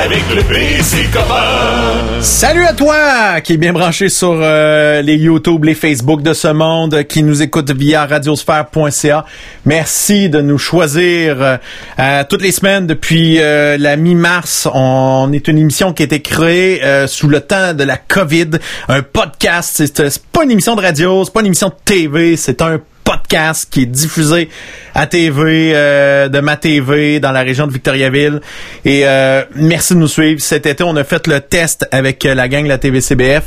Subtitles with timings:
[0.00, 0.42] Avec le.
[2.22, 6.48] Salut à toi qui est bien branché sur euh, les YouTube, les Facebook de ce
[6.48, 9.26] monde, qui nous écoute via radiosphère.ca.
[9.66, 11.58] Merci de nous choisir
[11.98, 14.66] euh, toutes les semaines depuis euh, la mi-mars.
[14.72, 18.50] On est une émission qui a été créée euh, sous le temps de la COVID,
[18.88, 19.82] un podcast.
[19.94, 23.68] C'est pas une émission de radio, c'est pas une émission de TV, c'est un podcast
[23.70, 24.50] qui est diffusé
[24.98, 28.40] à TV, euh, de ma TV dans la région de Victoriaville.
[28.84, 30.40] Et euh, merci de nous suivre.
[30.40, 33.44] Cet été, on a fait le test avec euh, la gang de la TVCBF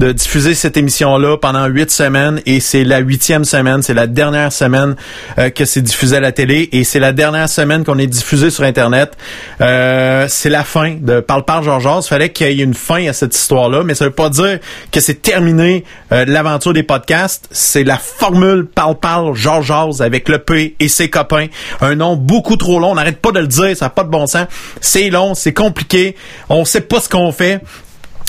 [0.00, 2.40] de diffuser cette émission-là pendant huit semaines.
[2.46, 4.96] Et c'est la huitième semaine, c'est la dernière semaine
[5.38, 6.70] euh, que c'est diffusé à la télé.
[6.72, 9.12] Et c'est la dernière semaine qu'on est diffusé sur Internet.
[9.60, 12.06] Euh, c'est la fin de Parle Parle Georges.
[12.06, 13.82] Il fallait qu'il y ait une fin à cette histoire-là.
[13.84, 14.58] Mais ça veut pas dire
[14.90, 17.46] que c'est terminé l'aventure des podcasts.
[17.50, 21.46] C'est la formule Parle Parle Georges avec le P et ses copains.
[21.80, 22.92] Un nom beaucoup trop long.
[22.92, 23.76] On n'arrête pas de le dire.
[23.76, 24.46] Ça n'a pas de bon sens.
[24.80, 26.16] C'est long, c'est compliqué.
[26.48, 27.60] On sait pas ce qu'on fait.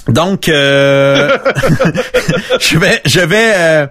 [0.07, 1.37] Donc, euh,
[2.59, 3.87] je vais, je vais, euh,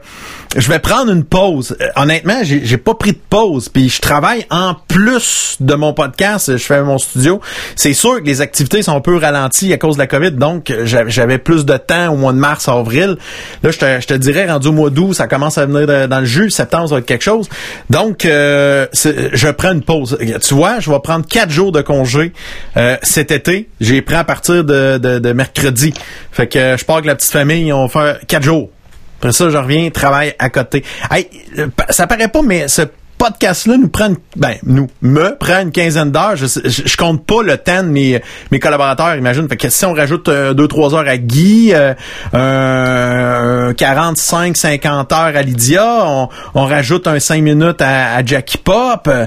[0.57, 1.77] je vais prendre une pause.
[1.81, 3.69] Euh, honnêtement, j'ai pas pris de pause.
[3.69, 6.53] Puis je travaille en plus de mon podcast.
[6.57, 7.41] Je fais mon studio.
[7.75, 10.31] C'est sûr que les activités sont un peu ralenties à cause de la COVID.
[10.33, 13.17] Donc, j'avais j'avais plus de temps au mois de mars, avril.
[13.65, 16.07] Là, je te, je te dirais, rendu au mois d'août, ça commence à venir de-
[16.07, 16.51] dans le jus.
[16.51, 17.48] Septembre, ça va être quelque chose.
[17.91, 20.17] Donc, euh, je prends une pause.
[20.41, 22.33] Tu vois, je vais prendre quatre jours de congé
[22.77, 23.69] euh, cet été.
[23.81, 25.92] J'ai pris à partir de, de, de mercredi.
[26.33, 27.73] Fait que euh, je pars avec la petite famille.
[27.73, 28.71] On faire quatre jours.
[29.19, 30.85] Après ça, je reviens, travaille à côté.
[31.11, 32.83] Hey, euh, ça paraît pas, mais ce
[33.25, 36.37] podcast-là nous prend, ben, nous, me prend une quinzaine d'heures.
[36.37, 39.49] Je, compte pas le temps de mes, mes collaborateurs, imagine.
[39.49, 41.95] Fait que si on rajoute euh, deux, trois heures à Guy, euh,
[42.35, 48.59] un 45, 50 heures à Lydia, on, on rajoute un 5 minutes à, à Jackie
[48.59, 49.27] Pop, euh,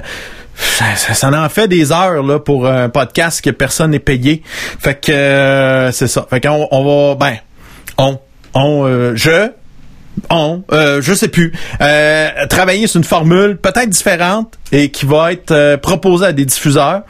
[0.58, 4.42] ça, ça- ça en fait des heures là pour un podcast que personne n'est payé.
[4.78, 6.26] Fait que euh, c'est ça.
[6.28, 7.36] Fait qu'on on va ben
[7.96, 8.18] on
[8.54, 9.50] on euh, je
[10.30, 15.30] on, euh, je sais plus, euh, travailler sur une formule peut-être différente et qui va
[15.32, 17.02] être euh, proposée à des diffuseurs.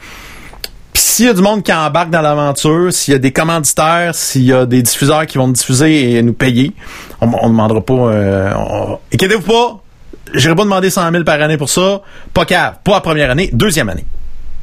[0.93, 4.13] Puis s'il y a du monde qui embarque dans l'aventure, s'il y a des commanditaires,
[4.13, 6.71] s'il y a des diffuseurs qui vont diffuser et nous payer,
[7.19, 7.93] on, on demandera pas.
[7.93, 9.81] Euh, on- Inquiétez-vous pas,
[10.33, 12.01] j'irai pas demander 100 000 par année pour ça.
[12.33, 14.05] Pas cave, pas la première année, deuxième année.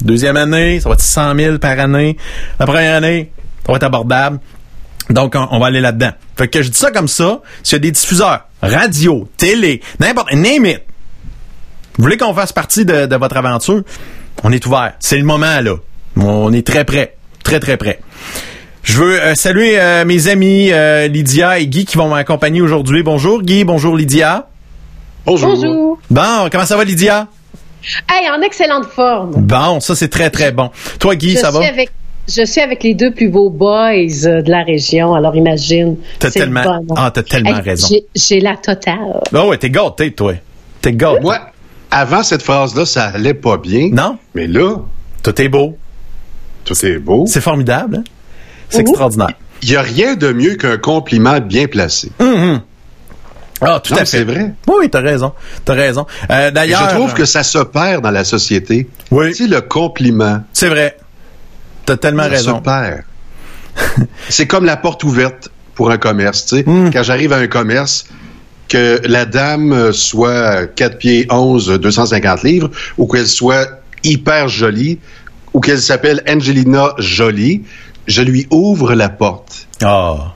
[0.02, 2.16] Deuxième année, ça va être 100 000 par année.
[2.58, 3.32] La première année,
[3.64, 4.38] ça va être abordable.
[5.10, 6.10] Donc, on, va aller là-dedans.
[6.36, 7.40] Fait que je dis ça comme ça.
[7.62, 10.82] S'il y a des diffuseurs, radio, télé, n'importe, name it.
[11.96, 13.82] Vous voulez qu'on fasse partie de, votre aventure?
[14.42, 14.94] On est ouvert.
[15.00, 15.76] C'est le moment, là.
[16.16, 17.16] On est très prêt.
[17.42, 18.00] Très, très prêt.
[18.82, 23.02] Je veux euh, saluer euh, mes amis euh, Lydia et Guy qui vont m'accompagner aujourd'hui.
[23.02, 24.48] Bonjour Guy, bonjour Lydia.
[25.26, 25.54] Bonjour.
[25.56, 25.98] Bonjour.
[26.10, 27.26] Bon, comment ça va Lydia?
[28.08, 29.32] Hey, en excellente forme.
[29.36, 30.70] Bon, ça c'est très, très bon.
[30.98, 31.66] Toi Guy, je ça suis va?
[31.68, 31.90] avec
[32.28, 33.90] je suis avec les deux plus beaux boys
[34.24, 35.96] euh, de la région, alors imagine.
[36.18, 36.62] T'as tellement,
[36.96, 37.88] ah, t'as tellement Hey, raison.
[38.16, 39.20] j'ai- la totale.
[39.32, 40.34] Ah ouais, t'es gâté, toi.
[40.80, 41.20] T'es gâté.
[41.20, 41.38] Moi,
[41.92, 43.90] avant cette phrase-là, ça allait pas bien.
[43.92, 44.18] Non?
[44.34, 44.76] Mais là,
[45.22, 45.76] Tout est beau.
[46.64, 47.24] tout est beau.
[47.28, 47.98] C'est formidable.
[47.98, 48.04] hein?
[48.70, 49.28] C'est extraordinaire.
[49.62, 52.10] Il y a rien de mieux qu'un compliment bien placé.
[53.60, 54.06] Ah, tout Non, à fait.
[54.06, 54.52] c'est vrai.
[54.66, 55.32] Oui, t'as raison.
[55.64, 56.06] T'as raison.
[56.30, 56.88] Euh, D'ailleurs.
[56.90, 58.88] je trouve que ça se perd dans la société.
[59.10, 59.28] Oui.
[59.28, 60.96] Tu sais, le compliment, C'est vrai.
[61.86, 62.56] T'as tellement ça raison.
[62.58, 63.02] se perd.
[64.28, 66.46] c'est comme la porte ouverte pour un commerce.
[66.46, 66.90] Tu sais, Mm.
[66.92, 68.06] Quand j'arrive à un commerce,
[68.68, 73.68] que la dame euh, soit 4 pieds 11, 250 livres, ou qu'elle soit
[74.04, 74.98] hyper jolie,
[75.54, 77.62] ou qu'elle s'appelle Angelina Jolie,
[78.06, 79.66] je lui ouvre la porte.
[79.82, 80.34] Ah.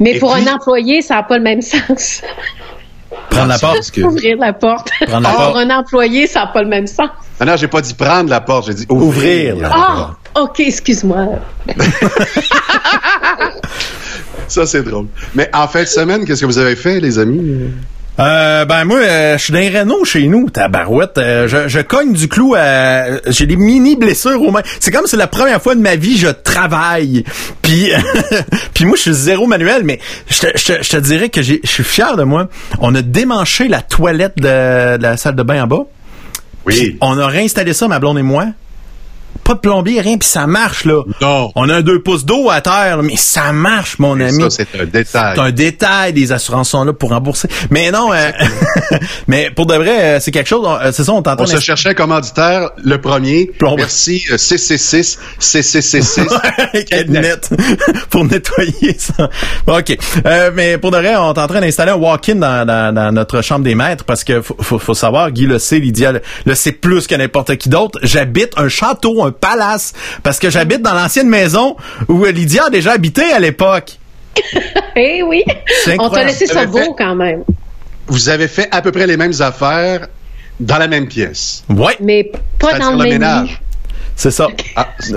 [0.00, 2.22] Mais Et pour puis- un employé, ça n'a pas le même sens.
[3.30, 3.90] Prendre la porte.
[3.90, 4.88] Que- Ouvrir la porte.
[5.06, 5.56] Prendre la pour porte.
[5.56, 7.08] un employé, ça n'a pas le même sens.
[7.40, 9.54] Ah non, j'ai pas dit prendre la porte, j'ai dit ouvrir.
[9.54, 11.26] Ouvrir la Ah, OK, excuse-moi.
[14.48, 15.06] Ça, c'est drôle.
[15.34, 17.70] Mais en fin de semaine, qu'est-ce que vous avez fait, les amis?
[18.18, 21.16] Euh, ben moi, euh, je suis dans les Renault chez nous, tabarouette.
[21.16, 23.04] Euh, je, je cogne du clou à...
[23.28, 24.60] J'ai des mini blessures aux mains.
[24.80, 27.24] C'est comme si c'est la première fois de ma vie je travaille.
[27.62, 27.90] Puis,
[28.74, 29.98] puis moi, je suis zéro manuel, mais
[30.28, 32.48] je te, je te- je te dirais que j'ai- je suis fier de moi.
[32.80, 35.84] On a démanché la toilette de, de la salle de bain en bas.
[36.66, 36.98] Oui.
[37.00, 38.46] On a réinstallé ça, ma blonde et moi.
[39.44, 41.02] Pas de plombier, rien, puis ça marche, là.
[41.20, 41.50] Non.
[41.54, 44.42] On a un deux pouces d'eau à terre, là, mais ça marche, mon Et ami.
[44.44, 45.32] Ça, c'est un détail.
[45.34, 47.48] C'est un détail, des assurances sont là pour rembourser.
[47.70, 48.30] Mais non, euh,
[49.26, 51.44] mais pour de vrai, euh, c'est quelque chose, euh, c'est ça, on t'entend.
[51.44, 53.46] On se cherchait un commanditaire, le premier.
[53.58, 53.76] Plomb.
[53.76, 57.08] Merci, euh, 666, 6666.
[57.08, 57.50] net
[58.10, 59.28] pour nettoyer ça.
[59.66, 59.96] OK.
[60.26, 63.12] Euh, mais pour de vrai, on est en train d'installer un walk-in dans, dans, dans
[63.12, 66.22] notre chambre des maîtres parce que faut, faut, faut savoir, Guy le sait, Lydia le,
[66.44, 67.98] le sait plus que n'importe qui d'autre.
[68.02, 69.92] J'habite un château, un palace
[70.22, 71.76] parce que j'habite dans l'ancienne maison
[72.08, 73.98] où Lydia a déjà habité à l'époque.
[74.96, 75.42] Eh oui.
[75.84, 77.44] C'est On t'a laissé ça fait- beau quand même.
[78.08, 80.06] Vous avez fait à peu près les mêmes affaires
[80.60, 81.64] dans la même pièce.
[81.70, 83.60] Ouais, Mais pas dans le le même ménage.
[84.16, 84.48] c'est ça.
[84.76, 84.88] Ah.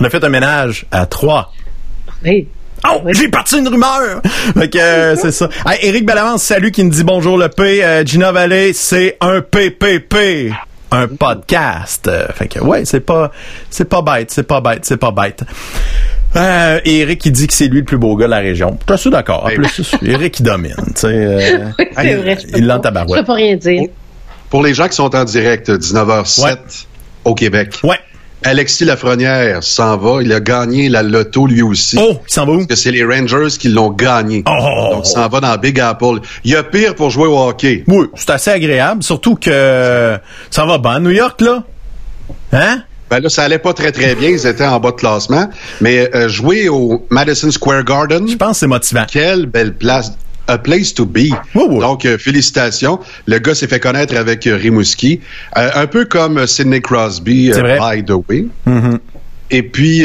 [0.00, 1.52] On a fait un ménage à trois.
[2.24, 2.48] Oui.
[2.88, 4.20] Oh, j'ai parti une rumeur!
[4.58, 5.48] Fait que, euh, c'est ça.
[5.82, 7.82] Éric Bellavance, salut, qui nous dit bonjour le P.
[7.84, 10.50] Euh, Gina Vallée, c'est un PPP.
[10.96, 12.10] Un podcast.
[12.34, 13.30] Fait que, ouais, c'est pas,
[13.70, 15.42] c'est pas bête, c'est pas bête, c'est pas bête.
[16.36, 18.76] Euh, et Eric, qui dit que c'est lui le plus beau gars de la région.
[18.88, 19.44] Je suis d'accord.
[19.44, 19.54] En Oui.
[19.54, 21.06] plus, Eric, il domine, tu sais.
[21.08, 22.38] euh, Oui, c'est il- vrai.
[22.40, 23.14] je peux il pas- tabarouette.
[23.16, 23.82] Je peux pas rien dire.
[24.50, 26.54] Pour les gens qui sont en direct, 19h07 Ouais.
[27.24, 27.74] au Québec.
[27.82, 27.98] Ouais.
[28.44, 30.22] Alexis Lafrenière s'en va.
[30.22, 31.96] Il a gagné la loto lui aussi.
[31.98, 32.56] Oh, il s'en va où?
[32.58, 34.44] Parce que c'est les Rangers qui l'ont gagné.
[34.46, 34.90] Oh.
[34.92, 36.20] Donc, il s'en va dans Big Apple.
[36.44, 37.84] Il y a pire pour jouer au hockey.
[37.86, 40.18] Oui, c'est assez agréable, surtout que
[40.50, 41.62] ça va bien à New York, là?
[42.52, 42.82] Hein?
[43.10, 44.30] Ben là, ça allait pas très, très bien.
[44.30, 45.48] Ils étaient en bas de classement.
[45.80, 49.04] Mais euh, jouer au Madison Square Garden, Je pense que c'est motivant.
[49.10, 50.12] quelle belle place.
[50.46, 51.28] A place to be.
[51.54, 52.98] Donc, euh, félicitations.
[53.26, 55.20] Le gars s'est fait connaître avec euh, Rimouski.
[55.56, 58.46] Euh, un peu comme Sidney Crosby, by the way.
[58.66, 58.98] Mhm.
[59.50, 60.04] Et puis,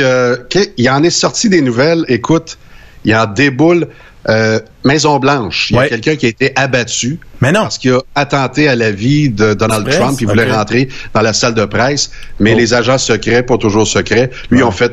[0.77, 2.05] il en est sorti des nouvelles.
[2.07, 2.57] Écoute,
[3.05, 3.87] il en déboule.
[4.27, 5.89] Euh, Maison Blanche, il y a Ouais.
[5.89, 7.61] quelqu'un qui a été abattu Mais non.
[7.61, 9.89] parce qu'il a attenté à la vie de Donald?
[9.89, 10.17] Trump.
[10.19, 12.57] Il voulait rentrer dans la salle de presse, mais Oh.
[12.57, 14.91] les agents secrets, pas toujours secrets, lui ont fait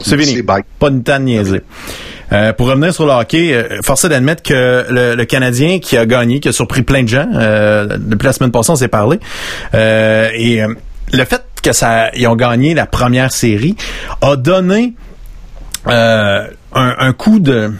[0.00, 0.40] C'est fini.
[0.42, 0.62] bye.
[0.78, 1.60] Pas de temps de niaiser.
[2.32, 5.96] Euh, pour revenir sur le hockey, euh, force est d'admettre que le, le Canadien qui
[5.96, 8.88] a gagné, qui a surpris plein de gens, euh, depuis la semaine passée, on s'est
[8.88, 9.18] parlé,
[9.74, 10.74] euh, et euh,
[11.12, 13.76] le fait que ça, ils ont gagné la première série
[14.20, 14.94] a donné
[15.88, 17.72] euh, un, un coup de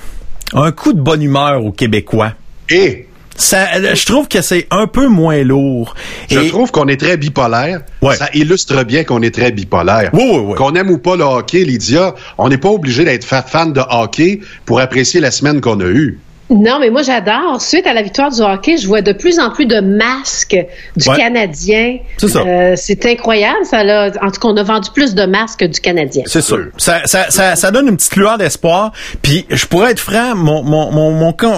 [0.54, 2.32] un coup de bonne humeur aux Québécois.
[2.68, 5.94] Et Ça, euh, je trouve que c'est un peu moins lourd.
[6.30, 7.80] je Et- trouve qu'on est très bipolaire.
[8.02, 8.16] Ouais.
[8.16, 10.10] Ça illustre bien qu'on est très bipolaire.
[10.12, 10.54] Oui, oui, oui.
[10.56, 13.80] Qu'on aime ou pas le hockey, Lydia, on n'est pas obligé d'être fa- fan de
[13.90, 16.18] hockey pour apprécier la semaine qu'on a eue.
[16.52, 17.60] Non, mais moi j'adore.
[17.60, 20.56] Suite à la victoire du hockey, je vois de plus en plus de masques
[20.96, 21.16] du Ouais.
[21.16, 21.96] Canadien.
[22.18, 22.40] C'est ça.
[22.40, 23.64] Euh, c'est incroyable.
[23.64, 26.22] Ça l'a- en tout cas, on a vendu plus de masques du Canadien.
[26.26, 26.66] C'est sûr.
[26.76, 28.92] Ça, ça, ça, ça donne une petite lueur d'espoir.
[29.22, 31.10] Puis, je pourrais être franc, mon, mon, mon,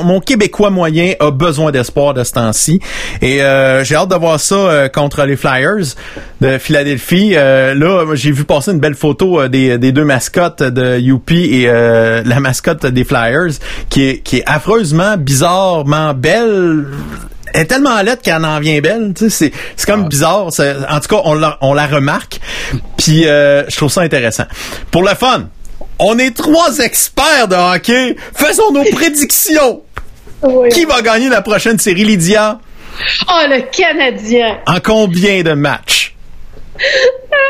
[0.05, 2.81] mon, Québécois moyen a besoin d'espoir de ce temps-ci.
[3.21, 5.95] Et euh, j'ai hâte de voir ça euh, contre les Flyers
[6.41, 7.33] de Philadelphie.
[7.35, 11.63] Euh, là, j'ai vu passer une belle photo euh, des, des deux mascottes de Youpi
[11.63, 13.53] et euh, la mascotte des Flyers
[13.91, 14.45] qui est, qui est
[15.17, 16.87] bizarrement belle.
[17.53, 19.13] Elle est tellement laide qu'elle en vient belle.
[19.17, 20.47] Tu sais, c'est, c'est comme bizarre.
[20.53, 22.41] C'est- En tout cas, on la, on la remarque.
[22.97, 24.45] Puis euh, je trouve ça intéressant.
[24.91, 25.49] Pour le fun,
[26.01, 28.17] on est trois experts de hockey.
[28.35, 29.83] Faisons nos prédictions.
[30.73, 32.59] Qui va gagner la prochaine série, Lydia?
[33.29, 34.59] Oh, le Canadien!
[34.67, 36.15] En combien de matchs?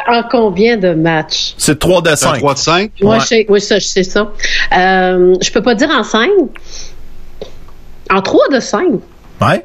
[0.07, 1.55] En combien de matchs?
[1.59, 2.39] C'est 3 de C'est un 5.
[2.39, 2.91] 3 de 5.
[3.01, 3.21] Moi, Ouais.
[3.21, 4.31] je sais, oui, ça, je sais ça.
[4.77, 6.29] Euh, je peux pas dire en 5.
[8.11, 8.83] En 3 de 5.
[9.41, 9.65] Ouais.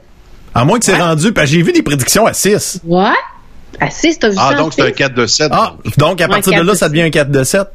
[0.55, 2.81] À moins que c'est rendu, parce que j'ai vu des prédictions à 6.
[2.85, 3.09] Ouais.
[3.79, 4.55] À 6, t'as vu Ah, ça?
[4.57, 4.93] donc c'est un six?
[4.93, 5.49] 4 de 7.
[5.53, 7.67] Ah, donc à Ouais, partir de là, de ça devient un 4 de 7.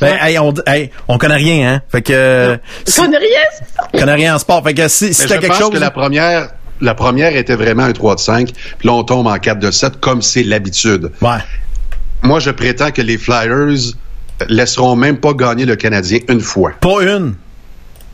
[0.00, 0.18] Ben, Ouais.
[0.20, 1.82] hey, on, hey, on connaît rien, hein.
[1.90, 3.88] Fait que, euh, si- On connaît rien, c'est ça?
[3.92, 4.62] on connaît rien en sport.
[4.62, 5.70] Fait que si, si t'as je quelque pense chose.
[5.70, 6.50] que la première,
[6.80, 8.52] la première était vraiment un 3 de 5.
[8.52, 11.10] Puis là, on tombe en 4 de 7 comme c'est l'habitude.
[11.22, 11.38] Ouais.
[12.22, 13.92] Moi, je prétends que les Flyers
[14.48, 16.72] laisseront même pas gagner le Canadien une fois.
[16.80, 17.34] Pas une.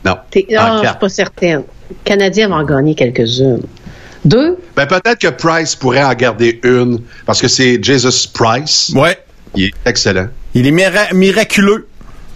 [0.05, 0.11] Non.
[0.11, 0.45] En Ah, je suis
[0.85, 0.99] quatre.
[0.99, 1.63] pas certaine.
[1.89, 3.61] Le Canadien va en gagner quelques-unes.
[4.23, 4.57] Deux?
[4.75, 8.91] Ben, peut-être que Price pourrait en garder une parce que c'est Jesus Price.
[8.95, 9.17] Ouais.
[9.55, 10.27] Il est excellent.
[10.55, 11.87] Il est mira- miraculeux.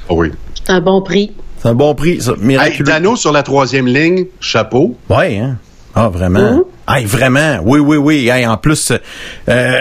[0.10, 0.32] Ah oui.
[0.54, 1.32] C'est un bon prix.
[1.62, 2.32] C'est un bon prix, ça.
[2.34, 2.86] Hey, Miraculeux.
[2.86, 4.96] Dano sur la troisième ligne, chapeau.
[5.10, 5.58] Ouais, hein.
[5.96, 6.40] Ah, vraiment.
[6.54, 6.64] Mhm.
[6.88, 7.60] Hey, vraiment.
[7.66, 8.30] Oui, oui, oui.
[8.30, 8.94] Hey, en plus,
[9.50, 9.80] euh,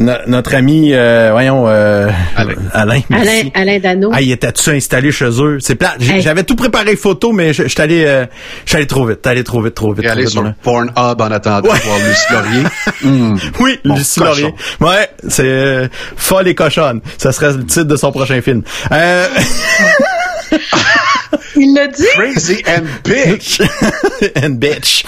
[0.00, 2.54] no- notre ami, euh, voyons, euh, Alain.
[2.72, 3.52] Alain, Alain, merci.
[3.54, 4.10] Alain Dano.
[4.12, 5.58] Ah, il était-tu installé chez eux?
[5.60, 6.20] C'est Hey.
[6.22, 8.24] J'avais tout préparé photo, mais je suis allé, euh,
[8.64, 9.22] je suis allé trop vite.
[9.22, 10.08] T'es allé trop vite, trop vite.
[10.16, 10.54] Vite, sur là.
[10.62, 11.78] Pornhub en attendant Ouais.
[11.78, 12.64] de voir Lucie Laurier.
[13.04, 13.38] Hum.
[13.60, 14.52] Oui, Bon, Lucie cochon.
[14.80, 14.90] Laurier.
[15.00, 17.00] Ouais, c'est euh, folle et cochonne.
[17.18, 18.62] Ça serait le titre de son prochain film.
[21.58, 22.04] Il l'a dit?
[22.14, 23.60] Crazy and bitch.
[24.36, 25.04] and bitch.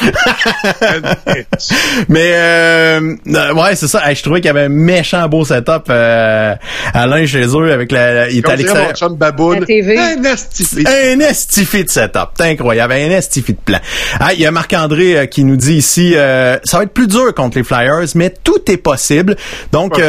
[0.83, 1.71] And bitch.
[2.09, 4.09] Mais euh, euh, ouais, c'est ça.
[4.09, 6.55] Hey, je trouvais qu'il y avait un méchant beau setup euh,
[6.93, 9.61] Alain chez eux avec la, il à Comme dirait mon chum Baboune.
[9.61, 9.97] La TV.
[9.97, 10.85] Un estifi.
[10.87, 12.31] Un estifi de setup.
[12.37, 12.95] C'est incroyable.
[12.95, 13.79] Un estifi de plan.
[14.19, 17.07] Ah, il y a Marc-André euh, qui nous dit ici, euh, ça va être plus
[17.07, 19.37] dur contre les Flyers, mais tout est possible.
[19.73, 20.01] Donc.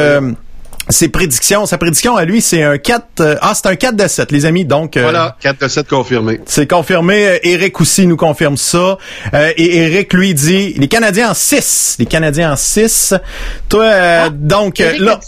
[0.91, 3.95] Euh, ses prédictions, sa prédiction à lui, c'est un 4, euh, ah, c'est un 4
[3.95, 4.65] de 7, les amis.
[4.65, 6.39] Donc, euh, Voilà, 4 de 7 confirmé.
[6.45, 7.27] c'est confirmé.
[7.27, 8.97] Euh, Eric aussi nous confirme ça.
[9.33, 11.95] Euh, et Eric lui dit, les Canadiens en 6.
[11.99, 13.13] Les Canadiens en 6.
[13.69, 15.19] Toi, euh, donc, euh, là.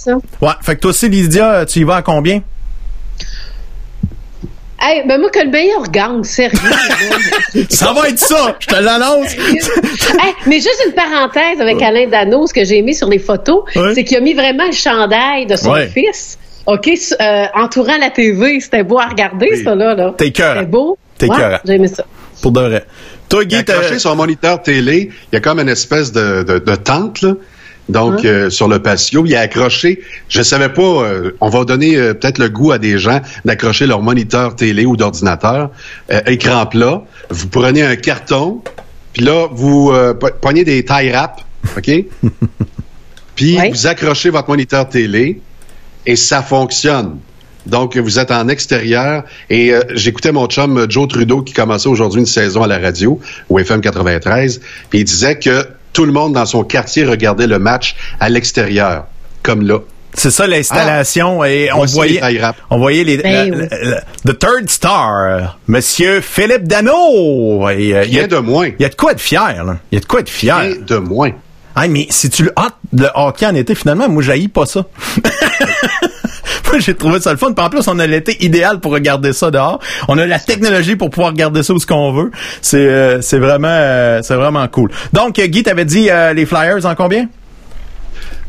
[0.41, 0.50] Ouais.
[0.62, 2.41] Fait que toi aussi, Lydia, tu y vas à combien?
[4.86, 6.60] Hey, ben moi, que le meilleur gagne, sérieux.
[7.70, 8.56] Ça va être ça!
[8.60, 9.34] Je te l'annonce!
[9.34, 13.63] Hey, mais juste une parenthèse avec Alain Dano, ce que j'ai mis sur les photos,
[13.75, 13.94] Ouais.
[13.96, 15.88] c'est qu'il a mis vraiment le chandail de son Ouais.
[15.88, 16.38] fils.
[16.66, 19.63] OK, euh, entourant la TV, c'était beau à regarder, Oui.
[19.63, 19.96] ça, là.
[19.96, 20.13] là.
[20.18, 20.56] T'es cœur.
[20.56, 20.98] C'était beau.
[21.18, 21.60] T'es Ouais, cœur.
[21.66, 22.06] J'ai aimé ça.
[22.42, 22.84] Pour de vrai.
[23.30, 25.10] Toi, Guy, t'as- accroché son moniteur télé.
[25.32, 27.34] Il y a comme une espèce de, de, de tente, là.
[27.90, 30.02] Donc, euh, sur le patio, il a accroché.
[30.30, 30.82] Je savais pas.
[30.82, 34.86] euh, on va donner euh, peut-être le goût à des gens d'accrocher leur moniteur télé
[34.86, 35.70] ou d'ordinateur,
[36.12, 37.04] euh, écran plat.
[37.30, 38.62] Vous prenez un carton,
[39.12, 41.44] puis là, vous euh, pognez des tie wraps,
[41.78, 41.92] ok?
[43.36, 43.70] Puis Ouais.
[43.72, 45.42] vous accrochez votre moniteur télé
[46.06, 47.18] et ça fonctionne.
[47.66, 51.90] Donc, vous êtes en extérieur et euh, j'écoutais mon chum euh, Joe Trudeau qui commençait
[51.90, 54.60] aujourd'hui une saison à la radio, au FM 93,
[54.90, 59.06] puis il disait que tout le monde dans son quartier regardait le match à l'extérieur,
[59.44, 59.80] comme là.
[60.16, 62.22] c'est ça l'installation et on voyait,
[62.70, 63.68] on voyait les, Ben la- oui.
[63.72, 64.02] la- la-
[64.34, 67.70] the third star, euh, Monsieur Philippe Dano.
[67.70, 68.68] Et, euh, il y a- Rien de moins.
[68.68, 69.78] Il y a de quoi être fier, là.
[69.92, 70.58] Il y a de quoi être fier.
[70.58, 71.32] Rien de moins.
[71.76, 74.86] Ah, mais si tu le ah, le hockey en été, finalement, moi, j'haïs pas ça.
[76.80, 77.53] j'ai trouvé ça le fun.
[77.53, 79.80] Puis en plus, on a l'été idéal pour regarder ça dehors.
[80.08, 82.32] On a la technologie pour pouvoir regarder ça où ce qu'on veut.
[82.62, 84.92] C'est euh, c'est vraiment euh, c'est vraiment cool.
[85.12, 87.27] Donc, Guy, t'avais dit euh, les Flyers en combien?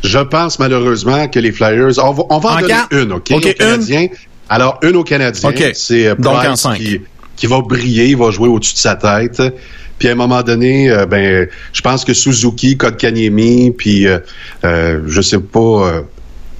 [0.03, 3.31] Je pense malheureusement que les Flyers, on va, on va en, En donner une, OK,
[3.33, 4.07] OK, aux Canadiens.
[4.49, 5.51] Alors, une aux Canadiens.
[5.51, 5.71] OK.
[5.75, 6.77] C'est Donc, en cinq.
[6.77, 7.01] qui,
[7.37, 9.41] qui va briller, il va jouer au-dessus de sa tête.
[9.99, 14.19] Puis à un moment donné, euh, ben, je pense que Suzuki, Kotkaniemi, puis euh,
[14.65, 16.03] euh, je sais pas,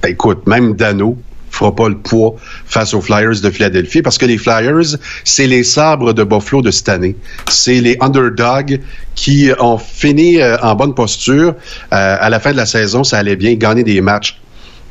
[0.01, 1.17] ben, écoute, même Dano
[1.55, 2.35] fera pas le poids
[2.65, 6.71] face aux Flyers de Philadelphie parce que les Flyers, c'est les sabres de Buffalo de
[6.71, 7.15] cette année.
[7.49, 8.81] C'est les underdogs
[9.15, 11.55] qui ont fini euh, en bonne posture.
[11.93, 14.39] Euh, à la fin de la saison, ça allait bien, gagner des matchs.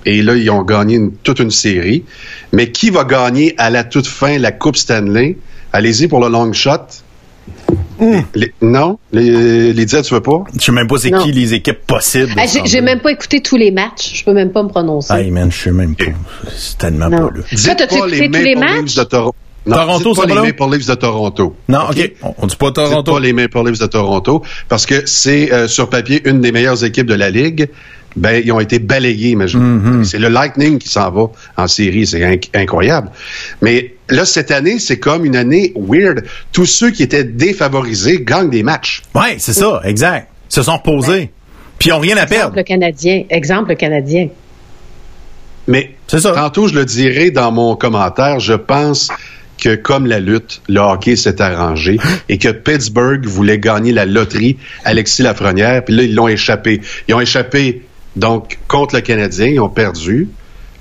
[0.06, 2.04] Et là, ils ont gagné toute une série.
[2.52, 5.37] Mais qui va gagner à la toute fin la Coupe Stanley?
[5.73, 6.87] Allez-y pour le long shot.
[8.35, 8.99] Les- non?
[9.13, 10.45] Les, les Jets, tu veux pas?
[10.59, 12.33] Je sais même pas c'est qui les équipes possibles.
[12.39, 14.13] Hey, j'ai- même pas écouté tous les matchs.
[14.15, 15.15] Je peux même pas me prononcer.
[15.15, 16.05] Hey man, je sais même pas.
[16.57, 17.29] C'est tellement Non.
[17.29, 17.43] pas là.
[17.43, 18.83] Toi, pas écouté tous les matchs?
[18.83, 19.37] Leafs de Toronto.
[19.66, 20.52] Non, Toronto, dites pas les?
[20.52, 21.56] Maple Leafs de Toronto.
[21.68, 22.12] Non, OK.
[22.23, 23.12] On, on dit pas Dites Toronto.
[23.14, 26.85] pas les Maple Leafs de Toronto parce que c'est euh, sur papier une des meilleures
[26.85, 27.68] équipes de la ligue.
[28.16, 29.61] Ben, ils ont été balayés, imagine.
[29.61, 30.04] Mm-hmm.
[30.04, 33.11] C'est le Lightning qui s'en va en série, c'est inc- incroyable.
[33.61, 36.23] Mais là, cette année, c'est comme une année weird.
[36.52, 39.02] Tous ceux qui étaient défavorisés gagnent des matchs.
[39.16, 40.28] Ouais, c'est ça, exact.
[40.50, 41.30] Ils se sont reposés.
[41.78, 42.56] Puis ils ont rien à Exemple perdre.
[42.56, 43.23] le Canadien.
[43.30, 44.28] Exemple le Canadien.
[45.66, 46.33] Mais C'est ça.
[46.33, 49.09] tantôt, je le dirai dans mon commentaire, je pense
[49.64, 54.59] que comme la lutte, le hockey s'est arrangé et que Pittsburgh voulait gagner la loterie
[54.85, 56.83] Alexis Lafrenière, puis là, ils l'ont échappé.
[57.09, 57.83] Ils ont échappé,
[58.14, 60.28] donc, contre le Canadien, ils ont perdu.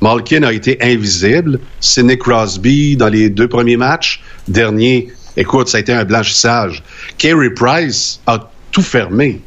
[0.02, 1.62] Malkin a été invisible.
[1.80, 6.84] Sidney Crosby, dans les deux premiers matchs, dernier, écoute, ça a été un blanchissage.
[7.18, 9.40] Carey Price a tout fermé.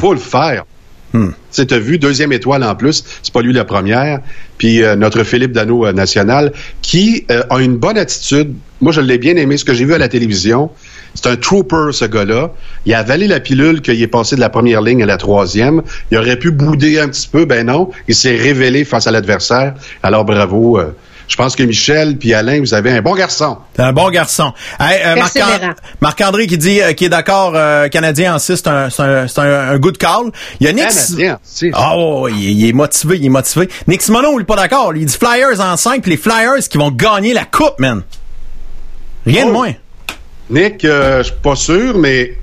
[0.00, 0.64] Faut le faire.
[1.12, 4.20] Tu as vu, deuxième étoile en plus, c'est pas lui la première.
[4.58, 6.52] Puis euh, notre Philippe Dano euh, national,
[6.82, 8.54] qui euh, a une bonne attitude.
[8.80, 10.70] Moi, je l'ai bien aimé, ce que j'ai vu à la télévision.
[11.14, 12.52] C'est un trooper, ce gars-là.
[12.86, 15.82] Il a avalé la pilule qu'il est passé de la première ligne à la troisième.
[16.12, 17.90] Il aurait pu bouder un petit peu, ben non.
[18.06, 19.74] Il s'est révélé face à l'adversaire.
[20.02, 20.80] Alors, bravo.
[21.30, 23.56] Je pense que Michel puis Alain, vous avez un bon garçon.
[23.74, 24.52] T'es un bon garçon.
[24.80, 25.38] Hey, euh, Marc-.
[26.00, 29.28] Marc-André qui dit euh, qui est d'accord, euh, Canadien en 6, c'est un, c'est un,
[29.28, 30.32] c'est un, un good call.
[30.58, 30.88] Il y a Nick...
[30.88, 33.68] Canadien, c'est- Ah oh, il, il est motivé, il est motivé.
[33.86, 34.92] Nick Simoneau, il est pas d'accord.
[34.96, 38.02] Il dit Flyers en 5, puis les Flyers qui vont gagner la coupe, man.
[39.24, 39.54] Rien de Oh.
[39.54, 39.72] moins.
[40.50, 42.36] Nick, euh, je suis pas sûr, mais...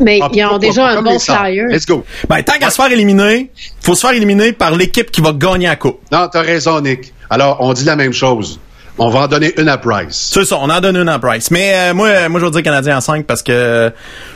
[0.00, 1.66] Mais Ah, ils ont déjà un bon flyer.
[1.68, 2.04] Let's go.
[2.28, 3.50] Ben, tant qu'à se faire éliminer,
[3.80, 6.00] faut se faire éliminer par l'équipe qui va gagner la coupe.
[6.10, 7.12] Non, t'as raison, Nick.
[7.30, 8.60] Alors, on dit la même chose.
[8.98, 10.30] On va en donner une à Price.
[10.32, 11.50] C'est ça, on en donne une en Price.
[11.50, 13.90] Mais euh, moi, euh, moi, je vais dire Canadien en 5 parce que euh,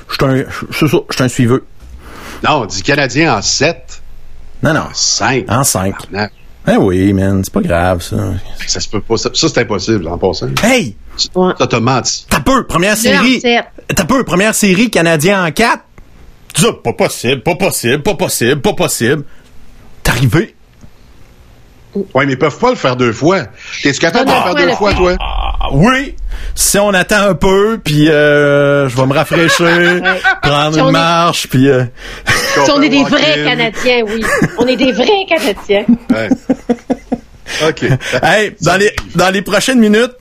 [0.09, 1.64] je suis un, suiveux.
[2.43, 4.02] Non, on dit Canadien en 7,
[4.62, 4.81] Non, non.
[4.81, 5.45] en 5.
[5.50, 5.95] En 5.
[6.68, 8.16] Eh oui, man, c'est pas grave, ça.
[8.66, 9.16] Ça se peut pas.
[9.16, 10.49] Ça, ça, c'est impossible, en passant.
[10.64, 10.96] Hey!
[11.35, 11.52] Ouais.
[11.58, 12.26] Ça menti.
[12.28, 13.40] T'as peu, première série.
[13.40, 15.85] T'as peu, première série, Canadien en 4.
[16.52, 19.25] Tu dis, pas possible, pas possible, pas possible, pas possible.
[20.02, 20.55] T'es arrivé.
[22.14, 23.44] Oui, mais ils peuvent pas le faire deux fois.
[23.82, 25.16] T'es-tu capable de le faire deux fois, toi?
[25.20, 26.14] Ah, oui!
[26.54, 30.02] Si on attend un peu, puis euh, je vais me rafraîchir,
[30.42, 31.68] prendre Si une on est- marche, puis...
[31.68, 31.84] euh,
[32.64, 33.44] Si on est des vrais.
[33.44, 34.22] Canadiens, oui.
[34.58, 35.84] On est des vrais Canadiens.
[36.10, 36.28] Ouais.
[37.68, 37.84] OK.
[38.22, 40.12] Hey, dans les, dans les prochaines minutes,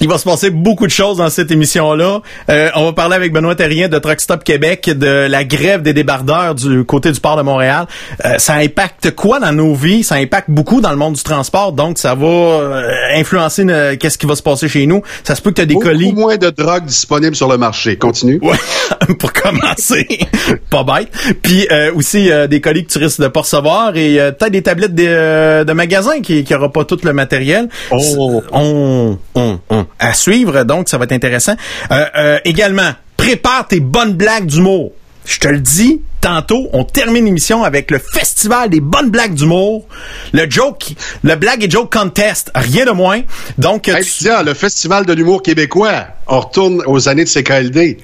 [0.00, 2.20] il va se passer beaucoup de choses dans cette émission-là.
[2.50, 5.92] Euh, on va parler avec Benoît Terrien de Truck Stop Québec de la grève des
[5.92, 7.86] débardeurs du côté du port de Montréal.
[8.24, 10.02] Euh, ça impacte quoi dans nos vies?
[10.04, 12.82] Ça impacte beaucoup dans le monde du transport, donc ça va euh,
[13.14, 13.64] influencer
[14.00, 15.02] qu'est-ce qui va se passer chez nous.
[15.22, 16.12] Ça se peut que tu as des Beaucoup colis.
[16.12, 17.96] moins de drogue disponible sur le marché.
[17.96, 18.38] Continue.
[18.42, 18.56] Ouais,
[19.18, 20.06] pour commencer.
[20.70, 21.08] pas bête.
[21.42, 24.52] Puis euh, aussi euh, des colis que tu risques de pas recevoir et euh, peut-être
[24.52, 27.68] des tablettes de, euh, de magasins qui qui aura pas tout le matériel.
[27.90, 28.42] Oh.
[28.52, 29.83] On, on, on.
[29.98, 31.54] À suivre, donc ça va être intéressant.
[31.90, 34.92] Euh, euh, également, prépare tes bonnes blagues d'humour.
[35.26, 39.86] Je te le dis, tantôt, on termine l'émission avec le festival des bonnes blagues d'humour,
[40.34, 43.22] le joke, le blague et joke contest, rien de moins.
[43.56, 46.08] Donc, Hey, tu- tiens, le Festival de l'humour québécois.
[46.26, 47.96] On retourne aux années de CKLD.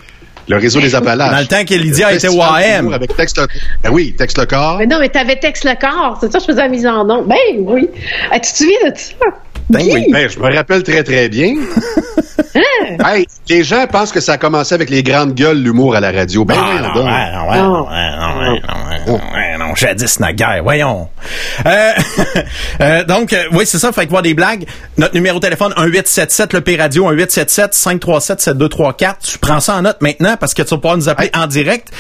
[0.49, 1.31] Le réseau des Appalaches.
[1.31, 3.47] dans le temps que Lydia Le était l'humour Avec texte le...
[3.85, 4.79] Ben oui, texte le corps.
[4.79, 6.17] Mais non, mais t'avais texte le corps.
[6.21, 7.23] C'est ça, je faisais la mise en nom.
[7.25, 7.87] Ben oui.
[8.33, 9.15] Ah, tu te souviens de ça?
[9.71, 10.07] Ben oui.
[10.13, 11.55] Ben, je me rappelle très, très bien.
[13.07, 16.11] hey, les gens pensent que ça a commencé avec les grandes gueules, l'humour à la
[16.11, 16.45] radio.
[16.45, 17.71] Ben, Ah, non, ouais, non, ouais, Non.
[17.71, 18.61] non, ouais,
[19.07, 21.09] non, ouais, non, jadis naguère, voyons.
[21.67, 21.93] Euh,
[22.81, 24.67] euh, donc, euh, oui, c'est ça, fait que voir des blagues.
[24.99, 29.15] Notre numéro de téléphone, 1877, le P-Radio, 1877-537-7234.
[29.23, 31.91] Tu prends ça en note maintenant parce que tu vas pouvoir nous appeler en direct.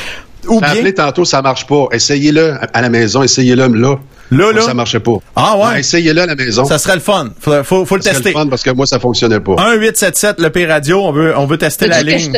[0.49, 1.85] Ou bien, appelé tantôt, ça marche pas.
[1.93, 3.97] Essayez-le à la maison, essayez-le là.
[4.31, 4.61] Là, là?
[4.63, 5.17] Ça marchait pas.
[5.35, 5.81] Ah ouais?
[5.81, 6.65] Essayez-le à la maison.
[6.65, 7.31] ça serait le fun.
[7.41, 8.29] Faut, faut, faut le Ça serait tester.
[8.39, 9.53] le fun parce que moi, ça fonctionnait pas.
[9.53, 12.33] 1877, le P-Radio, on veut, on veut tester la ligne.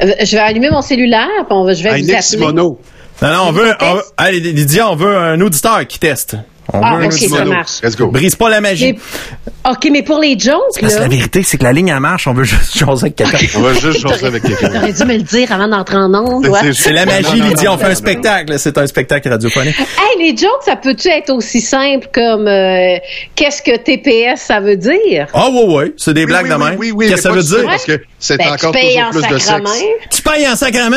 [0.00, 2.16] Je, te- je vais allumer mon cellulaire, puis on va, je vais Hey, vous Nick
[2.16, 2.22] appeler.
[2.22, 2.80] Simoneau.
[3.22, 6.36] Non, non, on veut, on veut, allez, Lydia, on veut un auditeur qui teste.
[6.72, 7.70] On Ah, veut un ça marche.
[7.82, 8.08] Let's go.
[8.08, 8.92] Brise pas la magie.
[8.94, 11.88] Mais- OK, mais pour les jokes, Parce que là, la vérité, c'est que la ligne,
[11.88, 12.26] elle marche.
[12.26, 13.38] On veut juste jaser avec quelqu'un.
[13.56, 14.68] On va juste jaser avec quelqu'un.
[14.70, 16.60] t'aurais dû me le dire avant d'entrer en ondes, ouais.
[16.62, 17.94] C'est- C'est la magie, non, On fait non, un non.
[17.94, 18.58] spectacle.
[18.58, 19.78] C'est un spectacle radiophonique.
[19.78, 22.96] Hey, les jokes, ça peut-tu être aussi simple comme euh,
[23.34, 25.26] qu'est-ce que TPS, ça veut dire?
[25.34, 25.92] Ah, ouais, ouais.
[25.96, 26.78] C'est des Oui, blagues oui, de oui, même.
[26.78, 27.70] oui, oui, Qu'est-ce mais que ça veut dire?
[27.70, 29.66] Parce que c'est Ben, encore toujours en plus de sacrament.
[29.68, 30.16] sexe.
[30.16, 30.96] Tu payes en sacrement.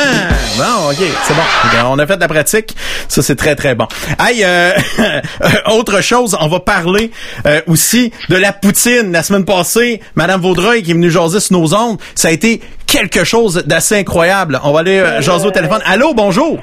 [0.58, 1.42] Bon, OK, c'est bon.
[1.72, 2.76] Bien, On a fait de la pratique.
[3.08, 3.88] Ça, c'est très, très bon.
[4.20, 4.72] Hey, euh,
[5.72, 7.12] autre chose, on va parler
[7.46, 9.12] euh, aussi de la poutine.
[9.12, 12.62] La semaine passée, Madame Vaudreuil qui est venue jaser sur nos ondes, ça a été
[12.88, 14.60] quelque chose d'assez incroyable.
[14.64, 15.82] On va aller euh, jaser au téléphone.
[15.86, 16.60] Allô, bonjour.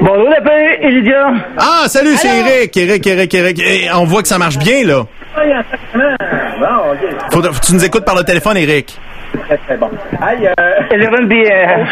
[0.00, 1.32] Bonjour la paix, et Lydia.
[1.58, 2.76] Ah, salut, c'est Eric.
[2.76, 3.60] Eric, Eric, Eric.
[3.64, 5.04] Eh, on voit que ça marche bien, là.
[7.32, 8.96] Faut, faut que tu nous écoutes par le téléphone, Eric.
[9.46, 9.90] Très, très bon.
[10.20, 10.52] Aïe, euh...
[10.58, 11.84] Euh,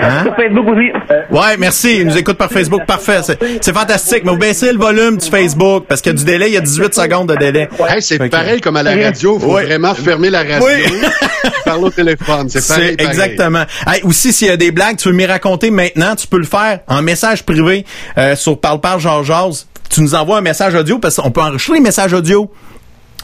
[0.00, 0.22] Hein?
[0.22, 0.90] sur Facebook aussi.
[1.30, 1.98] Ouais, merci.
[2.00, 2.84] Il nous écoute par Facebook.
[2.86, 3.20] Parfait.
[3.22, 4.22] C'est, c'est fantastique.
[4.24, 6.48] Mais vous baissez le volume du Facebook parce qu'il y a du délai.
[6.48, 7.68] Il y a 18 secondes de délai.
[7.88, 9.38] Hey, c'est pareil comme à la radio.
[9.38, 9.64] Faut Oui.
[9.64, 10.64] vraiment fermer la radio.
[10.66, 11.08] Oui.
[11.64, 12.48] Parler au téléphone.
[12.48, 12.90] C'est pareil.
[12.90, 13.10] C'est pareil.
[13.10, 13.64] exactement.
[13.86, 16.44] Hey, aussi, s'il y a des blagues, tu veux m'y raconter maintenant, tu peux le
[16.44, 17.84] faire en message privé
[18.18, 19.64] euh, sur Parle Parle Georges.
[19.90, 22.50] Tu nous envoies un message audio parce qu'on peut enregistrer les messages audio.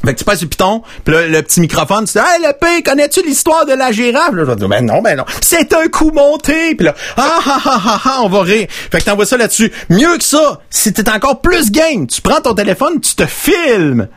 [0.04, 2.52] Fait que tu passes sur Python, puis là, le petit microphone, tu dis Hey le
[2.58, 4.32] P, connais-tu l'histoire de la girafe?
[4.32, 5.24] Là, je dire Ben non, ben non.
[5.42, 6.74] C'est un coup monté!
[6.74, 8.66] Puis là, ah ah ah ah ah, on va rire.
[8.70, 9.70] Fait que t'envoies ça là-dessus.
[9.90, 14.08] Mieux que ça, si t'es encore plus game, tu prends ton téléphone, tu te filmes.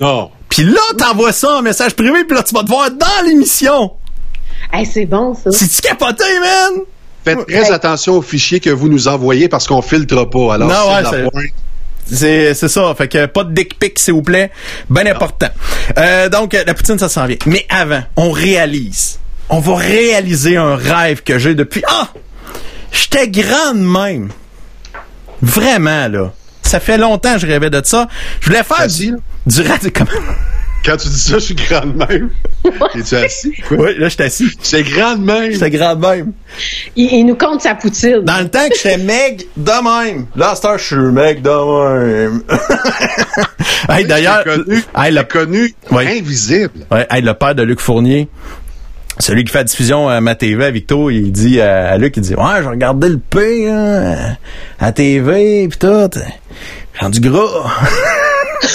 [0.00, 0.30] Non.
[0.48, 3.92] Puis là, t'envoies ça en message privé, puis là, tu vas te voir dans l'émission.
[4.72, 5.50] Hey, c'est bon, ça.
[5.50, 6.82] C'est-tu capoté, man?
[7.24, 10.54] Faites très attention aux fichiers que vous nous envoyez parce qu'on filtre pas.
[10.54, 11.52] Alors, Non, c'est ouais,
[12.12, 12.94] c'est- ça.
[12.96, 14.50] Fait que pas de dick pic, s'il vous plaît.
[14.90, 15.48] Ben important.
[15.96, 17.36] Euh, donc, euh, la poutine, ça s'en vient.
[17.46, 19.18] Mais avant, on réalise.
[19.50, 21.82] On va réaliser un rêve que j'ai depuis...
[21.88, 22.08] Ah!
[22.92, 24.28] J'étais grand de même.
[25.42, 26.32] Vraiment, là.
[26.62, 28.08] Ça fait longtemps que je rêvais de ça.
[28.40, 29.14] Je voulais faire du,
[29.46, 29.90] du radio...
[29.94, 30.10] Comment?
[30.84, 32.30] Quand tu dis ça, je suis grand de même.
[32.94, 33.52] Es-tu assis?
[33.70, 34.48] Oui, là, j'étais assis.
[34.62, 35.52] C'est grand de même.
[35.52, 36.32] J'étais grand de même.
[36.96, 38.20] Il, il nous compte sa poutine.
[38.22, 40.26] Dans le temps que j'étais meg de même.
[40.36, 42.42] Là, je suis meg de même.
[43.88, 44.44] hey, d'ailleurs...
[44.44, 46.86] Connu, hey, le connu invisible.
[46.90, 48.28] Ouais, hey, le père de Luc Fournier,
[49.18, 52.16] celui qui fait la diffusion à ma TV à Victo, il dit à, à Luc,
[52.16, 54.36] il dit Ouais, j'ai regardé le P hein,
[54.78, 56.10] à TV pis tout.
[56.14, 57.66] J'ai rendu gras.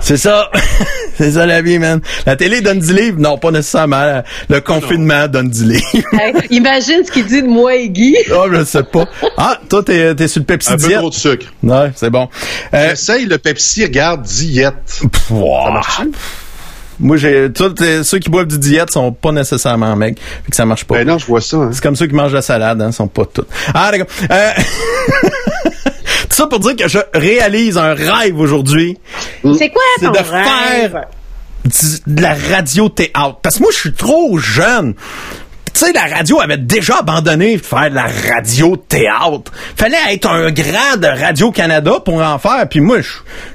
[0.00, 0.50] C'est ça.
[1.16, 2.00] C'est ça la vie, man.
[2.26, 3.18] La télé donne du livre?
[3.18, 4.22] Non, pas nécessairement.
[4.48, 5.86] Le confinement donne du livre.
[6.12, 8.16] Hey, imagine ce qu'il dit de moi et Guy.
[8.32, 9.06] oh, je sais pas.
[9.36, 10.98] Ah, toi, t'es, t'es sur le Pepsi Un peu diète.
[10.98, 11.46] trop de sucre.
[11.62, 12.28] Ouais, c'est bon.
[12.74, 15.00] Euh, Essaye le Pepsi, regarde, diète.
[15.30, 15.64] Wow.
[15.66, 16.00] Ça marche?
[17.00, 20.64] Moi, j'ai tous ceux qui boivent du diète sont pas nécessairement mecs, fait que ça
[20.64, 20.94] marche pas.
[20.96, 21.56] Ben non, je vois ça.
[21.56, 21.70] hein.
[21.72, 23.44] C'est comme ceux qui mangent la salade, hein, sont pas tous.
[23.74, 24.06] Ah d'accord.
[24.30, 24.50] Euh...
[26.28, 28.98] Tout ça pour dire que je réalise un rêve aujourd'hui,
[29.58, 30.92] C'est quoi c'est ton de rêve?
[30.92, 31.04] faire
[32.06, 33.38] de la radio théâtre.
[33.42, 34.94] Parce que moi, je suis trop jeune.
[35.74, 39.52] Tu sais, la radio avait déjà abandonné faire de la radio-théâtre.
[39.76, 42.66] Fallait être un grand de Radio-Canada pour en faire.
[42.68, 42.98] Puis moi,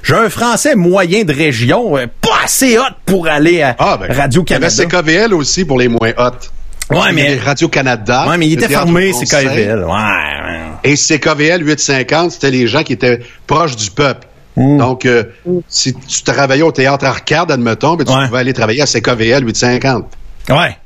[0.02, 4.06] j'ai un français moyen de région, euh, pas assez hot pour aller à Ah, ben,
[4.10, 4.66] Il y Radio-Canada.
[4.66, 6.52] avait CKVL aussi pour les moins hautes.
[6.90, 8.26] Ouais, mais- Radio-Canada.
[8.28, 9.26] Ouais, mais il était Théâtre fermé, français.
[9.26, 9.84] c'est KVL.
[9.84, 10.60] Ouais, ouais.
[10.84, 14.26] Et CKVL 850, c'était les gens qui étaient proches du peuple.
[14.56, 14.78] Mm.
[14.78, 15.24] Donc, euh,
[15.68, 18.26] si tu travaillais au théâtre Arcade, admettons, ben, tu Ouais.
[18.26, 20.06] pouvais aller travailler à CKVL 850.
[20.48, 20.76] Ouais.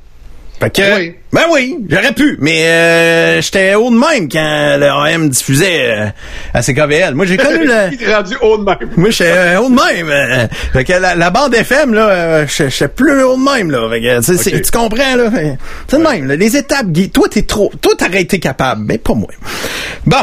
[0.59, 1.13] Fait que, Oui.
[1.33, 6.05] ben oui, j'aurais pu, mais euh, j'étais haut de même quand le AM diffusait euh,
[6.53, 7.13] à CKVL.
[7.13, 8.13] Moi, j'ai connu le...
[8.13, 8.89] Rendu haut de même.
[8.95, 10.09] Moi, j'étais euh, haut de même.
[10.09, 13.89] euh, fait que la, la bande FM, là, euh, j'étais plus haut de même, là.
[13.89, 15.29] Fait que, tu comprends, là.
[15.89, 16.35] C'est de même, là.
[16.37, 17.09] Les étapes, Guy.
[17.09, 17.69] Toi, t'es trop...
[17.81, 19.29] Toi, t'aurais été capable, mais pas moi.
[20.05, 20.17] Bon.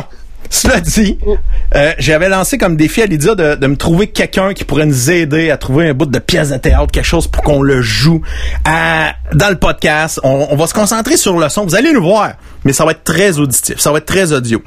[0.62, 1.16] Cela dit,
[1.74, 5.50] euh, j'avais lancé comme défi à Lydia de, me trouver quelqu'un qui pourrait nous aider
[5.50, 8.20] à trouver un bout de pièce de théâtre, quelque chose pour qu'on le joue
[8.66, 10.20] dans le podcast.
[10.22, 11.64] On, on va se concentrer sur le son.
[11.64, 12.34] Vous allez nous voir,
[12.64, 14.62] mais ça va être très auditif, ça va être très audio.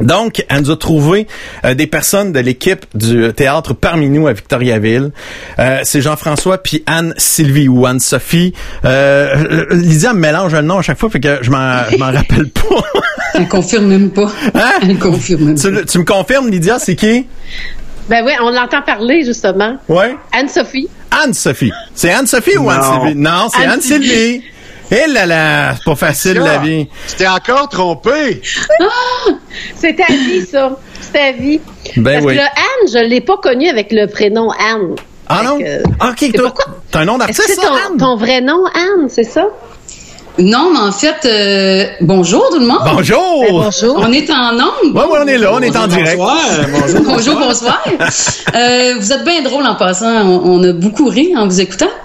[0.00, 1.26] Donc, elle nous a trouvé
[1.64, 5.10] euh, des personnes de l'équipe du théâtre parmi nous à Victoriaville.
[5.58, 8.52] Euh, c'est Jean-François puis Anne-Sylvie ou Anne-Sophie.
[8.84, 12.12] Euh, Lydia me mélange un nom à chaque fois, fait que je m'en, je m'en
[12.12, 12.82] rappelle pas.
[13.34, 14.30] Elle confirme même pas.
[14.54, 14.72] Hein?
[14.82, 15.84] Elle confirme même tu, pas.
[15.84, 17.26] tu me confirmes, Lydia, c'est qui?
[18.08, 19.76] Ben oui, on l'entend parler, justement.
[19.88, 20.16] Ouais.
[20.32, 20.88] Anne-Sophie.
[21.10, 21.72] Anne-Sophie.
[21.94, 22.68] C'est Anne-Sophie ou.
[22.68, 23.14] Anne-Sylvie?
[23.14, 24.42] Non, c'est Anne-Sylvie.
[24.94, 26.86] Eh là là, c'est pas facile la vie.
[27.08, 28.42] Tu t'es encore trompé.
[29.76, 30.76] C'était à vie, ça.
[31.00, 31.60] C'était à vie.
[31.96, 32.34] Ben Parce oui.
[32.36, 34.94] que le Anne, je l'ai pas connu avec le prénom Anne.
[35.28, 35.58] Ah non?
[35.58, 37.96] que- ok, c'est toi, pourquoi- t'as un nom d'artiste, c'est ça, ton, Anne?
[37.98, 39.46] ton vrai nom, Anne, c'est ça?
[40.38, 42.80] Non, mais en fait, euh, bonjour tout le monde.
[42.84, 43.42] Bonjour!
[43.44, 43.96] Ben, bonjour.
[43.98, 44.54] On est en.
[44.56, 46.18] Ouais, ouais, on est là, on est en direct.
[47.04, 47.84] Bonjour, bonsoir.
[48.54, 50.26] Euh, vous êtes bien drôle en passant.
[50.26, 51.90] On, on a beaucoup ri en vous écoutant.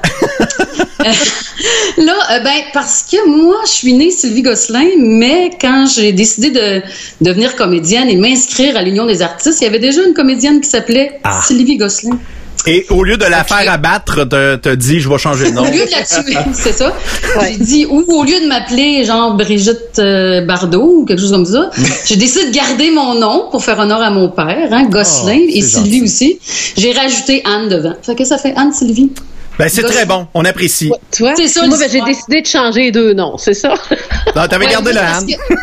[1.97, 6.51] Là, euh, ben, parce que moi, je suis née Sylvie Gosselin, mais quand j'ai décidé
[6.51, 6.81] de
[7.21, 10.69] devenir comédienne et m'inscrire à l'Union des artistes, il y avait déjà une comédienne qui
[10.69, 11.39] s'appelait Ah.
[11.43, 12.19] Sylvie Gosselin.
[12.65, 15.61] Et au lieu de la faire abattre, t'as dit, je vais changer de nom.
[15.61, 16.93] Au lieu de la tuer, c'est ça?
[17.41, 21.45] J'ai dit, ou au lieu de m'appeler genre Brigitte euh, Bardot ou quelque chose comme
[21.45, 21.69] ça,
[22.05, 25.49] j'ai décidé de garder mon nom pour faire honneur à mon père, hein, Gosselin, Oh,
[25.49, 26.03] et Sylvie gentil.
[26.03, 26.39] aussi.
[26.75, 27.93] J'ai rajouté Anne devant.
[28.01, 29.11] Fait que ça fait Anne-Sylvie.
[29.57, 30.91] Ben, c'est très bon, on apprécie.
[31.11, 31.33] Tu vois?
[31.35, 33.73] C'est ça, Moi, ben, j'ai décidé de changer les deux noms, c'est ça?
[34.35, 35.27] Non, t'avais Ouais, gardé le parce Anne.
[35.27, 35.53] que-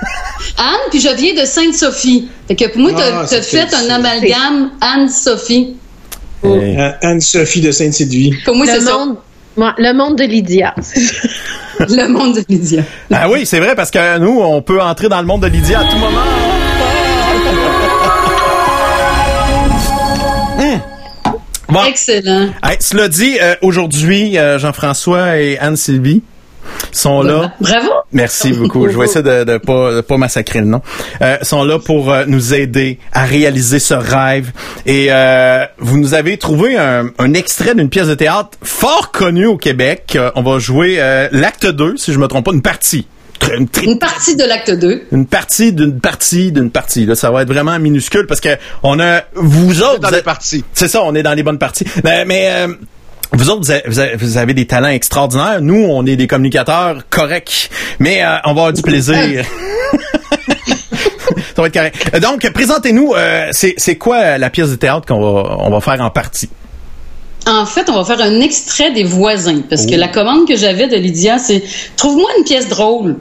[0.59, 2.29] Anne, puis je viens de Sainte-Sophie.
[2.49, 5.77] Fait que pour moi, t'as Ah, fait un amalgame Anne-Sophie.
[6.45, 8.35] Euh, Anne-Sophie de Sainte-Sylvie.
[8.45, 8.93] Pour moi, c'est le, ça.
[8.99, 9.17] monde,
[9.57, 10.75] le monde de Lydia.
[10.81, 11.01] c'est.
[11.81, 12.83] Le monde de Lydia.
[13.13, 15.81] Ah oui, c'est vrai, parce que nous, on peut entrer dans le monde de Lydia
[15.81, 16.21] à tout moment.
[21.69, 22.51] Bon, Excellent.
[22.63, 26.23] hey, cela dit, euh, aujourd'hui, euh, Jean-François et Anne-Sylvie
[26.95, 27.53] sont là.
[27.61, 27.89] Bravo.
[28.13, 28.89] Merci beaucoup.
[28.89, 30.81] Je vais essayer de, de pas de pas massacrer le nom.
[31.23, 34.53] Euh, sont là pour euh, nous aider à réaliser ce rêve.
[34.87, 39.47] Et euh, vous nous avez trouvé un, un extrait d'une pièce de théâtre fort connue
[39.47, 40.15] au Québec.
[40.17, 43.07] Euh, on va jouer euh, l'acte 2, si je me trompe pas, une partie.
[43.59, 45.03] Une, tri- Une partie de l'acte 2.
[45.13, 47.05] une partie d'une partie d'une partie.
[47.05, 48.49] Là, ça va être vraiment minuscule parce que
[48.83, 49.99] on a vous autres.
[50.01, 50.65] Dans vous les êtes- parties.
[50.73, 51.85] c'est ça, on est dans les bonnes parties.
[52.05, 52.69] Mais, mais, euh,
[53.37, 55.61] vous autres, vous avez, vous des talents extraordinaires.
[55.61, 57.71] Nous, on est des communicateurs corrects.
[57.99, 59.45] Mais euh, on va avoir du plaisir.
[61.57, 62.11] Ça va être correct.
[62.15, 66.01] Euh, Donc, présentez-nous, euh, c'est quoi la pièce de théâtre qu'on va, on va faire
[66.01, 66.49] en partie?
[67.47, 69.91] En fait, on va faire un extrait des voisins, parce Oh.
[69.91, 71.63] que la commande que j'avais de Lydia, c'est
[71.97, 73.17] trouve-moi une pièce drôle.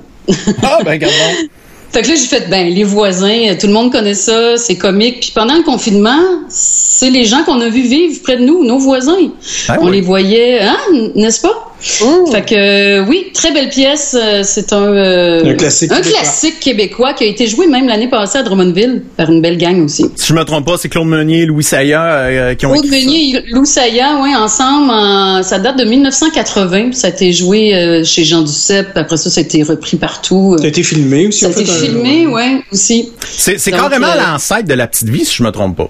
[0.63, 1.15] Ah, ben, gardons.
[1.93, 4.77] Fait que là, j'ai fait, ben, les voisins, euh, tout le monde connaît ça, c'est
[4.77, 5.19] comique.
[5.19, 8.79] Puis pendant le confinement, c'est les gens qu'on a vu vivre près de nous, nos
[8.79, 9.29] voisins.
[9.67, 9.97] Ah On oui.
[9.97, 10.77] les voyait, hein,
[11.13, 11.72] n'est-ce pas?
[11.83, 12.55] Fait que,
[13.01, 14.15] euh, oui, très belle pièce.
[14.17, 16.19] euh, C'est un, euh, Un classique un québécois.
[16.21, 19.83] classique québécois qui a été joué même l'année passée à Drummondville par une belle gang
[19.83, 20.05] aussi.
[20.15, 22.85] Si je me trompe pas, c'est Claude Meunier et Louis Saya euh, qui ont Claude
[22.85, 23.05] écrit ça.
[23.07, 26.91] Meunier et Lou Saya, ouais, ensemble, en- ça date de 1980.
[26.93, 28.91] Ça a été joué euh, chez Jean Duceppe.
[28.95, 30.55] Après ça, ça a été repris partout.
[30.59, 31.39] Ça a été filmé aussi.
[31.41, 33.09] Ça a fait, été un- filmé, ouais, aussi.
[33.21, 35.89] C'est carrément euh, l'ancêtre de La Petite Vie, si je me trompe pas.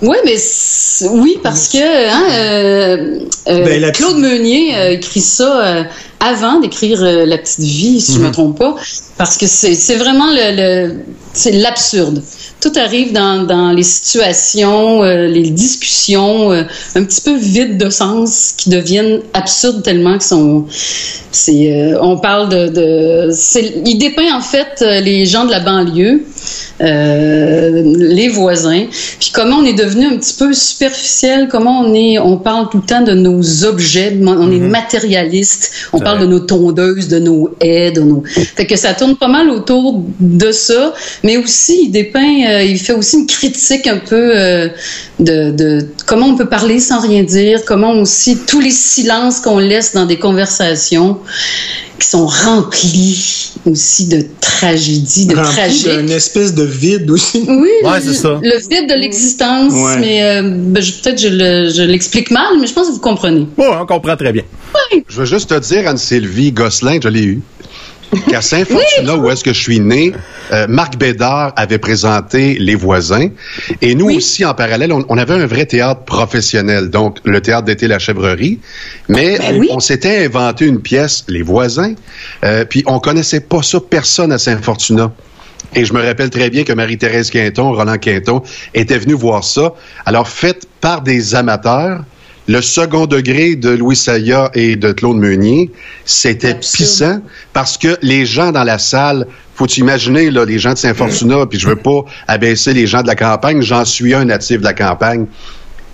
[0.00, 0.36] Oui, mais
[1.10, 5.82] oui, parce que hein, euh, euh, Ben, la Claude Meunier a écrit ça euh,
[6.20, 8.76] avant d'écrire euh, La Petite Vie, si je me trompe pas,
[9.16, 10.56] parce que c'est vraiment le,
[10.88, 10.94] le
[11.32, 12.22] c'est l'absurde.
[12.60, 16.62] Tout arrive dans, dans les situations, euh, les discussions euh,
[16.96, 20.66] un petit peu vides de sens qui deviennent absurdes tellement que sont
[21.30, 23.30] c'est euh, on parle de, de
[23.86, 26.22] il dépeint en fait euh, les gens de la banlieue
[26.80, 28.86] euh, les voisins
[29.18, 32.78] puis comment on est devenu un petit peu superficiel comment on est on parle tout
[32.78, 36.26] le temps de nos objets on est matérialiste on parle vrai.
[36.26, 38.22] de nos tondeuses, de nos haies, de nos.
[38.24, 42.78] Fait que ça tourne pas mal autour de ça, mais aussi il dépeint, euh, il
[42.78, 44.68] fait aussi une critique un peu euh,
[45.18, 49.58] de, de comment on peut parler sans rien dire, comment aussi tous les silences qu'on
[49.58, 51.18] laisse dans des conversations
[52.10, 55.88] sont remplis aussi de tragédie, de Rempli tragique.
[55.98, 57.44] d'une espèce de vide aussi.
[57.48, 58.40] Oui, Ouais, c'est ça.
[58.42, 59.98] le vide de l'existence, Ouais.
[60.00, 62.98] mais euh, ben, je- peut-être je le- je l'explique mal, mais je pense que vous
[63.00, 63.46] comprenez.
[63.56, 64.42] Ouais, on comprend très bien.
[65.08, 67.40] Je veux juste te dire, Anne-Sylvie Gosselin, je l'ai eu,
[68.30, 70.12] qu'à Saint-Fortuna, où est-ce que je suis né,
[70.52, 73.28] euh, Marc Bédard avait présenté Les Voisins.
[73.82, 74.16] Et nous Oui.
[74.16, 77.98] aussi, en parallèle, on, on avait un vrai théâtre professionnel, donc le théâtre d'été La
[77.98, 78.58] Chèvrerie.
[79.08, 79.68] Mais Ben oui.
[79.70, 81.94] on s'était inventé une pièce, Les Voisins,
[82.44, 85.12] euh, puis on connaissait pas ça, personne à Saint-Fortuna.
[85.74, 88.42] Et je me rappelle très bien que Marie-Thérèse Quinton, Roland Quinton,
[88.72, 89.74] étaient venus voir ça.
[90.06, 92.04] Alors, fait par des amateurs,
[92.48, 95.70] le second degré de Louis Saya et de Claude Meunier,
[96.06, 97.20] c'était pissant
[97.52, 101.58] parce que les gens dans la salle, faut imaginer là, les gens de Saint-Fortuna, puis
[101.58, 104.72] je veux pas abaisser les gens de la campagne, j'en suis un natif de la
[104.72, 105.26] campagne.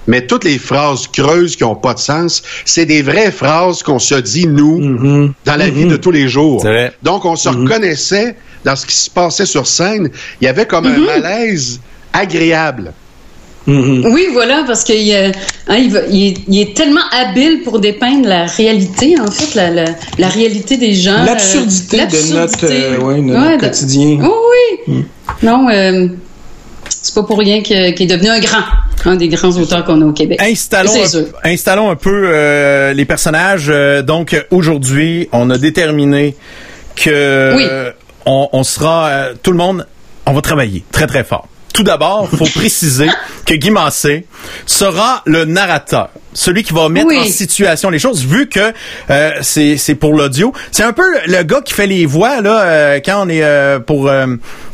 [0.07, 3.99] Mais toutes les phrases creuses qui ont pas de sens, c'est des vraies phrases qu'on
[3.99, 5.33] se dit, nous, Mhm.
[5.47, 6.63] dans la vie de tous les jours.
[6.63, 6.93] Vrai.
[7.03, 10.11] Donc, on se reconnaissait dans ce qui se passait sur scène.
[10.41, 11.81] Il y avait comme un malaise
[12.13, 12.93] agréable.
[13.67, 14.07] Mhm.
[14.13, 15.33] Oui, voilà, parce qu'il hein,
[15.71, 15.97] il,
[16.27, 19.85] est, il est tellement habile pour dépeindre la réalité, en fait, la, la,
[20.19, 21.13] la réalité des gens.
[21.23, 24.19] euh, L'absurdité de notre, euh, ouais, de notre Ouais, de- quotidien.
[24.23, 24.35] Oh
[24.89, 25.05] oui!
[25.43, 26.09] Non, euh,
[26.89, 28.63] c'est pas pour rien qu'il est devenu un grand,
[29.07, 30.41] un des grands auteurs qu'on a au Québec.
[30.43, 31.25] Installons C'est un, sûr.
[31.45, 33.73] installons un peu euh, les personnages.
[34.07, 36.35] Donc aujourd'hui, on a déterminé
[36.97, 37.65] que Oui.
[37.69, 37.91] euh,
[38.27, 39.87] on, on sera euh, tout le monde,
[40.27, 41.49] on va travailler très très fort.
[41.73, 43.09] Tout d'abord, faut préciser
[43.45, 44.27] que Guy Massé
[44.67, 47.19] sera le narrateur, celui qui va mettre Oui.
[47.19, 48.73] en situation les choses, vu que
[49.11, 50.53] euh, c'est c'est pour l'audio.
[50.73, 53.79] C'est un peu le gars qui fait les voix là euh, quand on est euh,
[53.81, 54.27] pour euh,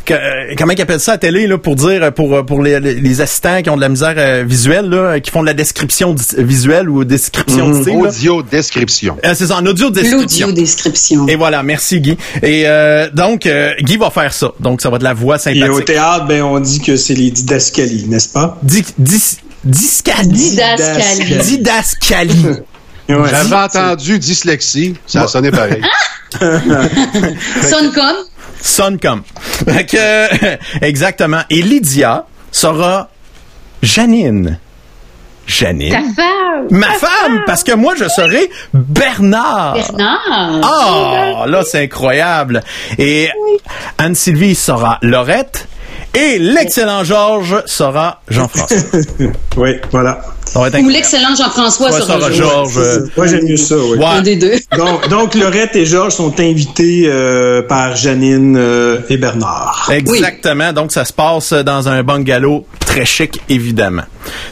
[0.05, 2.81] que- euh, comment ils appellent ça à télé là pour dire euh, pour pour les,
[2.81, 6.15] les- assistants qui ont de la misère euh, visuelle là, qui font de la description
[6.39, 7.95] visuelle ou description de style.
[8.03, 8.09] là.
[8.09, 9.17] Audio description.
[9.25, 10.47] Euh, c'est ça, en audio description.
[10.49, 11.27] L'audio description.
[11.29, 12.17] Et voilà, merci Guy.
[12.43, 14.53] Et euh, donc euh, Guy va faire ça.
[14.61, 15.85] Donc ça va être de la voix Et au sympathique.
[15.87, 18.59] théâtre, ben, on dit que c'est les didascalies, n'est-ce pas?
[18.63, 20.29] Di- dis- discali.
[20.51, 21.39] Didascalie.
[21.39, 22.47] Didascalie.
[23.11, 23.29] Ouais.
[23.29, 25.83] J'avais entendu dyslexie, ça a sonné pareil.
[26.41, 28.17] Sonne comme?
[28.61, 29.23] Sonne comme.
[30.81, 31.41] Exactement.
[31.51, 33.09] Et Lydia sera
[33.83, 34.61] Janine.
[35.45, 35.91] Janine.
[35.91, 36.67] Ta femme!
[36.71, 39.75] Ma femme, parce que moi, je serai Bernard.
[39.75, 40.61] Bernard.
[40.63, 42.63] Ah, là, c'est incroyable.
[42.97, 43.29] Et
[43.99, 45.67] Anne-Sylvie sera Laurette.
[46.15, 48.77] Et l'excellent Georges sera Jean-François.
[49.57, 50.21] Oui, voilà.
[50.57, 52.79] Ou l'excellent Jean-François sera sera Georges.
[52.79, 53.99] Euh, Moi, j'aime mieux ça, oui.
[53.99, 54.05] Ouais.
[54.05, 54.55] Un des deux.
[54.77, 59.89] Donc, donc, Laurette et Georges sont invités euh, par Janine euh, et Bernard.
[59.93, 60.73] Exactement.
[60.73, 64.03] Donc, ça se passe dans un bungalow très chic, évidemment.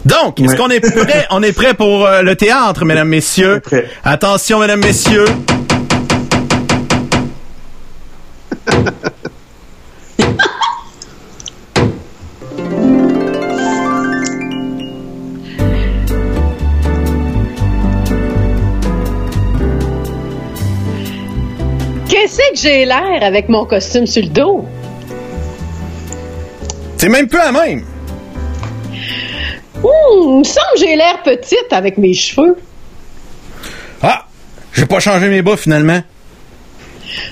[0.04, 0.56] Donc, est-ce Ouais.
[0.56, 1.26] qu'on est prêt?
[1.30, 3.60] On est prêt pour euh, le théâtre, mesdames, messieurs?
[3.64, 3.88] Prêt.
[4.04, 5.24] Attention, mesdames, messieurs.
[22.38, 24.64] Qu'est-ce que j'ai l'air avec mon costume sur le dos?
[26.96, 27.84] C'est même peu à même.
[29.82, 29.90] Hum,
[30.22, 32.56] il me semble que j'ai l'air petite avec mes cheveux.
[34.02, 34.24] Ah,
[34.72, 36.00] j'ai pas changé mes bas, finalement.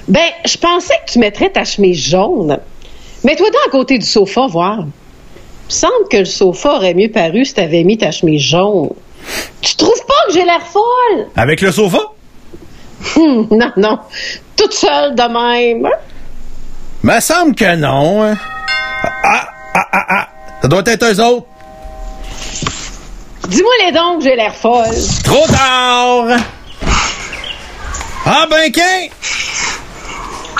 [0.08, 2.58] Ben, je pensais que tu mettrais ta chemise jaune.
[3.22, 4.78] Mets-toi donc à côté du sofa, voir.
[4.80, 8.90] Il me semble que le sofa aurait mieux paru si t'avais mis ta chemise jaune.
[9.60, 11.28] Tu trouves pas que j'ai l'air folle?
[11.36, 12.00] Avec le sofa?
[13.16, 13.98] Hum, non, non.
[14.56, 15.88] Toute seule de même.
[17.02, 18.22] Me semble que non.
[18.24, 18.36] hein.
[19.24, 20.28] Ah, ah, ah, ah.
[20.62, 21.46] Ça doit être eux autres.
[23.48, 24.86] Dis-moi les dons que j'ai l'air folle.
[25.22, 26.24] Trop tard!
[28.24, 29.06] Ah ben qu'un!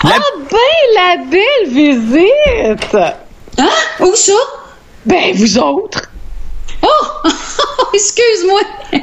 [0.05, 0.21] La- Ah
[0.51, 2.97] ben, la belle visite!
[3.59, 3.69] Hein?
[4.01, 4.33] Où ça?
[5.05, 6.03] Ben, vous autres.
[6.83, 7.07] Oh!
[7.95, 8.61] Excuse-moi.
[8.93, 8.99] Euh,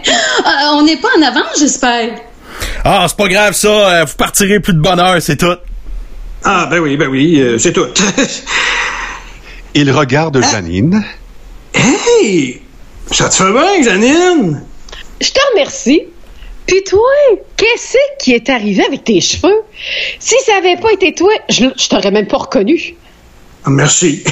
[0.75, 2.11] on n'est pas en avant, j'espère.
[2.85, 5.55] Ah, c'est pas grave ça, euh, vous partirez plus de bonne heure, c'est tout.
[6.43, 7.87] Ah, ben oui, ben oui, euh, c'est tout.
[9.73, 11.03] Il regarde Janine.
[11.73, 12.61] hey!
[13.11, 14.63] Ça te fait bien, Janine?
[15.21, 16.03] Je te remercie.
[16.67, 17.09] Puis toi,
[17.57, 19.61] qu'est-ce qui est arrivé avec tes cheveux?
[20.19, 22.95] Si ça avait pas été toi, je, je t'aurais même pas reconnu.
[23.65, 24.23] Ah, merci.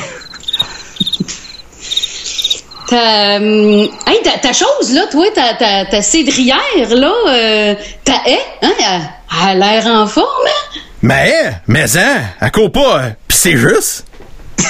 [2.92, 6.58] Ta, hey, ta, ta chose, là, toi, ta, ta, ta cédrière,
[6.90, 7.74] là, euh,
[8.04, 9.02] ta haie, hein, elle,
[9.54, 10.80] Elle a l'air en forme, hein?
[11.02, 14.06] Mais, mais hein, elle court pas, euh, pis c'est juste?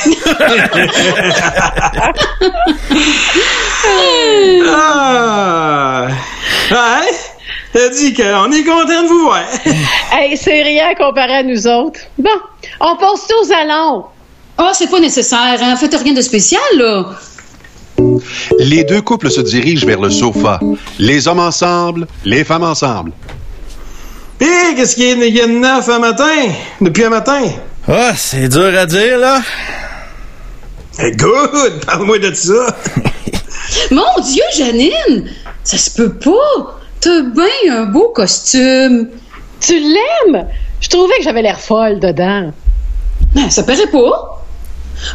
[4.68, 6.08] Ah!
[6.70, 7.10] Ouais?
[7.74, 9.42] T'as dit qu'on est content de vous voir.
[10.14, 12.02] Hey, c'est rien comparé à nous autres.
[12.20, 12.30] Bon,
[12.82, 14.06] on passe tout aux allons.
[14.60, 15.76] Ah, c'est pas nécessaire, hein?
[15.76, 17.06] Faites rien de spécial, là.
[18.60, 20.60] Les deux couples se dirigent vers le sofa.
[21.00, 23.12] Les hommes ensemble, les femmes ensemble.
[24.40, 26.50] Hé, qu'est-ce qu'il y a- de neuf un matin?
[26.80, 27.42] Depuis un matin?
[27.88, 29.42] Ah, c'est dur à dire, là.
[31.00, 31.80] Eh, good!
[31.86, 32.76] Parle-moi de ça.
[33.92, 35.30] Mon Dieu, Janine!
[35.64, 36.80] Ça se peut pas!
[37.00, 39.10] T'as bien un beau costume.
[39.60, 40.48] Tu l'aimes?
[40.80, 42.52] Je trouvais que j'avais l'air folle dedans.
[43.36, 44.44] Ben, ça paraît pas.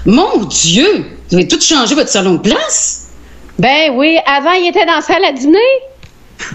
[0.04, 1.15] Mon Dieu!
[1.30, 3.02] Vous avez tout changé votre salon de place?
[3.58, 5.58] Ben oui, avant, il était dans la salle à dîner.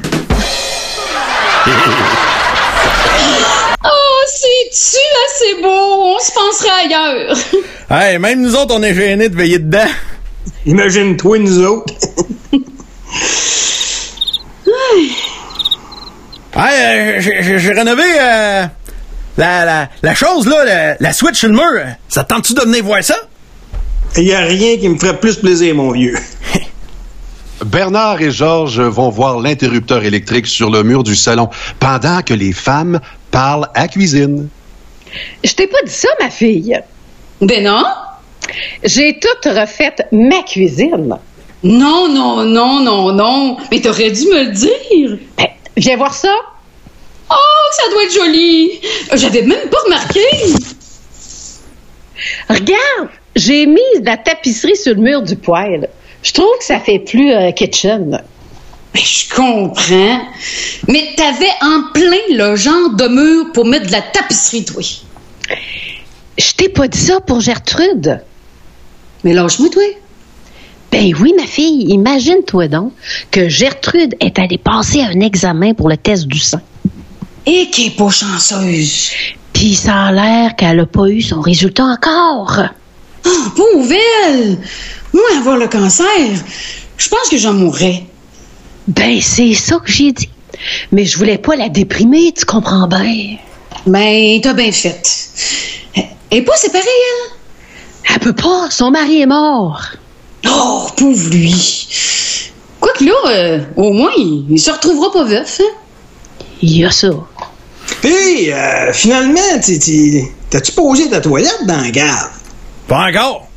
[3.84, 5.70] Oh, c'est-tu assez beau?
[5.70, 7.36] On se penserait ailleurs.
[7.90, 9.88] Hey, même nous autres, on est gênés de veiller dedans.
[10.66, 11.94] Imagine-toi, nous autres.
[16.54, 18.66] Hey, euh, j'ai- rénové euh,
[19.38, 21.82] la, la, la chose, là, la, la switch sur le mur.
[22.10, 23.16] Ça te tente-tu de venir voir ça?
[24.17, 26.17] Il y a rien qui me ferait plus plaisir, mon vieux.
[27.65, 32.54] Bernard et Georges vont voir l'interrupteur électrique sur le mur du salon pendant que les
[32.54, 34.50] femmes parlent à cuisine.
[35.43, 36.78] Je t'ai pas dit ça, ma fille.
[37.39, 37.84] Ben non.
[38.84, 41.15] J'ai tout refait ma cuisine.
[41.63, 43.58] Non, non, non, non, non.
[43.71, 45.17] Mais t'aurais dû me le dire.
[45.38, 45.47] Ben,
[45.78, 46.36] viens voir ça.
[47.30, 48.82] Oh, ça doit être joli.
[49.13, 50.19] J'avais même pas remarqué.
[52.50, 55.89] Regarde, j'ai mis de la tapisserie sur le mur du poêle.
[56.24, 58.22] Je trouve que ça fait plus euh, kitchen.
[58.94, 60.22] Mais je comprends.
[60.88, 64.84] Mais t'avais en plein le genre de mur pour mettre de la tapisserie, toi.
[66.38, 68.22] Je t'ai pas dit ça pour Gertrude.
[69.24, 69.84] Mais lâche-moi, toi.
[70.91, 72.91] Ben oui, ma fille, imagine-toi donc
[73.32, 76.60] que Gertrude est allée passer un examen pour le test du sang.
[77.46, 79.12] Et qui est pas chanceuse.
[79.54, 82.60] Puis ça a l'air qu'elle a pas eu son résultat encore.
[83.26, 83.94] Oh, pauvre
[84.26, 84.58] elle.
[85.14, 86.06] Moi, avoir le cancer,
[86.98, 88.04] je pense que j'en mourrais.
[88.88, 90.30] Ben c'est ça que j'ai dit.
[90.92, 93.38] Mais je voulais pas la déprimer, tu comprends bien.
[93.86, 95.02] Ben, t'as bien fait.
[96.32, 98.14] Et pas séparée, elle?
[98.14, 99.82] Elle peut pas, son mari est mort.
[100.48, 101.88] Oh, pauvre lui.
[102.80, 106.46] Quoique là, euh, au moins, il, il se retrouvera pas veuf, hein?
[106.62, 107.10] Il y a ça.
[108.04, 109.40] Hé, euh, finalement,
[110.50, 112.32] t'as-tu posé ta toilette dans la gare?
[112.91, 113.47] Pas encore.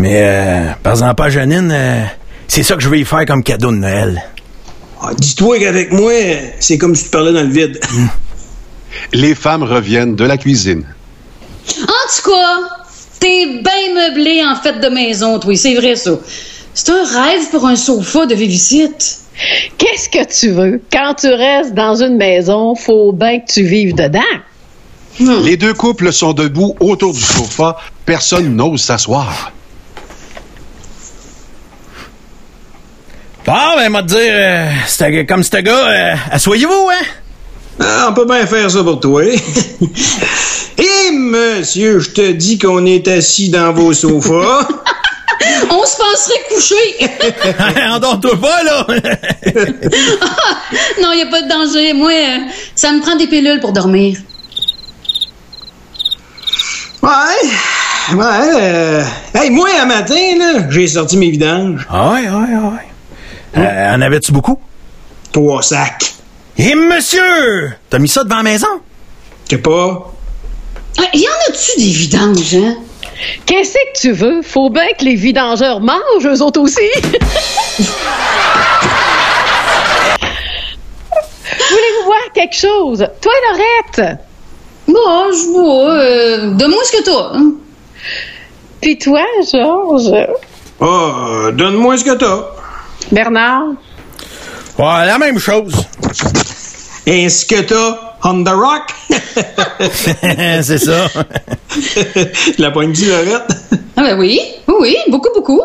[0.00, 2.02] Mais, euh, par exemple, à Janine, euh,
[2.48, 4.20] c'est ça que je vais y faire comme cadeau de Noël.
[5.00, 6.10] Ah, Dis-toi qu'avec moi,
[6.58, 7.78] c'est comme si tu parlais dans le vide.
[9.12, 10.84] Les femmes reviennent de la cuisine.
[11.82, 12.58] En tout cas,
[13.20, 16.18] t'es bien meublé en fête de maison, toi, c'est vrai ça.
[16.74, 19.20] C'est un rêve pour un sofa de visite.
[19.78, 20.82] Qu'est-ce que tu veux?
[20.92, 24.18] Quand tu restes dans une maison, faut bien que tu vives dedans.
[25.20, 27.76] Les deux couples sont debout autour du sofa.
[28.04, 29.52] Personne n'ose s'asseoir.
[33.46, 37.04] Bon, ben, moi te dire, euh, c'est comme ce gars, euh, asseyez-vous, hein?
[37.80, 39.22] Ah, on peut bien faire ça pour toi.
[39.24, 39.38] Hé,
[41.12, 44.66] monsieur, je te dis qu'on est assis dans vos sofas.
[45.70, 47.84] On se penserait coucher.
[47.90, 48.86] Endors-toi pas, là!
[51.00, 51.92] non, y a pas de danger.
[51.92, 52.38] Moi, euh,
[52.74, 54.16] ça me prend des pilules pour dormir.
[57.02, 58.50] Ouais, ouais.
[58.60, 59.04] Euh...
[59.34, 61.86] Hey, moi, un matin, là, j'ai sorti mes vidanges.
[61.90, 62.86] Ah ouais, ouais, ouais.
[63.58, 64.58] Euh, en avais-tu beaucoup?
[65.32, 66.14] Trois sacs.
[66.58, 67.72] Et monsieur!
[67.90, 68.66] T'as mis ça devant la maison?
[69.50, 70.12] Je sais pas.
[70.98, 72.76] Ah, y en a-tu des vidanges, hein?
[73.44, 74.42] Qu'est-ce que tu veux?
[74.42, 76.80] Faut bien que les vidangeurs mangent, eux autres aussi.
[81.58, 83.06] Voulez-vous voir quelque chose?
[83.20, 84.18] Toi, Laurette?
[84.88, 85.90] Bon, je vois.
[85.94, 87.36] Euh, Donne-moi ce que t'as.
[87.38, 87.52] hein.
[88.80, 90.12] Puis toi, Georges?
[90.80, 92.44] Ah, donne-moi ce que t'as.
[93.10, 93.68] Bernard?
[94.78, 95.72] Ouais, la même chose.
[97.06, 98.82] Et ce que t'as on the rock?
[100.62, 101.06] c'est ça.
[102.58, 103.52] La poigne du Lorette.
[103.96, 105.60] Ah ben oui, oui, beaucoup, beaucoup.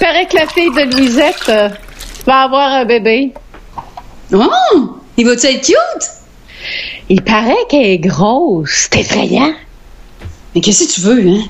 [0.00, 1.68] Paraît que la fille de Louisette euh,
[2.26, 3.32] va avoir un bébé.
[4.32, 6.08] Oh, il va-tu être cute?
[7.08, 8.88] Il paraît qu'elle est grosse.
[8.90, 9.52] C'est effrayant.
[10.54, 11.42] Mais qu'est-ce que tu veux, hein?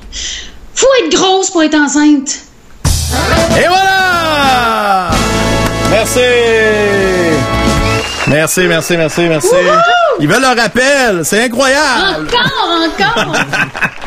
[0.73, 2.39] Faut être grosse pour être enceinte.
[3.57, 5.11] Et voilà!
[5.91, 6.19] Merci!
[8.27, 9.55] Merci, merci, merci, merci.
[10.19, 11.23] Ils veulent le rappel.
[11.23, 12.27] C'est incroyable.
[12.27, 13.35] Encore, encore!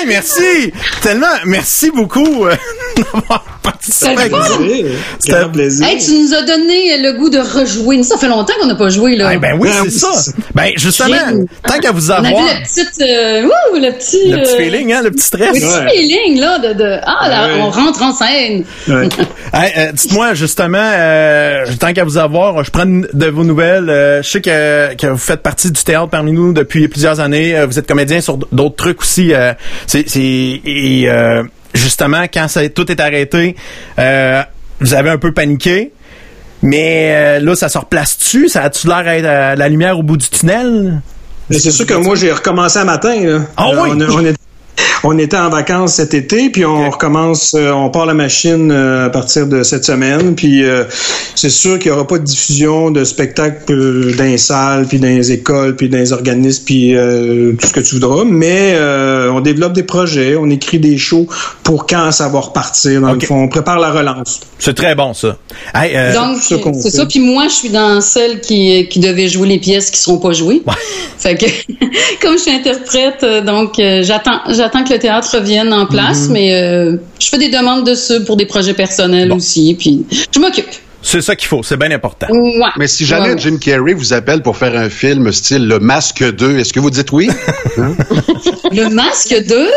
[0.00, 0.72] Hey, merci!
[1.02, 2.54] Tellement, merci beaucoup euh,
[2.96, 4.30] d'avoir participé.
[5.18, 5.86] C'était- Grand plaisir.
[5.86, 8.02] hey, tu nous as donné le goût de rejouer.
[8.02, 9.32] Ça fait longtemps qu'on n'a pas joué, là.
[9.34, 10.32] Eh ben oui, Ben c'est ça.
[10.54, 11.16] Ben justement,
[11.66, 14.52] tant qu'à vous On a vu avoir le petit, euh, ouh, le petit, le petit
[14.54, 15.48] euh, feeling, hein, le petit stress.
[15.54, 15.90] le petit Ouais.
[15.90, 17.60] feeling, là, de, de ah, là, Ouais.
[17.60, 18.64] on rentre en scène.
[18.88, 19.08] Ouais.
[19.52, 23.90] Hey, euh, dites-moi justement, euh, tant qu'à vous avoir, je prends de vos nouvelles.
[23.90, 27.56] Euh, je sais que, que vous faites partie du théâtre parmi nous depuis plusieurs années.
[27.58, 29.34] Euh, vous êtes comédien sur d'autres trucs aussi.
[29.90, 31.42] C'est, c'est- et euh,
[31.74, 33.56] justement, quand ça, tout est arrêté,
[33.98, 34.40] euh,
[34.78, 35.90] vous avez un peu paniqué.
[36.62, 38.48] Mais euh, là, ça se replace-tu?
[38.48, 41.00] Ça a-tu l'air d'être euh, la lumière au bout du tunnel?
[41.48, 43.18] Mais c'est sûr que moi, j'ai recommencé un matin.
[43.20, 43.40] Là.
[43.56, 43.90] Ah Euh, oui?
[44.08, 44.32] on, on
[45.04, 49.06] on était en vacances cet été, puis on recommence, euh, on part la machine euh,
[49.06, 50.34] à partir de cette semaine.
[50.34, 50.84] Puis euh,
[51.34, 55.08] c'est sûr qu'il n'y aura pas de diffusion de spectacles dans les salles, puis dans
[55.08, 58.24] les écoles, puis dans les organismes, puis euh, tout ce que tu voudras.
[58.24, 61.26] Mais euh, on développe des projets, on écrit des shows
[61.62, 63.00] pour quand ça va repartir.
[63.00, 64.40] Dans le fond, on prépare la relance.
[64.58, 65.36] C'est très bon, ça.
[65.74, 67.06] Hey, euh, Donc, c'est ça.
[67.06, 70.32] Puis moi, je suis dans celle qui, qui devait jouer les pièces qui seront pas
[70.32, 70.62] jouées.
[71.18, 71.46] Fait que,
[72.22, 74.40] comme je suis interprète, donc j'attends,
[74.72, 78.36] j'attends que le théâtre revienne en place, mais euh, je fais des demandes dessus pour
[78.36, 79.36] des projets personnels Bon.
[79.36, 79.74] aussi.
[79.78, 80.66] Puis je m'occupe.
[81.02, 81.62] C'est ça qu'il faut.
[81.62, 82.26] C'est bien important.
[82.30, 82.60] Ouais.
[82.78, 83.38] Mais si jamais Ouais.
[83.38, 86.90] Jim Carrey vous appelle pour faire un film style Le Masque 2, est-ce que vous
[86.90, 87.30] dites oui?
[88.72, 89.68] Le masque 2?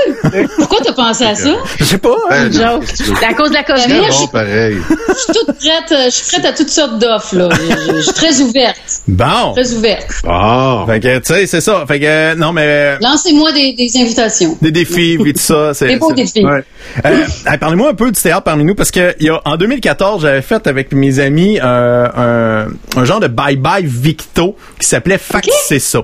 [0.58, 1.56] Pourquoi t'as pensé à ça?
[1.80, 2.16] Je sais pas.
[2.30, 2.50] hein.
[2.50, 2.80] Ben, non,
[3.28, 4.08] à cause de la COVID.
[4.10, 4.78] Bon, pareil.
[4.90, 7.50] Je suis toute prête, euh, je suis prête à toutes sortes d'offres, là.
[7.96, 8.78] Je, suis très ouverte.
[9.08, 9.54] Bon.
[9.54, 10.08] Très ouverte.
[10.28, 10.84] Ah.
[10.88, 11.86] Fait que, tu sais, c'est ça.
[11.88, 14.58] Fait que, euh, non, mais Lancez-moi des, des invitations.
[14.62, 15.72] des défis, tout ça.
[15.82, 16.46] Des beaux défis.
[16.46, 16.64] Ouais.
[17.06, 20.22] Euh, parlez-moi un peu du théâtre parmi nous parce que il y a, en 2014
[20.22, 25.18] j'avais fait avec mes amis euh, un, un genre de bye bye Victo qui s'appelait
[25.18, 26.02] Fax c'est ça.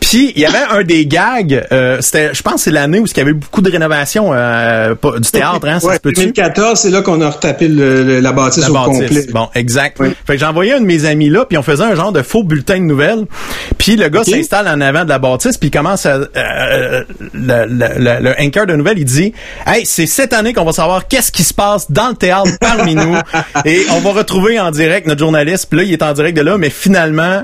[0.00, 3.06] Puis il y avait un des gags, euh, c'était je pense que c'est l'année où
[3.06, 6.20] il y avait eu beaucoup de rénovations euh, du théâtre hein, ça Ouais, se peut-tu?
[6.22, 9.00] 2014, c'est là qu'on a retapé le- le- la bâtisse la au bâtisse.
[9.08, 9.26] complet.
[9.32, 9.98] Bon, exact.
[10.00, 10.08] Oui.
[10.26, 12.22] Fait que j'ai envoyé un de mes amis là, puis on faisait un genre de
[12.22, 13.26] faux bulletin de nouvelles.
[13.78, 16.16] Puis le gars s'installe en avant de la bâtisse, puis il commence à...
[16.36, 19.32] euh, le, le, le- le anchor de nouvelles, il dit
[19.66, 22.94] «Hey, c'est cette année qu'on va savoir qu'est-ce qui se passe dans le théâtre parmi
[22.94, 23.16] nous.
[23.64, 25.66] Et on va retrouver en direct notre journaliste.
[25.68, 27.42] Puis là, il est en direct de là, mais finalement...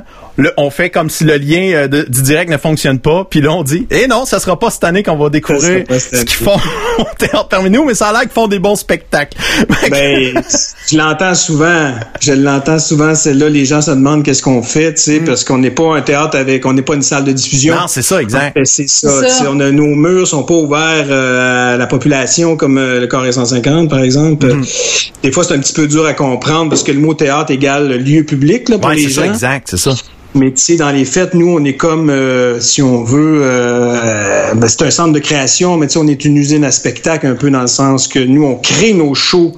[0.58, 3.52] On fait comme si le lien euh, de- du direct ne fonctionne pas, puis là
[3.52, 6.58] on dit eh non, ça sera pas cette année qu'on va découvrir ce qu'ils font
[6.98, 9.36] au théâtre parmi nous, mais ça a l'air qu'ils font des bons spectacles.
[9.90, 10.42] Ben,
[10.90, 11.92] je l'entends souvent.
[12.20, 13.14] Je l'entends souvent.
[13.14, 15.96] C'est là, les gens se demandent qu'est-ce qu'on fait, tu sais, parce qu'on n'est pas
[15.96, 17.74] un théâtre avec, on n'est pas une salle de diffusion.
[17.76, 18.54] non, c'est ça, exact.
[18.56, 19.08] Ben, c'est ça.
[19.28, 23.06] C'est On a, nos murs sont pas ouverts euh, à la population comme euh, le
[23.06, 24.46] Corée 150, par exemple.
[24.46, 25.10] Mm-hmm.
[25.22, 27.96] Des fois, c'est un petit peu dur à comprendre parce que le mot théâtre égale
[27.98, 29.20] lieu public là, pour Ouais, les c'est gens.
[29.22, 29.92] ça, exact, c'est ça.
[30.36, 34.52] Mais tu sais, dans les fêtes, nous, on est comme, euh, si on veut, euh,
[34.54, 37.26] ben, c'est un centre de création, mais tu sais, on est une usine à spectacle
[37.26, 39.54] un peu dans le sens que nous, on crée nos shows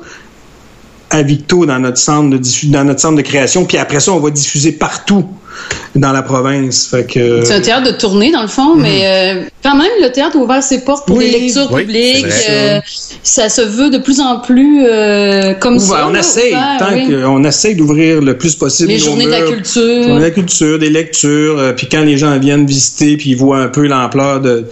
[1.11, 4.21] à Victo dans notre centre de dans notre centre de création, puis après ça, on
[4.21, 5.27] va diffuser partout
[5.95, 6.87] dans la province.
[6.91, 10.11] Fait que C'est un théâtre de tournée, dans le fond, mais euh, quand même, le
[10.13, 11.31] théâtre a ouvert ses portes pour Oui.
[11.31, 12.27] des lectures Oui, publiques.
[12.51, 12.81] euh,
[13.23, 16.07] ça se veut de plus en plus euh, comme Ouvert, ça.
[16.09, 17.09] on là, essaye, ouvert, tant oui.
[17.09, 19.83] que- on essaye d'ouvrir le plus possible Les journées de la culture.
[20.05, 23.37] Journées de la culture, des lectures, euh, puis quand les gens viennent visiter puis ils
[23.37, 24.67] voient un peu l'ampleur de,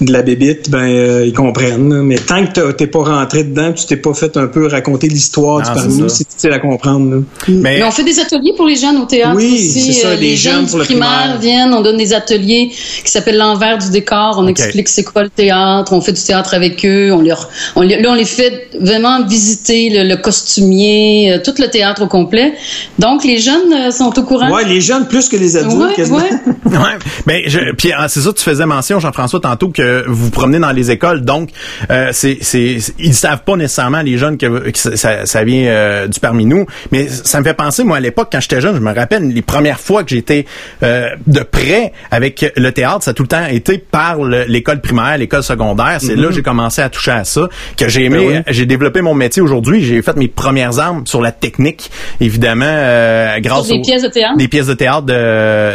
[0.00, 2.02] de la bébite, ben euh, ils comprennent.
[2.02, 5.58] Mais tant que t'es pas rentré dedans, tu t'es pas fait un peu raconter l'histoire
[5.58, 7.22] du parmi nous, c'est difficile à comprendre.
[7.48, 9.68] Mais, Mais on fait des ateliers pour les jeunes au théâtre Oui, aussi.
[9.80, 11.38] c'est ça, Euh, les jeunes du le primaire primaire.
[11.40, 12.70] viennent, on donne des ateliers
[13.04, 14.36] qui s'appellent l'envers du décor.
[14.38, 17.12] On explique c'est quoi le théâtre, on fait du théâtre avec eux.
[17.12, 21.54] On leur, on, les- là, on les fait vraiment visiter le, le costumier, euh, tout
[21.60, 22.54] le théâtre au complet.
[22.98, 24.50] Donc, les jeunes euh, sont au courant.
[24.50, 26.18] Ouais, les jeunes plus que les adultes, Ouais, quasiment.
[26.18, 26.30] ouais.
[26.66, 30.30] ouais, mais je, puis ah, c'est ça, tu faisais mention, Jean-François, tantôt que vous vous
[30.30, 31.50] promenez dans les écoles, donc
[31.90, 34.96] euh, c'est, c'est, ils savent pas nécessairement les jeunes que, que ça-
[35.26, 38.40] ça, vient euh, du parmi nous, mais ça me fait penser, moi à l'époque quand
[38.40, 40.46] j'étais jeune, je me rappelle les premières fois que j'étais
[40.82, 44.80] euh, de près avec le théâtre, ça a tout le temps été par le- l'école
[44.80, 45.98] primaire, l'école secondaire.
[46.00, 48.16] C'est là que j'ai commencé à toucher à ça, que j'ai aimé.
[48.18, 48.52] Ben oui.
[48.54, 49.82] J'ai développé mon métier aujourd'hui.
[49.84, 51.90] J'ai fait mes premières armes sur la technique,
[52.20, 54.36] évidemment, euh, grâce Sur des aux- pièces de théâtre?
[54.36, 55.12] des pièces de théâtre de-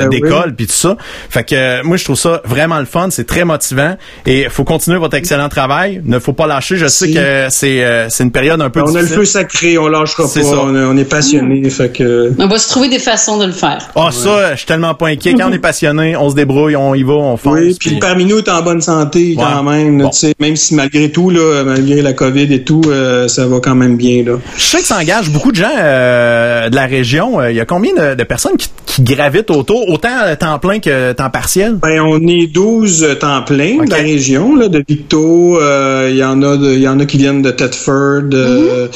[0.01, 0.97] Ben d'école puis tout ça.
[1.29, 4.63] Fait que euh, moi je trouve ça vraiment le fun, c'est très motivant et faut
[4.63, 6.01] continuer votre excellent travail.
[6.05, 6.77] Ne faut pas lâcher.
[6.77, 7.13] Je sais Si.
[7.13, 10.23] que c'est euh, c'est une période un peu On a le feu sacré, on lâchera
[10.23, 10.57] pas, C'est ça.
[10.61, 13.89] on, on est passionné, fait que On va se trouver des façons de le faire.
[13.95, 15.33] Ah ça ça, je suis tellement pas inquiet.
[15.33, 17.59] Quand on est passionné, on se débrouille, on y va, on fonce.
[17.59, 20.01] Oui, puis parmi nous est en bonne santé quand même.
[20.01, 20.09] Bon.
[20.09, 23.59] tu sais, Même si malgré tout, là, malgré la COVID et tout, euh, ça va
[23.59, 24.23] quand même bien.
[24.23, 24.33] Là.
[24.57, 27.39] Je sais que ça engage beaucoup de gens euh, de la région.
[27.39, 30.09] Euh, Il y a combien de, de personnes qui, qui gravitent autour, autant
[30.39, 31.75] temps plein que temps partiel?
[31.81, 35.59] Ben, on est 12 temps plein de la région, là, de Victo.
[35.61, 38.29] euh, Il y en a, de- y en a qui viennent de Thetford.
[38.33, 38.87] euh,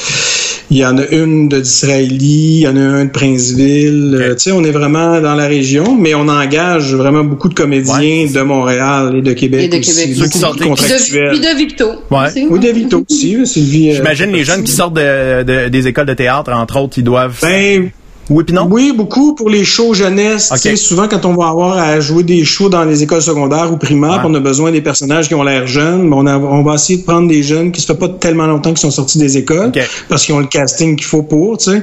[0.70, 4.16] Il y en a une de Disraeli, il y en a un de Princeville.
[4.20, 7.54] Euh, tu sais, on est vraiment dans la région, mais on engage vraiment beaucoup de
[7.54, 8.28] comédiens Ouais.
[8.34, 9.62] de Montréal et de Québec.
[9.62, 9.94] Et de aussi.
[9.94, 10.16] Québec.
[10.18, 11.30] Ceux qui sortent de Puis de, contractuels.
[11.30, 11.84] puis de Victo.
[12.10, 12.26] Ouais.
[12.26, 12.46] aussi.
[12.50, 16.14] Oui, de Victo aussi, euh, J'imagine les jeunes qui sortent de, de- des écoles de
[16.14, 17.38] théâtre, entre autres, ils doivent...
[17.42, 17.90] Ben,
[18.28, 18.66] oui puis non?
[18.70, 20.50] Oui, beaucoup pour les shows jeunesse.
[20.52, 20.60] Ok.
[20.60, 23.72] Tu sais, Souvent, quand on va avoir à jouer des shows dans les écoles secondaires
[23.72, 24.30] ou primaires, Ouais.
[24.30, 26.98] on a besoin des personnages qui ont l'air jeunes, ben, on, a- on va essayer
[26.98, 29.70] de prendre des jeunes qui se fait pas tellement longtemps qu'ils sont sortis des écoles,
[30.08, 31.82] parce qu'ils ont le casting qu'il faut pour, tu sais.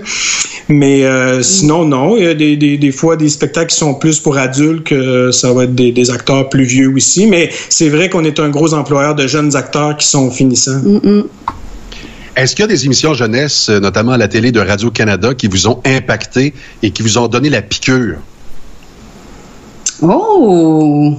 [0.69, 2.15] Mais euh, sinon, non.
[2.17, 5.31] Il y a des, des, des fois des spectacles qui sont plus pour adultes que
[5.31, 7.25] ça va être des, des acteurs plus vieux aussi.
[7.27, 10.79] Mais c'est vrai qu'on est un gros employeur de jeunes acteurs qui sont finissants.
[12.35, 15.47] Est-ce qu'il y a des émissions jeunesse, euh, notamment à la télé de Radio-Canada, qui
[15.47, 18.17] vous ont impacté et qui vous ont donné la piqûre?
[20.01, 21.15] Oh!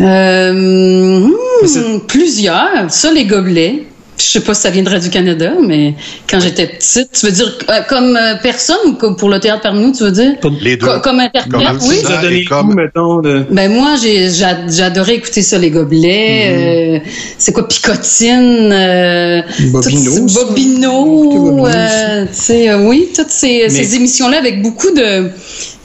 [0.00, 2.90] Euh, hmm, plusieurs.
[2.90, 3.86] Ça, les gobelets.
[4.24, 5.94] Je sais pas si ça vient de Radio-Canada, mais
[6.30, 9.62] quand j'étais petite, tu veux dire euh, comme euh, personne ou comme pour le théâtre
[9.62, 10.32] parmi nous, tu veux dire?
[10.60, 10.86] Les deux.
[10.86, 11.96] Co- comme interprète, Comme oui.
[12.02, 13.44] ça, donné comme- goût, mettons, de...
[13.50, 16.98] Ben moi, j'ai j'a- j'adorais écouter ça, les gobelets.
[17.02, 17.08] euh,
[17.38, 19.42] c'est quoi, picotine, euh,
[19.72, 20.26] Bobino.
[20.26, 25.28] Bobino, euh, tu sais, euh, oui, toutes ces, Mais- ces émissions-là avec beaucoup de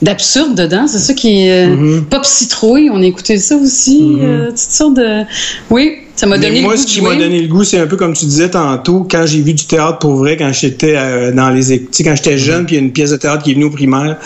[0.00, 0.86] d'absurde dedans.
[0.86, 2.04] C'est ça qui euh, Mhm.
[2.04, 5.22] pop citrouille, on a écouté ça aussi, euh, toutes sortes de.
[5.70, 7.78] Oui, ça m'a Mais donné moi, le goût ce qui m'a donné le goût, c'est
[7.78, 10.94] un peu comme tu disais tantôt, quand j'ai vu du théâtre pour vrai, quand j'étais
[10.96, 12.38] euh, dans les, tu sais, quand j'étais Mhm.
[12.38, 14.16] jeune, puis il y a une pièce de théâtre qui est venue au primaire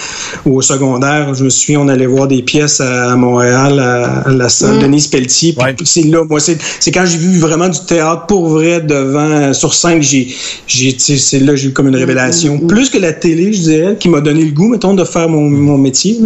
[0.46, 4.20] ou au secondaire, je me souviens, on allait voir des pièces à, à Montréal, à,
[4.20, 4.82] à la salle Mhm.
[4.84, 5.74] Denise Pelletier, puis Ouais.
[5.84, 9.74] c'est là, moi, c'est, c'est quand j'ai vu vraiment du théâtre pour vrai devant, sur
[9.74, 10.28] scène, que j'ai,
[10.66, 12.54] j'ai, tu sais, c'est là, j'ai eu comme une révélation.
[12.56, 12.68] Mhm.
[12.68, 15.50] Plus que la télé, je dirais, qui m'a donné le goût, mettons, de faire mon,
[15.50, 16.18] mon métier.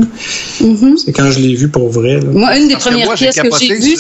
[0.61, 0.97] Mhm.
[1.05, 2.21] C'est quand je l'ai vu pour vrai.
[2.21, 2.27] là.
[2.33, 3.97] Moi, une des Parce que premières moi, pièces que j'ai vues,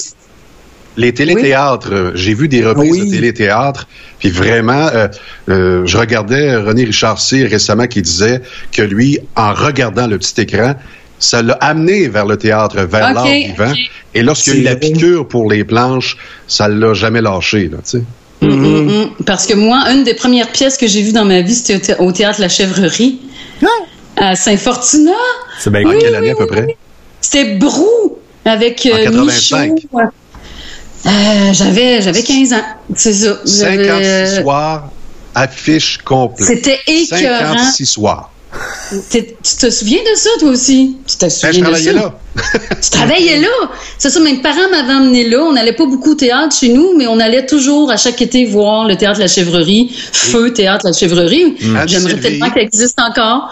[0.97, 3.07] Les téléthéâtres, euh, j'ai vu des reprises Oui.
[3.11, 3.87] de téléthéâtre,
[4.19, 5.09] puis vraiment, euh,
[5.51, 8.41] euh, je regardais René Richard C récemment qui disait
[8.73, 10.75] que lui, en regardant le petit écran,
[11.19, 13.73] ça l'a amené vers le théâtre, vers l'art vivant.
[14.15, 16.17] Et lorsqu'il y a eu la piqûre pour les planches,
[16.47, 17.69] ça l'a jamais lâché.
[17.69, 18.03] Là, tu sais.
[18.43, 19.11] Mm, mm, mm.
[19.27, 21.79] Parce que moi, une des premières pièces que j'ai vues dans ma vie, c'était au
[21.79, 23.19] thé- au théâtre La Chèvrerie,
[24.17, 25.13] à Saint-Fortuna.
[25.59, 26.77] C'est bien quelle année à peu près?
[27.21, 29.73] C'était Brou avec En 85.
[29.93, 30.01] Michaud.
[31.07, 33.39] Euh, j'avais j'avais 15 ans, c'est ça.
[33.45, 34.05] J'avais, 56
[34.39, 34.89] euh, soirs,
[35.35, 36.47] affiche complète.
[36.47, 37.59] C'était écœurant.
[37.59, 38.31] 56 soirs.
[39.11, 40.97] Tu te souviens de ça, toi aussi?
[41.07, 41.99] Tu te Ben, souviens je de travaillais ça?
[41.99, 42.15] là.
[42.83, 43.49] Tu travaillais là?
[43.99, 45.43] C'est ça, mes parents m'avaient emmené là.
[45.43, 48.47] On n'allait pas beaucoup au théâtre chez nous, mais on allait toujours à chaque été
[48.47, 51.57] voir le théâtre La Chèvrerie, Feu Théâtre La Chèvrerie.
[51.87, 53.51] J'aimerais tellement qu'elle existe encore.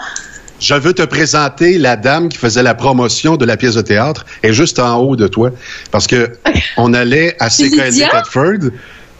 [0.67, 4.25] Je veux te présenter la dame qui faisait la promotion de la pièce de théâtre
[4.41, 5.51] et juste en haut de toi.
[5.91, 6.31] Parce que
[6.77, 8.03] on allait à CKLD?
[8.11, 8.71] Thetford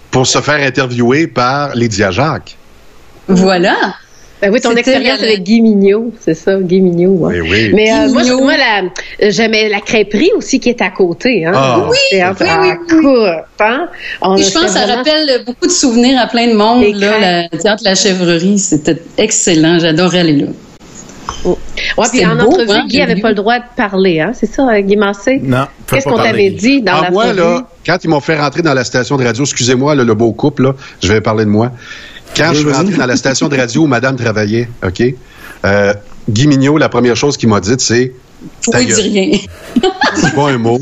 [0.10, 2.58] pour se faire interviewer par Lydia Jacques.
[3.28, 3.76] Voilà.
[4.42, 7.12] Ben oui, ton expérience la- avec Guy Mignot, c'est ça, Guy Mignot.
[7.12, 7.40] ouais.
[7.42, 7.72] Mais oui.
[7.76, 8.44] Mais euh, moi, je- Mignot.
[8.44, 11.46] moi la, j'aimais la crêperie aussi qui est à côté.
[11.46, 11.78] Hein, Ah.
[11.88, 12.20] oui, oui,
[12.92, 13.30] oui,
[13.60, 13.88] hein.
[14.22, 16.84] On- Et je pense que ça vraiment- rappelle beaucoup de souvenirs à plein de monde.
[16.96, 19.78] Là, le théâtre La Chèvrerie, c'était excellent.
[19.80, 20.48] J'adorais aller là.
[21.46, 24.32] Ouais, puis en beau, entrevue, hein, Guy avait le pas le droit de parler, hein,
[24.34, 25.40] c'est ça, Guy Massé?
[25.42, 26.32] Non, Qu'est-ce qu'on parler.
[26.32, 29.18] t'avait dit dans Ah, la moi, là, quand ils m'ont fait rentrer dans la station
[29.18, 31.72] de radio, excusez-moi, le beau couple, là, je vais parler de moi.
[32.36, 35.04] Quand je suis rentré dans la station de radio où madame travaillait, OK,
[35.66, 35.94] euh,
[36.30, 38.14] Guy Mignot, la première chose qu'il m'a dit, c'est
[38.74, 39.38] Oui, dis rien.
[40.16, 40.80] Dis pas un mot.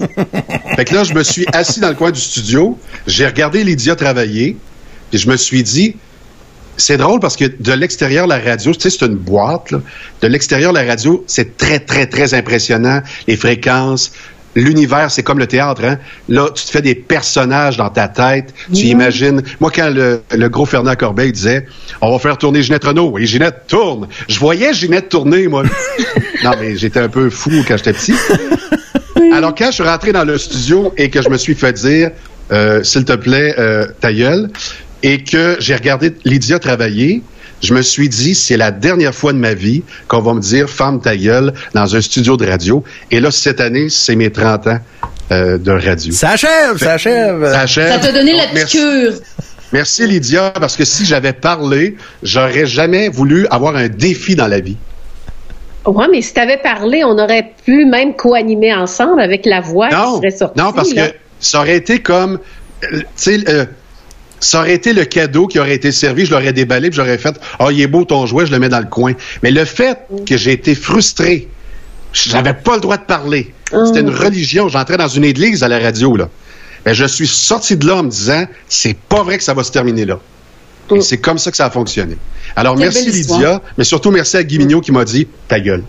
[0.76, 3.96] Fait que là, je me suis assis dans le coin du studio, j'ai regardé Lydia
[3.96, 4.58] travailler,
[5.10, 5.96] puis je me suis dit,
[6.78, 9.80] c'est drôle parce que de l'extérieur, la radio, tu sais, c'est une boîte, là.
[10.22, 13.02] De l'extérieur, la radio, c'est très, très, très impressionnant.
[13.28, 14.12] Les fréquences,
[14.56, 16.00] l'univers, c'est comme le théâtre, hein.
[16.30, 19.42] Là, tu te fais des personnages dans ta tête, tu imagines.
[19.60, 21.68] Moi, quand le, le gros Fernand Corbeil disait,
[22.02, 24.08] on va faire tourner Ginette Renault, et Ginette tourne.
[24.28, 25.64] Je voyais Ginette tourner, moi.
[26.44, 28.16] non, mais j'étais un peu fou quand j'étais petit.
[29.34, 32.12] Alors, quand je suis rentré dans le studio et que je me suis fait dire,
[32.52, 34.50] euh, s'il te plaît, euh, ta gueule,
[35.04, 37.22] et que j'ai regardé Lydia travailler,
[37.62, 40.70] je me suis dit, c'est la dernière fois de ma vie qu'on va me dire,
[40.70, 42.84] femme ta gueule, dans un studio de radio.
[43.12, 44.80] Et là, cette année, c'est mes 30 ans
[45.32, 46.12] euh, de radio.
[46.14, 47.46] Ça achève, ça achève.
[47.46, 47.90] Ça achève.
[47.94, 49.14] Ça t'a donné la Donc, piqûre.
[49.72, 54.60] Merci Lydia, parce que si j'avais parlé, j'aurais jamais voulu avoir un défi dans la
[54.60, 54.78] vie.
[55.86, 59.96] Ouais, mais si t'avais parlé, on aurait pu même co-animer ensemble avec la voix qui
[59.96, 60.60] Non, serait sortie.
[60.60, 61.10] non, parce là.
[61.10, 62.40] que ça aurait été comme,
[62.84, 63.66] euh, tu sais, euh,
[64.40, 67.40] ça aurait été le cadeau qui aurait été servi, je l'aurais déballé, puis j'aurais fait,
[67.60, 69.14] oh, il est beau ton jouet, je le mets dans le coin.
[69.42, 71.48] Mais le fait que j'ai été frustré,
[72.12, 73.54] j'avais pas le droit de parler.
[73.86, 74.68] C'était une religion.
[74.70, 76.30] J'entrais dans une église à la radio, là.
[76.86, 79.64] Mais je suis sorti de là en me disant, c'est pas vrai que ça va
[79.64, 80.20] se terminer là.
[80.92, 82.18] Et c'est comme ça que ça a fonctionné.
[82.56, 83.40] Alors, Quelle merci histoire.
[83.40, 85.84] Lydia, mais surtout merci à Guy Mignot qui m'a dit, ta gueule.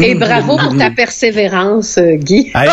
[0.00, 2.50] Et bravo pour ta persévérance, euh, Guy.
[2.56, 2.68] Hey,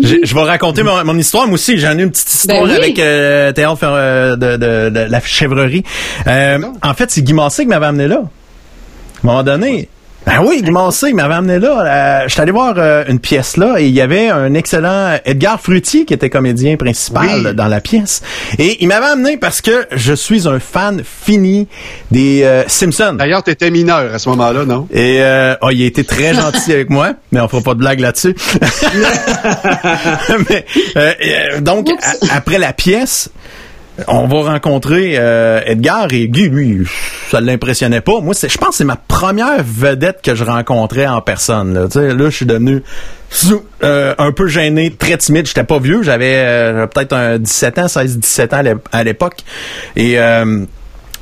[0.00, 1.46] je, je vais raconter mon, mon histoire.
[1.46, 2.76] Moi aussi, j'en ai une petite histoire Ben oui.
[2.76, 5.84] avec euh, Théâtre euh, de, de- de la chèvrerie.
[6.26, 8.16] Euh, en fait, c'est Guy Massé qui m'avait amené là.
[8.16, 8.22] À un
[9.22, 9.88] moment donné.
[10.26, 11.84] Ben oui, Massé qui m'avait amené là.
[11.84, 15.18] Euh, je suis allé voir euh, une pièce là et il y avait un excellent
[15.26, 17.54] Edgar Fruitier qui était comédien principal Oui.
[17.54, 18.22] dans la pièce.
[18.58, 21.68] Et il m'avait amené parce que je suis un fan fini
[22.10, 23.12] des euh, Simpsons.
[23.18, 24.88] D'ailleurs, tu étais mineur à ce moment-là, non?
[24.92, 27.80] Et euh, oh, il a été très gentil avec moi, mais on fera pas de
[27.80, 28.34] blague là-dessus.
[30.48, 30.64] Mais,
[30.96, 31.12] euh,
[31.56, 33.28] euh, donc, a- après la pièce,
[34.08, 36.86] on va rencontrer euh, Edgar et Guy, lui,
[37.34, 38.20] ça l'impressionnait pas.
[38.20, 41.74] Moi, c'est, je pense que c'est ma première vedette que je rencontrais en personne.
[41.74, 42.82] Là, là je suis devenu
[43.82, 45.46] euh, un peu gêné, très timide.
[45.46, 49.38] J'étais pas vieux, j'avais euh, peut-être un 17 ans, 16-17 ans à l'époque.
[49.96, 50.18] Et...
[50.18, 50.64] Euh,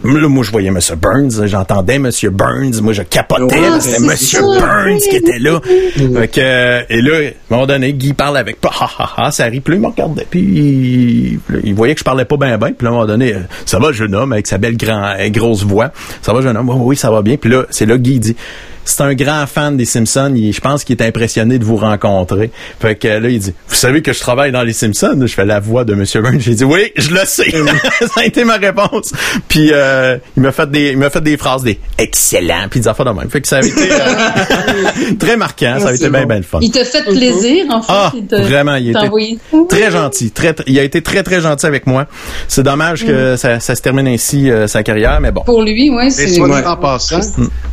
[0.05, 0.79] Là, moi, je voyais M.
[1.01, 2.11] Burns, j'entendais M.
[2.33, 4.45] Burns, moi, je capotais, là, c'était M.
[4.59, 5.61] Burns qui était là.
[5.63, 9.31] Fait que, euh, et là, à un moment donné, Guy parle avec, ha, ha, ha,
[9.31, 12.59] ça rit, là, il me regardait, puis il, il voyait que je parlais pas bien,
[12.59, 14.77] bien, puis là, à un moment donné, euh, ça va, jeune homme, avec sa belle
[14.77, 17.87] grand, grosse voix, ça va, jeune homme, oui, oui, ça va bien, puis là, c'est
[17.87, 18.37] là que Guy dit,
[18.85, 22.51] c'est un grand fan des Simpsons, il- je pense qu'il est impressionné de vous rencontrer.
[22.81, 25.19] Fait que là, il dit, vous savez que je travaille dans les Simpsons?
[25.21, 26.05] Je fais la voix de M.
[26.23, 27.51] Burns, j'ai dit, oui, je le sais.
[28.01, 29.13] ça a été ma réponse.
[29.49, 32.89] Puis euh, il m'a fait des, il m'a fait des phrases des excellent, puis des
[32.89, 33.31] affaires de même.
[33.31, 36.43] Fait que ça a été euh, très marquant, ça a Ah, été bien, bien le
[36.43, 36.59] fun.
[36.63, 37.93] Il t'a fait plaisir, en fait.
[37.93, 40.31] Ah, il vraiment, il t'a était très gentil.
[40.31, 42.07] Très, très- il a été très, très gentil avec moi.
[42.49, 45.43] C'est dommage que ça, ça se termine ainsi, euh, sa carrière, mais bon.
[45.45, 46.29] Pour lui, ouais, Et c'est.
[46.29, 46.67] soit dit Ouais.
[46.67, 47.21] en passant,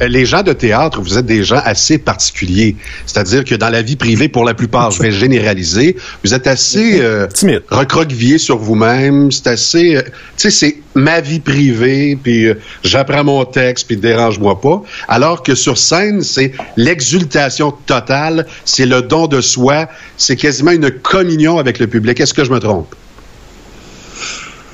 [0.02, 2.76] euh, les gens de théâtre, vous êtes des gens assez particuliers.
[3.06, 7.02] C'est-à-dire que dans la vie privée, pour la plupart, je vais généraliser, vous êtes assez
[7.02, 7.28] euh,
[7.70, 9.32] recroquevillé sur vous-même.
[9.32, 10.02] C'est assez, euh,
[10.38, 14.82] tu sais, c'est ma vie privée, puis euh, j'apprends mon texte, puis dérange-moi pas.
[15.08, 19.88] Alors que sur scène, c'est l'exultation totale, c'est le don de soi,
[20.18, 22.20] c'est quasiment une communion avec le public.
[22.20, 22.96] Est-ce que je me trompe?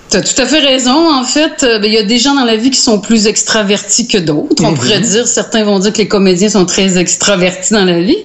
[0.09, 1.11] T'as tout à fait raison.
[1.13, 3.25] En fait, euh, ben, il y a des gens dans la vie qui sont plus
[3.27, 4.63] extravertis que d'autres.
[4.63, 8.17] On pourrait dire, certains vont dire que les comédiens sont très extravertis dans la vie.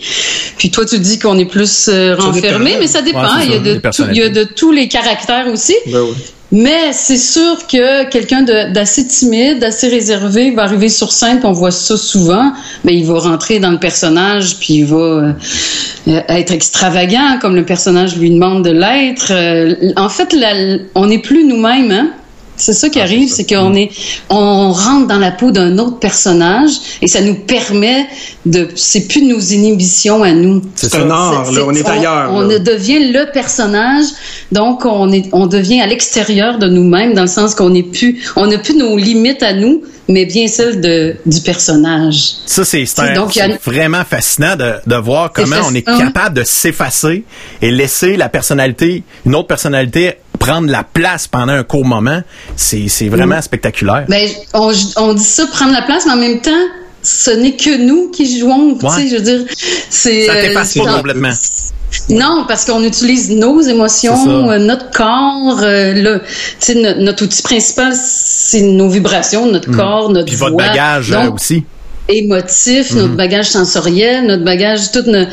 [0.58, 3.22] Puis toi, tu dis qu'on est plus euh, renfermé, mais ça dépend.
[3.22, 5.74] Ouais, il, y a de les tout- il y a de tous les caractères aussi.
[5.86, 6.14] Ben oui.
[6.52, 11.52] Mais c'est sûr que quelqu'un d'assez timide, d'assez réservé va arriver sur scène, puis on
[11.52, 12.52] voit ça souvent,
[12.84, 15.32] mais il va rentrer dans le personnage, puis il va euh,
[16.06, 19.30] être extravagant, comme le personnage lui demande de l'être.
[19.30, 20.34] Euh, en fait,
[20.96, 22.10] on n'est plus nous-mêmes, hein?
[22.60, 23.90] C'est ça qui arrive, c'est qu'on est,
[24.28, 28.06] on rentre dans la peau d'un autre personnage et ça nous permet
[28.46, 30.62] de, c'est plus nos inhibitions à nous.
[30.76, 32.30] C'est un art, C'est- là, on est ailleurs.
[32.32, 32.58] On là.
[32.58, 34.04] devient le personnage,
[34.52, 38.22] donc on est, on devient à l'extérieur de nous-mêmes, dans le sens qu'on n'est plus,
[38.36, 42.32] on n'a plus nos limites à nous, mais bien celles de, du personnage.
[42.46, 45.56] Ça, c'est c'est un- Donc, il y a- c'est vraiment fascinant de, de voir comment
[45.68, 47.24] on est capable de s'effacer
[47.62, 52.22] et laisser la personnalité, une autre personnalité, prendre la place pendant un court moment.
[52.56, 53.42] C'est vraiment Mm.
[53.42, 54.06] spectaculaire.
[54.08, 56.50] Ben, on, on dit ça, prendre la place, mais en même temps,
[57.02, 58.76] ce n'est que nous qui jouons.
[58.76, 58.92] Tu Ouais.
[58.96, 59.40] sais, je veux dire,
[59.88, 60.26] c'est.
[60.26, 61.30] Ça euh, t'efface c'est pas complètement.
[62.08, 66.26] Non, parce qu'on utilise nos émotions, euh, notre corps, euh, le, tu
[66.60, 70.28] sais, no- notre outil principal, c'est nos vibrations, notre corps, notre Mm.
[70.28, 70.66] Puis votre voix.
[70.68, 71.64] bagage euh, Donc, aussi.
[72.08, 75.02] émotif, notre bagage sensoriel, notre bagage tout.
[75.06, 75.26] no-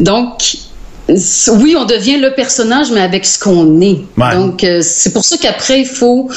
[0.00, 0.56] Donc,
[1.52, 4.00] oui, on devient le personnage, mais avec ce qu'on est.
[4.16, 4.34] Ouais.
[4.34, 6.28] Donc, euh, c'est pour ça qu'après, il faut.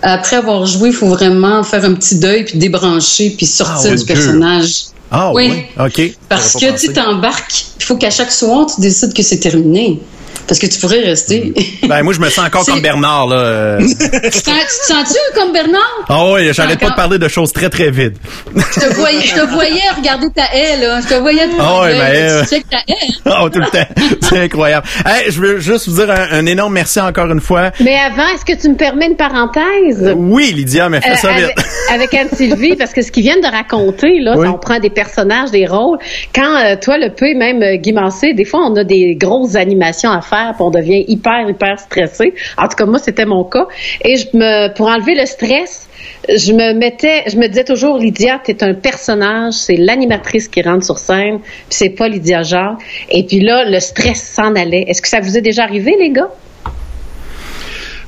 [0.00, 3.96] Après avoir joué, il faut vraiment faire un petit deuil, puis débrancher, puis sortir Ah,
[3.96, 4.84] du personnage.
[5.10, 5.84] Ah oui, Oui.
[5.84, 6.14] OK.
[6.28, 10.00] Parce que tu t'embarques, il faut qu'à chaque soir, tu décides que c'est terminé.
[10.48, 11.52] Parce que tu pourrais rester.
[11.86, 13.36] Ben, moi, je me sens encore comme Bernard, là.
[13.36, 13.78] euh.
[13.86, 16.04] tu te tu te sens-tu comme Bernard?
[16.08, 18.16] Ah oui, j'arrête pas de parler de choses très, très vides.
[18.56, 21.00] Je te voyais, je te voyais regarder ta haie, là.
[21.02, 22.94] Je te voyais te Ah ouais, regarder, ben, euh, tu checkes ta haie.
[23.26, 23.34] hein?
[23.42, 23.86] Oh, tout le temps.
[24.22, 24.86] C'est incroyable.
[25.04, 27.70] Hey, je veux juste vous dire un, un énorme merci encore une fois.
[27.80, 30.14] Mais avant, est-ce que tu me permets une parenthèse?
[30.16, 31.44] Oui, Lydia, mais fais Euh, ça vite.
[31.44, 31.58] avec,
[31.92, 34.48] avec Anne-Sylvie, parce que ce qu'ils viennent de raconter, là, Oui.
[34.48, 35.98] on prend des personnages, des rôles.
[36.34, 39.54] Quand euh, toi, le peu, même euh, Guy Mancé, des fois, on a des grosses
[39.54, 42.34] animations à faire puis on devient hyper, hyper stressé.
[42.56, 43.66] En tout cas, moi, c'était mon cas.
[44.02, 45.88] Et je me, pour enlever le stress,
[46.28, 50.84] je me mettais, je me disais toujours, Lydia, t'es un personnage, c'est l'animatrice qui rentre
[50.84, 52.78] sur scène, puis c'est pas Lydia Jacques.
[53.10, 54.84] Et puis là, le stress s'en allait.
[54.88, 56.30] Est-ce que ça vous est déjà arrivé, les gars?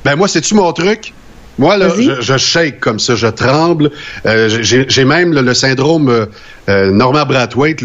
[0.03, 1.13] Ben moi, c'est-tu mon truc?
[1.57, 3.91] Moi, là, je, je shake comme ça, je tremble.
[4.25, 6.25] Euh, j'ai même là, le syndrome euh,
[6.69, 7.83] euh, Norman Brathwaite,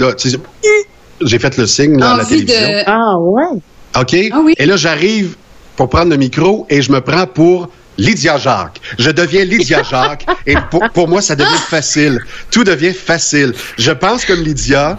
[1.21, 2.57] J'ai fait le signe là, à la télévision.
[2.59, 2.83] de...
[2.87, 3.61] Ah, ouais.
[4.01, 4.17] OK?
[4.33, 4.55] Ah oui.
[4.59, 5.37] Et là, j'arrive
[5.77, 7.69] pour prendre le micro et je me prends pour
[7.99, 8.81] Lydia Jacques.
[8.99, 12.21] Je deviens Lydia Jacques et pour, pour moi, ça devient facile.
[12.51, 13.55] Tout devient facile.
[13.79, 14.99] Je pense comme Lydia.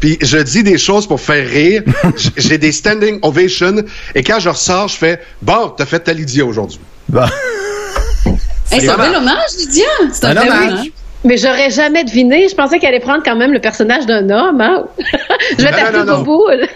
[0.00, 1.82] Puis je dis des choses pour faire rire.
[2.36, 3.82] J'ai des standing ovations.
[4.14, 6.78] Et quand je ressors, je fais Bon, t'as fait ta Lydia aujourd'hui.
[7.08, 7.26] Bon.
[8.70, 9.86] Hey, c'est un bel hommage, Lydia.
[10.12, 10.72] C'est un Un bel hommage.
[10.72, 10.86] hommage.
[11.24, 12.48] Mais j'aurais jamais deviné.
[12.48, 14.84] Je pensais qu'elle allait prendre quand même le personnage d'un homme, hein?
[15.58, 16.04] je vais t'appeler.
[16.04, 16.66] Boboule.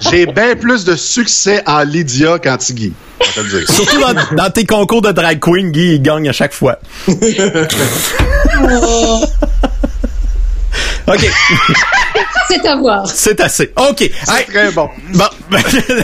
[0.00, 2.92] J'ai bien plus de succès en Lydia qu'en Tiggy.
[3.68, 6.78] Surtout dans, dans tes concours de drag queen, Guy, il gagne à chaque fois.
[11.08, 11.20] OK,
[12.48, 13.06] C'est à voir.
[13.06, 13.72] c'est assez.
[13.76, 14.00] OK.
[14.02, 14.10] Hey,
[14.48, 14.88] Très bon.
[15.14, 15.24] Bon,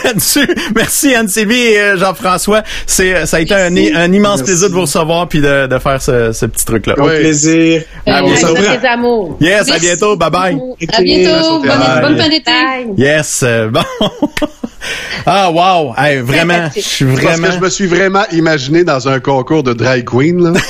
[0.05, 2.63] là-dessus, merci Anne-Sylvie et euh, Jean-François.
[2.87, 4.45] C'est, ça a été un, immense Merci.
[4.45, 6.95] plaisir de vous recevoir puis de, de faire ce, ce petit truc-là.
[6.99, 7.17] Au Oui.
[7.21, 7.83] plaisir.
[8.09, 8.37] Euh, va.
[8.37, 8.49] ça,
[8.81, 9.37] tes amours.
[9.41, 10.17] Yes, à bientôt.
[10.17, 10.59] Bye bye.
[10.93, 11.59] À bientôt.
[11.61, 12.01] Bonne, Bye.
[12.03, 12.51] bonne fin d'été.
[12.97, 13.83] Yes, euh, bon.
[15.27, 15.95] ah, wow.
[15.97, 17.47] Hey, vraiment, je suis Parce vraiment...
[17.49, 20.53] que je me suis vraiment imaginé dans un concours de drag queen.
[20.53, 20.61] Là.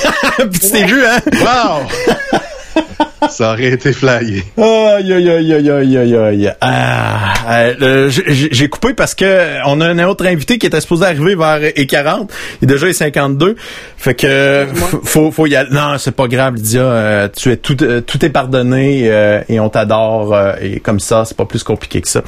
[0.51, 1.19] Puis tu t'es vu, hein?
[1.41, 2.39] Wow!
[3.29, 4.43] Ça aurait été flyé.
[4.57, 6.53] Aïe, aïe, aïe, aïe, aïe, aïe, aïe.
[6.61, 11.05] Ah, euh, euh, j'ai coupé parce que on a un autre invité qui était supposé
[11.05, 12.31] arriver vers et 40.
[12.61, 13.55] Il est déjà les 52.
[13.97, 14.67] Fait que
[15.03, 15.69] faut, faut y aller.
[15.71, 16.81] Non, c'est pas grave, Lydia.
[16.81, 20.99] Euh, tu es tout, euh, tout est pardonné euh, et on t'adore euh, et comme
[20.99, 22.21] ça, c'est pas plus compliqué que ça.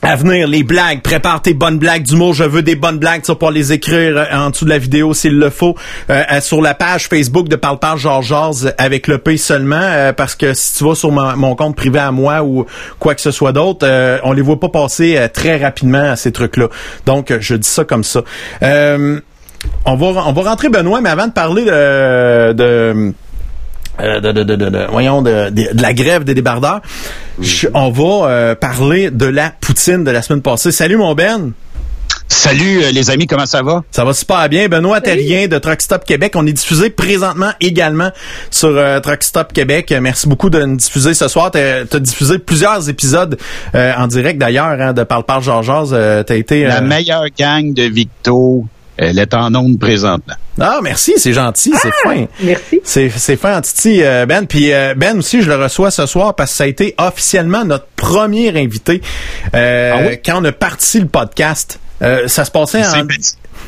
[0.00, 1.02] À venir, les blagues.
[1.02, 2.32] Prépare tes bonnes blagues d'humour.
[2.32, 3.22] Je veux des bonnes blagues.
[3.22, 5.74] Tu vas pouvoir les écrire euh, en dessous de la vidéo s'il le faut.
[6.08, 9.76] Euh, sur la page Facebook de Parle Parle Georges avec le P seulement.
[9.80, 12.64] euh, parce que si tu vas sur mon, compte privé à moi ou
[13.00, 16.16] quoi que ce soit d'autre, euh, on les voit pas passer euh, très rapidement à
[16.16, 16.68] ces trucs-là.
[17.04, 18.22] Donc, euh, je dis ça comme ça.
[18.62, 23.12] On va on va rentrer Benoît, mais avant de parler de, de
[24.00, 26.80] euh, de, de, de, de- de- voyons de, de, de la grève des débardeurs.
[27.40, 30.72] Je- on va euh, parler de la poutine de la semaine passée.
[30.72, 31.52] Salut mon Ben.
[32.30, 33.82] Salut euh, les amis, comment ça va?
[33.90, 34.68] Ça va super bien.
[34.68, 36.34] Benoît Terrien de Truck Stop Québec.
[36.36, 38.10] On est diffusé présentement également
[38.50, 39.90] sur euh, Truck Stop Québec.
[39.92, 41.50] Euh, Merci beaucoup de nous diffuser ce soir.
[41.50, 43.38] T'as as diffusé plusieurs épisodes
[43.74, 45.88] euh, en direct d'ailleurs hein, de Parle Parle Georges.
[45.92, 46.64] Euh, T'as été.
[46.64, 48.66] La meilleure gang de Victo,
[48.98, 50.34] elle est en onde présentement.
[50.60, 52.26] Ah merci, c'est gentil, c'est fin.
[52.42, 52.80] Merci.
[52.84, 56.34] C'est c'est fin titi euh, Ben puis euh, Ben aussi je le reçois ce soir
[56.34, 59.00] parce que ça a été officiellement notre premier invité
[59.54, 60.18] euh, Ah oui?
[60.24, 61.78] quand on a parti le podcast.
[62.02, 63.06] Euh, ça se passait en,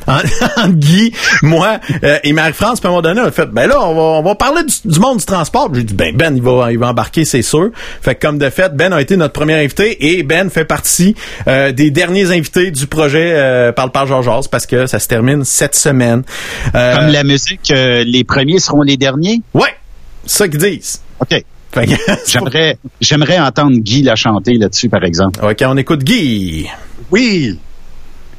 [0.06, 1.12] C'est- en, en Guy,
[1.42, 3.94] moi euh, et Marie-France, puis à un moment donné, on a fait ben là on
[3.94, 5.70] va on va parler du, du monde du transport.
[5.74, 7.70] J'ai dit ben Ben il va il va embarquer c'est sûr.
[8.02, 11.14] Fait que comme de fait Ben a été notre premier invité et Ben fait partie
[11.48, 15.44] euh, des derniers invités du projet euh, Parle par Georges parce que ça se termine
[15.44, 16.22] cette semaine.
[16.74, 19.40] Euh, Comme la musique, euh, les premiers seront les derniers?
[19.54, 19.74] Ouais,
[20.26, 21.00] c'est ça qu'ils disent.
[21.20, 21.42] OK.
[21.72, 21.92] Fait que-
[22.26, 25.38] J'aimerais, j'aimerais entendre Guy la chanter là-dessus, par exemple.
[25.44, 26.66] OK, on écoute Guy.
[27.12, 27.58] Oui!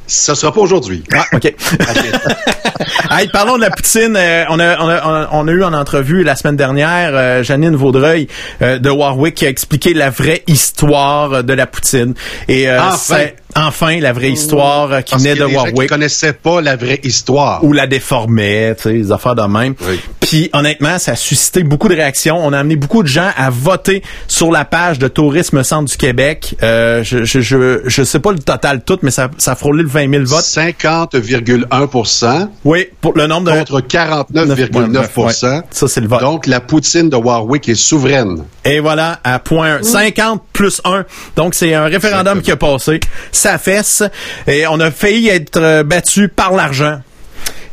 [0.06, 1.02] Ça sera pas aujourd'hui.
[1.14, 1.44] Ah, OK.
[3.10, 4.14] hey, parlons de la poutine.
[4.16, 7.76] Euh, on, a, on, a, on a- eu en entrevue la semaine dernière euh, Janine
[7.76, 8.28] Vaudreuil
[8.62, 12.14] euh, de Warwick qui a expliqué la vraie histoire de la poutine.
[12.48, 13.26] Et euh, Enfin.
[13.56, 15.88] Enfin la vraie histoire euh, qui Parce venait y de des gens qui Warwick.
[15.88, 17.64] connaissaient pas la vraie histoire.
[17.64, 19.74] ou la déformait, tu sais, des affaires de même.
[19.88, 20.00] Oui.
[20.20, 22.38] Puis honnêtement, ça a suscité beaucoup de réactions.
[22.44, 25.96] On a amené beaucoup de gens à voter sur la page de Tourisme Centre du
[25.96, 26.54] Québec.
[26.62, 29.82] Euh, je, je, je, je sais pas le total tout, mais ça, ça a frôlé
[29.82, 30.44] le 20 000 votes.
[30.44, 33.58] 50,1 Oui, pour le nombre de...
[33.58, 36.20] contre 49,9 Ouais, ça, c'est le vote.
[36.20, 38.44] Donc, la poutine de Warwick est souveraine.
[38.64, 41.04] Et voilà, à point 50 plus 1.
[41.36, 43.00] Donc, c'est un référendum qui a passé.
[43.42, 44.02] Ça fesse.
[44.46, 47.00] Et on a failli être euh, battu par l'argent.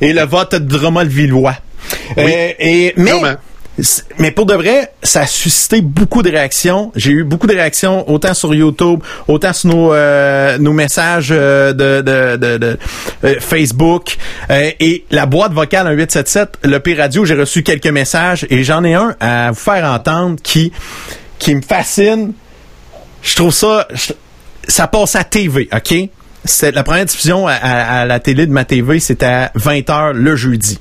[0.01, 1.55] Et le vote de Drummond-Villois.
[2.17, 3.33] Euh, et, mais, Comment?
[3.79, 6.91] c- mais pour de vrai, ça a suscité beaucoup de réactions.
[6.95, 11.71] J'ai eu beaucoup de réactions, autant sur YouTube, autant sur nos, euh, nos messages euh,
[11.73, 12.77] de, de, de, de,
[13.25, 14.17] euh, Facebook.
[14.49, 18.83] Euh, et la boîte vocale 1877, le P Radio, j'ai reçu quelques messages et j'en
[18.83, 20.71] ai un à vous faire entendre qui,
[21.37, 22.33] qui me fascine.
[23.21, 24.13] Je trouve ça, je-
[24.69, 25.93] ça passe à TV, OK?
[26.45, 30.13] c'est la première diffusion à, à- à la télé de ma TV, c'était à 20h
[30.13, 30.79] le jeudi.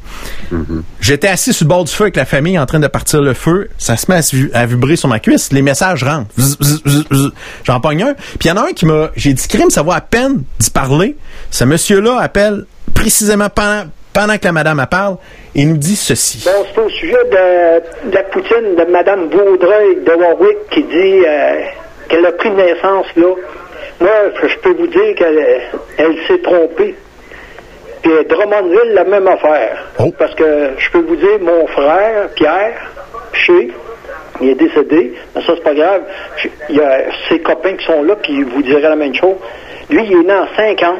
[1.00, 3.34] J'étais assis sur le bord du feu avec la famille en train de partir le
[3.34, 3.68] feu.
[3.76, 4.20] Ça se met
[4.54, 5.52] à, vibrer sur ma cuisse.
[5.52, 6.30] Les messages rentrent.
[7.64, 8.14] J'en pogne un.
[8.14, 9.10] Puis il y en a un qui m'a...
[9.16, 11.16] J'ai dit, crime, ça vaut à peine d'y parler.
[11.50, 12.64] Ce monsieur-là appelle
[12.94, 15.16] précisément pendant, pendant que la madame parle
[15.56, 16.44] et nous dit ceci.
[16.44, 21.26] Bon, c'est au sujet de, de la poutine de Mme Vaudreuil de Warwick qui dit
[21.26, 21.60] euh,
[22.08, 23.34] qu'elle a pris naissance là.
[24.00, 24.10] Moi,
[24.42, 25.60] je peux vous dire qu'elle
[25.98, 26.94] elle s'est trompée.
[28.02, 29.84] Puis Drummondville, la même affaire.
[29.98, 30.12] Oh.
[30.18, 32.80] Parce que je peux vous dire, mon frère, Pierre,
[33.32, 33.70] chez,
[34.40, 36.02] il est décédé, mais ça, c'est pas grave.
[36.36, 39.14] Je- Il y a ses copains qui sont là, puis ils vous diraient la même
[39.14, 39.34] chose.
[39.90, 40.98] Lui, il est né en 50,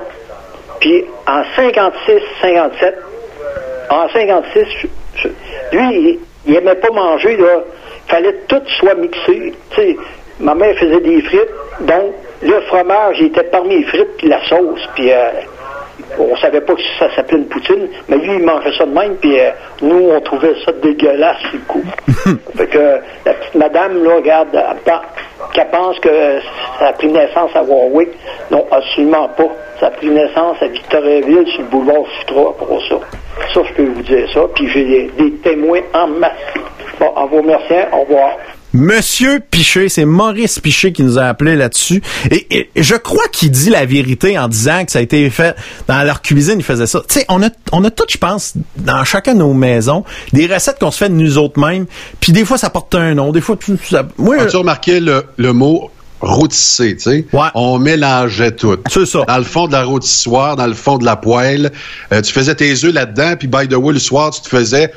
[0.81, 2.97] puis en 56, 57,
[3.91, 4.89] en 56, je-
[5.23, 7.63] je- lui, il, il aimait pas manger, là.
[8.09, 9.53] Fallait que tout soit mixé.
[9.71, 9.97] Tu sais,
[10.41, 14.43] ma mère faisait des frites, donc le fromage, il était parmi les frites puis la
[14.45, 15.31] sauce, puis euh,
[16.19, 19.17] on savait pas que ça s'appelait une poutine, mais lui, il mangeait ça de même,
[19.17, 19.51] puis euh,
[19.83, 21.85] nous, on trouvait ça dégueulasse le coup.
[22.57, 24.49] fait que la petite madame, là, regarde,
[25.53, 26.41] qu'elle pense que
[26.79, 28.11] ça a pris naissance à Warwick.
[28.51, 29.49] Non, absolument pas.
[29.81, 32.97] Ça a pris naissance à Victoriaville, sur le boulevard Futra, pour ça.
[33.55, 36.33] Ça, je peux vous dire ça, puis j'ai des, des témoins en masse.
[37.01, 38.31] Bon, en vous remerciant, au revoir.
[38.75, 42.03] Monsieur Piché, c'est Maurice Piché qui nous a appelé là-dessus.
[42.31, 45.57] Et, et je crois qu'il dit la vérité en disant que ça a été fait
[45.87, 47.01] dans leur cuisine, ils faisaient ça.
[47.09, 50.47] Tu sais, on a, on a tout, je pense, dans chacun de nos maisons, des
[50.47, 51.87] recettes qu'on se fait de nous autres mêmes.
[52.21, 53.33] Puis des fois, ça porte un nom.
[53.33, 54.07] Des fois, tout ça.
[54.19, 55.91] Moi, As-tu remarqué le, le mot
[56.21, 57.27] rôtissé, tu sais?
[57.33, 57.49] Ouais.
[57.55, 58.77] On mélangeait tout.
[58.91, 59.21] C'est ça.
[59.27, 61.71] Dans le fond de la rôtissoire, dans le fond de la poêle,
[62.13, 64.93] euh, tu faisais tes œufs là-dedans, puis by the way, le soir, tu te faisais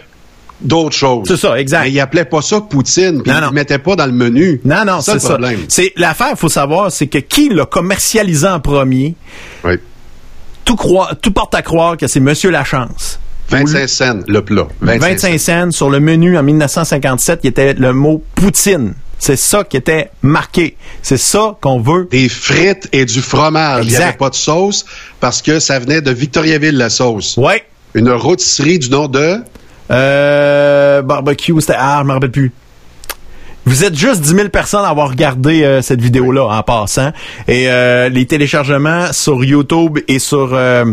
[0.61, 1.27] d'autres choses.
[1.27, 1.83] C'est ça, exact.
[1.83, 4.61] Mais ils appelaient pas ça poutine, puis le mettaient pas dans le menu.
[4.63, 5.29] non, non, ça c'est le ça.
[5.29, 5.59] problème.
[5.67, 9.15] C'est l'affaire, faut savoir, c'est que qui l'a commercialisé en premier,
[9.63, 9.73] Oui.
[10.65, 13.19] tout croit, tout porte à croire que c'est Monsieur Lachance.
[13.49, 14.67] 25 cents, le plat.
[14.81, 18.93] 25, 25 cents sur le menu en 1957, il était le mot poutine.
[19.19, 20.77] C'est ça qui était marqué.
[21.03, 22.07] C'est ça qu'on veut.
[22.09, 23.83] Des frites et du fromage.
[23.83, 24.07] Il n'y Exact.
[24.07, 24.85] avait pas de sauce
[25.19, 27.35] parce que ça venait de Victoriaville, la sauce.
[27.37, 27.63] Ouais.
[27.93, 29.37] Une rôtisserie du nom de...
[29.91, 31.75] Euh, barbecue, c'était...
[31.77, 32.51] Ah, je me rappelle plus.
[33.65, 37.11] Vous êtes juste 10 000 personnes à avoir regardé euh, cette vidéo-là en passant.
[37.47, 40.49] Et euh, les téléchargements sur YouTube et sur...
[40.53, 40.85] euh,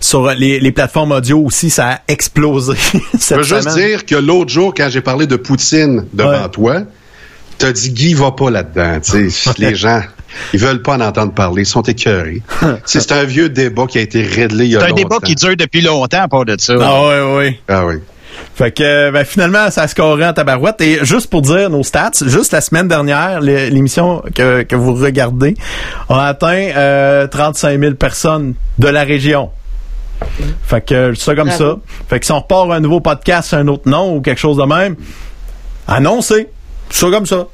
[0.00, 3.74] sur les, les plateformes audio aussi, ça a explosé Je veux juste semaine.
[3.88, 6.48] dire que l'autre jour, quand j'ai parlé de poutine devant Ouais.
[6.50, 6.82] toi,
[7.58, 8.98] t'as dit Guy va pas là-dedans.
[9.02, 10.02] Tu sais, les gens,
[10.52, 12.42] ils veulent pas en entendre parler, ils sont écœurés.
[12.84, 15.02] C'est un vieux débat qui a été réglé il y a C'est un longtemps.
[15.02, 16.74] débat qui dure depuis longtemps à part de ça.
[16.80, 17.00] Ah.
[17.68, 17.98] Ah oui.
[18.54, 20.80] Fait que euh, ben, finalement, ça a scoré en tabarouette.
[20.82, 24.94] Et juste pour dire nos stats, juste la semaine dernière, l'é- l'émission que, que vous
[24.94, 25.54] regardez
[26.10, 29.50] a atteint euh, 35 000 personnes de la région.
[30.64, 31.64] Fait que ça comme Bravo.
[31.64, 31.76] ça.
[32.08, 34.64] Fait que si on repart un nouveau podcast, un autre nom ou quelque chose de
[34.64, 34.96] même,
[35.86, 36.48] annoncez.
[36.90, 37.46] Ça comme ça.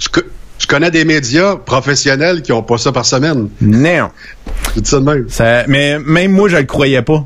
[0.62, 3.48] Je, co- je connais des médias professionnels qui ont pas ça par semaine?
[3.60, 4.10] Non.
[4.74, 5.26] Je dis ça de même.
[5.28, 7.24] Ça, mais même moi, je le croyais pas.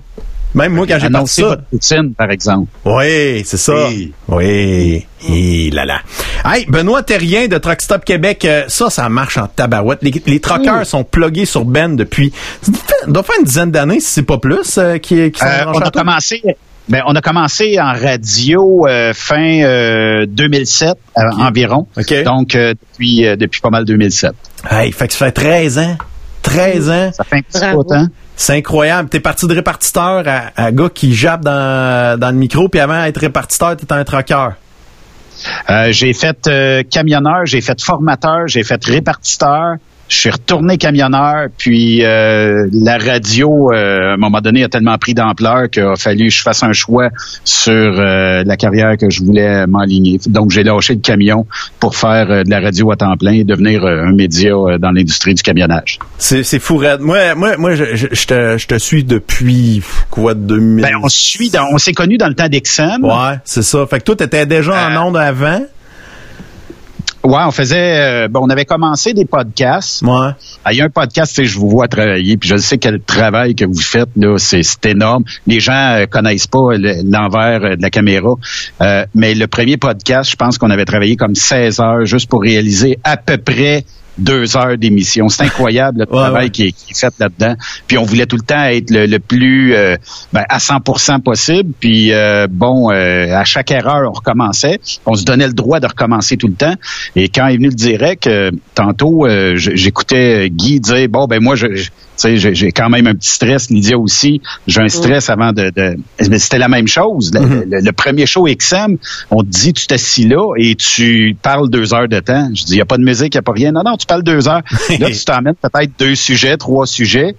[0.55, 1.49] Même moi, quand j'ai parti ça.
[1.49, 2.71] votre poutine, par exemple.
[2.87, 3.89] Oui, c'est ça.
[3.89, 4.13] Oui.
[4.29, 5.07] Oui.
[5.29, 6.01] Hi là là.
[6.47, 9.99] Hey, Benoît Terrien de Truck Stop Québec, euh, ça, ça marche en tabarouette.
[10.03, 12.33] Les, les truckers sont plugués sur Ben depuis,
[13.07, 15.81] doit faire une dizaine d'années, si c'est pas plus, euh, qui, qui sont Euh, branchés
[15.83, 16.43] on a commencé.
[16.89, 21.87] Ben, on a commencé en radio euh, fin euh, 2007 euh, environ.
[21.97, 22.23] OK.
[22.23, 24.33] Donc euh, depuis euh, depuis pas mal 2007.
[24.71, 25.97] Hey, fait que ça fait 13 ans.
[26.43, 27.11] 13 ans.
[27.13, 27.83] Ça fait un petit Bravo.
[27.83, 28.09] bout, hein?
[28.37, 29.09] C'est incroyable.
[29.09, 33.03] T'es parti de répartiteur à, à gars qui jappe dans, dans le micro, puis avant
[33.05, 34.49] d'être répartiteur, t'étais un trucker.
[35.69, 39.75] Euh, j'ai fait euh, camionneur, j'ai fait formateur, j'ai fait répartiteur.
[40.09, 44.97] Je suis retourné camionneur, puis euh, la radio, euh, à un moment donné, a tellement
[44.99, 47.09] pris d'ampleur qu'il a fallu que je fasse un choix
[47.45, 50.21] sur euh, la carrière que je voulais m'enligner.
[50.29, 51.47] Donc, j'ai lâché le camion
[51.81, 54.79] pour faire euh, de la radio à temps plein et devenir euh, un média euh,
[54.79, 55.99] dans l'industrie du camionnage.
[56.19, 57.01] C'est, c'est fou, raide.
[57.01, 60.85] Moi, moi, moi, je, je- je te, je te suis depuis, quoi, 2000.
[60.85, 63.01] Ben, on suit, dans- on s'est connus dans le temps d'Exxon.
[63.03, 63.85] Ouais, c'est ça.
[63.89, 65.63] Fait que toi, t'étais déjà en onde avant.
[67.27, 70.03] Ouais, on faisait, euh, bon, on avait commencé des podcasts.
[70.03, 70.29] Ouais.
[70.65, 72.79] Ah, Il y a un podcast, tu sais, je vous vois travailler, puis je sais
[72.79, 75.25] quel travail que vous faites là, c'est énorme.
[75.47, 78.35] Les gens euh, connaissent pas le- l'envers euh, de la caméra,
[78.81, 82.43] Euh, mais le premier podcast, je pense qu'on avait travaillé comme 16 heures juste pour
[82.43, 83.85] réaliser à peu près
[84.19, 85.29] deux heures d'émission.
[85.29, 86.51] C'est incroyable le travail ouais.
[86.51, 87.55] Qui, est, qui est fait là-dedans.
[87.87, 89.97] Puis on voulait tout le temps être le, le plus euh,
[90.33, 91.73] ben, à 100% possible.
[91.79, 94.81] Puis euh, bon, euh, à chaque erreur, on recommençait.
[95.05, 96.75] On se donnait le droit de recommencer tout le temps.
[97.15, 101.55] Et quand est venu le direct, euh, tantôt, euh, j'écoutais Guy dire bon ben moi
[101.57, 103.71] je- sais, j'ai j'ai quand même un petit stress.
[103.71, 105.71] Lydia aussi, j'ai un stress avant de.
[105.75, 105.97] de
[106.29, 107.31] mais c'était la même chose.
[107.35, 107.65] Le, Mhm.
[107.71, 108.97] le- le premier show XM,
[109.31, 112.49] on te dit, tu t'assis là et tu parles deux heures de temps.
[112.55, 113.73] Je dis, il n'y a pas de musique, il n'y a pas rien.
[113.73, 114.63] Non, non, tu parles deux heures.
[114.99, 117.35] Là, tu t'emmènes peut-être deux sujets, trois sujets.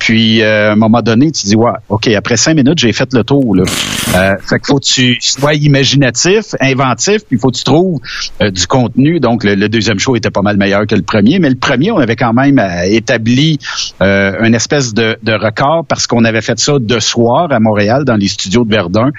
[0.00, 3.12] Puis, euh, à un moment donné, tu dis, ouais, OK, après cinq minutes, j'ai fait
[3.12, 3.54] le tour.
[3.54, 3.62] Là.
[3.62, 8.00] Euh, fait qu'il faut que tu sois imaginatif, inventif, puis il faut que tu trouves
[8.40, 9.20] euh, du contenu.
[9.20, 11.38] Donc, le, le deuxième show était pas mal meilleur que le premier.
[11.38, 13.58] Mais le premier, on avait quand même euh, établi
[14.00, 18.04] euh, une espèce de, de record parce qu'on avait fait ça de soir à Montréal,
[18.06, 19.10] dans les studios de Verdun.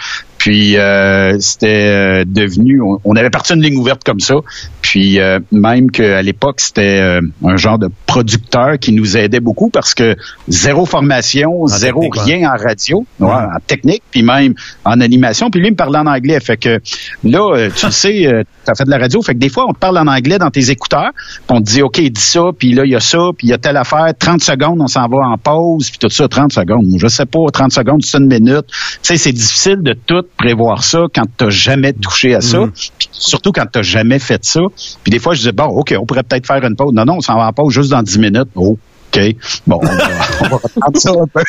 [0.41, 4.37] Puis euh, c'était euh, devenu, on, on avait parti une ligne ouverte comme ça.
[4.81, 9.69] Puis euh, même qu'à l'époque, c'était euh, un genre de producteur qui nous aidait beaucoup
[9.69, 10.15] parce que
[10.47, 15.51] zéro formation, zéro rien en radio, ouais, en technique, puis même en animation.
[15.51, 16.39] Puis lui il me parlait en anglais.
[16.39, 16.79] Fait que
[17.23, 19.21] là, euh, tu le sais, euh, tu as fait de la radio.
[19.21, 21.11] Fait que des fois, on te parle en anglais dans tes écouteurs.
[21.13, 23.51] Puis on te dit, OK, dis ça, puis là, il y a ça, puis il
[23.51, 24.11] y a telle affaire.
[24.17, 26.87] 30 secondes, on s'en va en pause, puis tout ça, 30 secondes.
[26.97, 28.65] Je sais pas, 30 secondes, c'est une minute.
[28.67, 32.67] Tu sais, c'est difficile de tout prévoir ça quand tu jamais touché à ça.
[32.97, 34.61] Puis surtout quand tu jamais fait ça.
[35.03, 36.93] Puis des fois, je disais, bon, OK, on pourrait peut-être faire une pause.
[36.93, 38.49] Non, non, on s'en va en pause juste dans 10 minutes.
[38.55, 38.77] Oh.
[39.13, 39.35] OK.
[39.67, 39.91] Bon, on va,
[40.41, 41.43] on va reprendre ça un peu.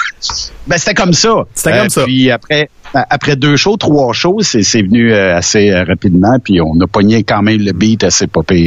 [0.66, 1.30] Ben, c'était comme ça.
[1.54, 2.04] C'était comme ça.
[2.04, 6.38] Puis après, après deux shows, trois shows, c'est c'est venu euh, assez euh, rapidement.
[6.42, 8.26] Puis on a pogné quand même le beat assez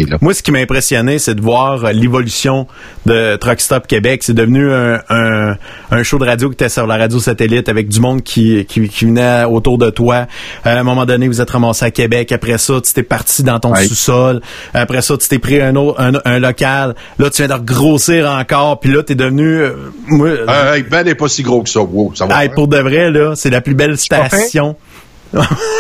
[0.10, 0.18] là.
[0.22, 2.68] Moi, ce qui m'a impressionné, c'est de voir euh, l'évolution
[3.06, 4.24] de Truck Stop Québec.
[4.24, 5.56] C'est devenu un, un,
[5.92, 8.88] un show de radio qui était sur la radio satellite avec du monde qui, qui,
[8.90, 10.28] qui venait autour de toi.
[10.64, 12.32] À un moment donné, vous êtes ramassé à Québec.
[12.32, 14.42] Après ça, tu t'es parti dans ton sous-sol.
[14.74, 16.96] Après ça, tu t'es pris un, autre, un, un local.
[17.20, 18.80] Là, tu viens de grossir encore.
[18.80, 19.60] Puis là, t'es devenu...
[19.60, 19.74] euh,
[20.08, 21.82] moi, Euh, ben n'est pas si gros que ça.
[21.82, 23.98] Wow, ça va hey, pour de vrai, là, c'est la plus belle?
[24.28, 24.76] Station.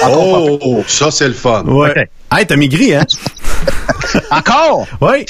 [0.07, 1.63] Oh, ça, c'est le fun.
[1.65, 1.91] Ouais.
[1.91, 2.07] Ok.
[2.37, 3.05] Hey, t'as maigri, hein?
[4.31, 4.85] Encore?
[5.01, 5.25] Oui.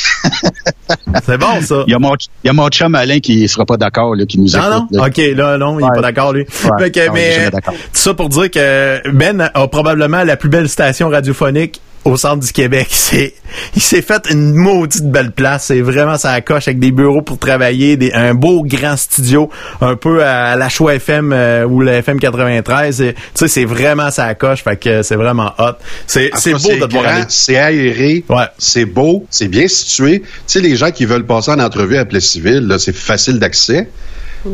[1.26, 1.84] c'est bon, ça.
[1.88, 4.26] Il y, a mon, il y a mon chum Alain qui sera pas d'accord, là,
[4.26, 4.78] qui nous Non, non.
[4.78, 4.92] écoute.
[4.92, 5.06] là.
[5.08, 5.96] OK, là, non, il est Ouais.
[5.96, 6.44] pas d'accord, lui.
[6.44, 6.70] Ouais.
[6.80, 7.60] Non, est mais, tout
[7.94, 12.52] ça pour dire que Ben a probablement la plus belle station radiophonique au centre du
[12.54, 12.88] Québec.
[12.92, 13.34] C'est,
[13.76, 15.66] il s'est fait une maudite belle place.
[15.66, 19.50] C'est vraiment ça coche avec des bureaux pour travailler, des, un beau grand studio,
[19.82, 23.02] un peu à la Choix FM euh, ou la FM 93.
[23.02, 24.64] Et, Tu sais, c'est vraiment ça coche.
[24.64, 25.74] Fait que c'est vraiment hot.
[26.08, 27.26] C'est, beau de te voir grand, aller.
[27.28, 28.46] C'est aéré, Ouais.
[28.58, 30.22] c'est beau, c'est bien situé.
[30.22, 33.90] Tu sais, les gens qui veulent passer en entrevue à Plessisville, là, c'est facile d'accès.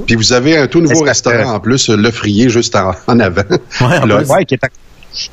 [0.07, 3.19] Puis vous avez un tout nouveau que- restaurant en plus, Le Frier, juste en, en
[3.19, 3.41] avant.
[3.81, 4.21] en Là.
[4.23, 4.69] Ouais, qui est à-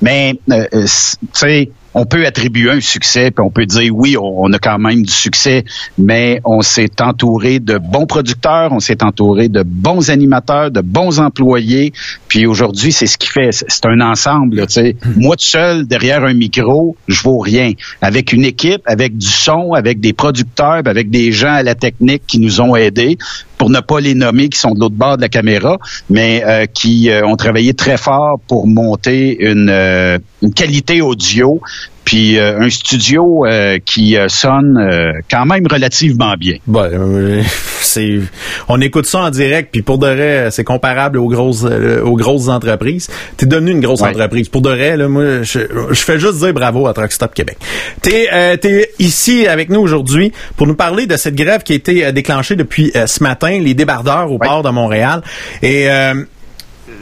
[0.03, 0.89] Mais, euh, euh, tu
[1.33, 5.03] sais, on peut attribuer un succès, puis on peut dire oui, on, a quand même
[5.03, 5.65] du succès,
[5.99, 11.19] mais on s'est entouré de bons producteurs, on s'est entouré de bons animateurs, de bons
[11.19, 11.93] employés,
[12.29, 14.97] puis aujourd'hui, c'est ce qui fait, c'est un ensemble, tu sais.
[15.17, 17.73] Moi, tout seul, derrière un micro, je vaux rien.
[18.01, 22.23] Avec une équipe, avec du son, avec des producteurs, avec des gens à la technique
[22.29, 23.19] qui nous ont aidés,
[23.59, 25.79] pour ne pas les nommer, qui sont de l'autre bord de la caméra,
[26.09, 31.61] mais euh, qui euh, ont travaillé très fort pour monter une, euh, une qualité audio,
[32.09, 36.57] puis euh, un studio euh, qui euh, sonne euh, quand même relativement bien.
[36.67, 37.43] Ben,
[37.83, 38.21] c'est,
[38.67, 42.17] on écoute ça en direct, puis pour de vrai, c'est comparable aux grosses, euh, aux
[42.17, 43.11] grosses entreprises.
[43.37, 44.09] T'es devenu une grosse Ouais.
[44.09, 44.49] entreprise.
[44.49, 45.59] Pour de vrai, là, moi, je,
[45.91, 47.59] je fais juste dire bravo à Truck Stop Québec.
[48.01, 51.77] T'es, euh, t'es ici avec nous aujourd'hui pour nous parler de cette grève qui a
[51.77, 55.21] été déclenchée depuis ce matin, les débardeurs au port de Montréal.
[55.63, 56.15] Et euh,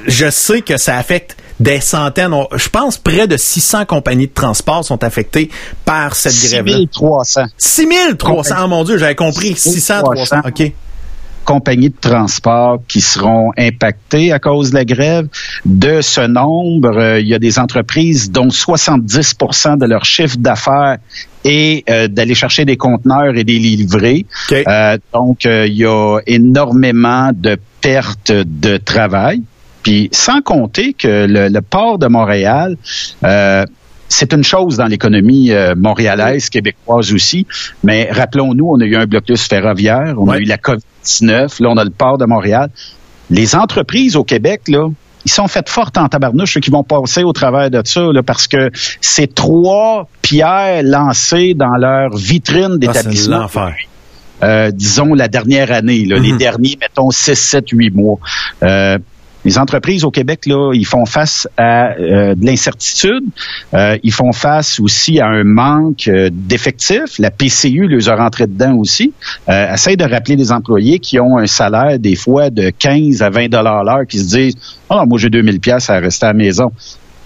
[0.08, 4.32] je sais que ça affecte des centaines, on- je pense près de 600 compagnies de
[4.34, 5.50] transport sont affectées
[5.84, 6.76] par cette grève-là.
[6.76, 10.72] 6300 6300, oh, mon Dieu, j'avais compris 600, 300, OK.
[11.44, 15.28] compagnies de transport qui seront impactées à cause de la grève.
[15.64, 20.98] De ce nombre, euh, il y a des entreprises dont 70% de leur chiffre d'affaires
[21.44, 24.26] est euh, d'aller chercher des conteneurs et des livrer.
[24.50, 24.64] OK.
[24.66, 29.42] Euh, donc, il y a énormément de pertes de travail.
[29.86, 32.76] Puis, sans compter que le, le port de Montréal,
[33.22, 33.64] euh,
[34.08, 37.46] c'est une chose dans l'économie euh, montréalaise, québécoise aussi,
[37.84, 41.76] mais rappelons-nous, on a eu un blocus ferroviaire, on a eu la COVID-19, là, on
[41.76, 42.68] a le port de Montréal.
[43.30, 44.88] Les entreprises au Québec, là,
[45.24, 48.24] ils sont faites fortes en tabarnouche, ceux qui vont passer au travers de ça, là,
[48.24, 48.70] parce que
[49.00, 53.76] c'est trois pierres lancées dans leur vitrine Ah, c'est d'établissement l'enfer.
[54.42, 56.38] euh, disons, la dernière année, là, les Mhm.
[56.38, 58.18] derniers, mettons, 6, 7, 8 mois.
[58.64, 58.98] Euh,
[59.46, 63.22] les entreprises au Québec, là, ils font face à euh, de l'incertitude.
[63.74, 67.20] Euh, ils font face aussi à un manque euh, d'effectifs.
[67.20, 69.12] La PCU les a rentrés dedans aussi.
[69.48, 73.30] Euh, essaye de rappeler les employés qui ont un salaire des fois de 15 à
[73.30, 74.56] 20 dollars l'heure, qui se disent,
[74.90, 76.72] ah, moi j'ai 2000 pièces à rester à la maison.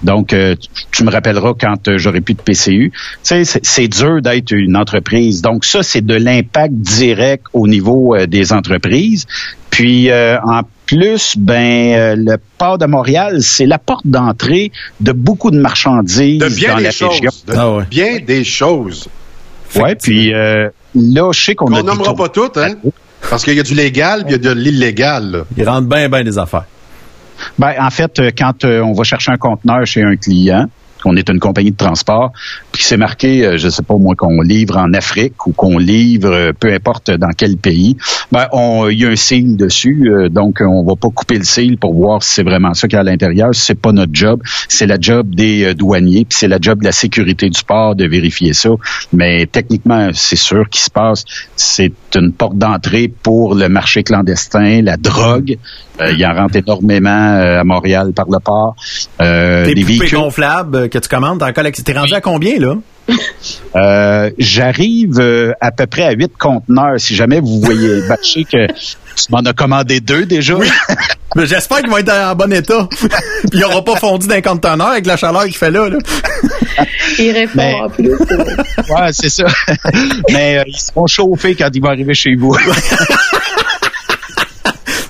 [0.03, 0.55] Donc, euh,
[0.93, 2.91] tu me rappelleras quand euh, j'aurai plus de PCU.
[2.93, 5.43] Tu sais, c'est- dur d'être une entreprise.
[5.43, 9.27] Donc, ça, c'est de l'impact direct au niveau euh, des entreprises.
[9.71, 15.13] Puis, euh, en plus, ben, euh, le port de Montréal, c'est la porte d'entrée de
[15.13, 17.11] beaucoup de marchandises De bien dans des la choses.
[17.11, 17.31] région.
[17.47, 17.85] De Ah ouais.
[17.91, 19.09] bien des choses.
[19.77, 22.75] Ouais, puis euh, là, je sais qu'on On a nommera pas toutes, hein?
[23.29, 25.31] Parce qu'il y a du légal puis il y a de l'illégal.
[25.31, 25.39] là.
[25.57, 26.65] Il rentre bien, bien des affaires.
[27.59, 30.67] Ben, en fait, euh, quand euh, on va chercher un conteneur chez un client,
[31.01, 32.33] qu'on est une compagnie de transport,
[32.73, 36.31] puis c'est marqué, euh, je sais pas moi, qu'on livre en Afrique ou qu'on livre,
[36.31, 37.97] euh, peu importe dans quel pays,
[38.33, 41.39] ben on il y a un signe dessus, euh, donc euh, on va pas couper
[41.39, 43.51] le signe pour voir si c'est vraiment ça qu'il y a à l'intérieur.
[43.53, 46.85] C'est pas notre job, c'est la job des euh, douaniers, puis c'est la job de
[46.85, 48.71] la sécurité du port de vérifier ça.
[49.13, 51.25] Mais techniquement, c'est sûr qu'il se passe,
[51.57, 55.57] c'est une porte d'entrée pour le marché clandestin, la drogue.
[56.01, 58.75] Euh, il y en rentre énormément euh, à Montréal par le port.
[59.21, 60.19] Euh, des poupées véhicules.
[60.19, 61.83] gonflables euh, que tu commandes, t'en collectes.
[61.85, 62.75] T'es rendu à combien, là?
[63.77, 66.99] Euh, J'arrive euh, à peu près à huit conteneurs.
[66.99, 70.55] Si jamais vous voyez, ben, je sais que tu m'en as commandé deux déjà.
[71.37, 72.89] Mais J'espère qu'ils vont être en bon état.
[72.91, 73.09] Puis
[73.53, 75.89] ils n'auront pas fondu d'un conteneur avec la chaleur qu'il fait là.
[75.89, 75.99] là.
[77.19, 78.11] Il répond Mais- en plus.
[78.11, 79.45] Ouais, c'est ça.
[80.31, 82.57] Mais euh, ils seront chauffés quand ils vont arriver chez vous.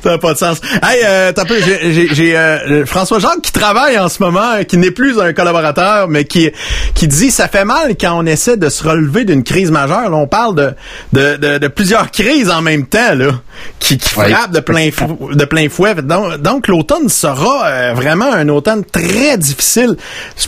[0.03, 0.61] Ça n'a pas de sens.
[0.83, 4.91] Hey, euh, t'as peu, j'ai, euh, François Jacques qui travaille en ce moment, qui n'est
[4.91, 6.51] plus un collaborateur, mais qui
[6.95, 10.09] qui dit ça fait mal quand on essaie de se relever d'une crise majeure.
[10.11, 10.73] Là, on parle de,
[11.13, 13.33] de, de, de plusieurs crises en même temps là,
[13.79, 14.31] qui, qui Ouais.
[14.33, 15.95] frappent de plein fou- de plein fouet.
[15.97, 19.97] Donc, donc l'automne sera euh, vraiment un automne très difficile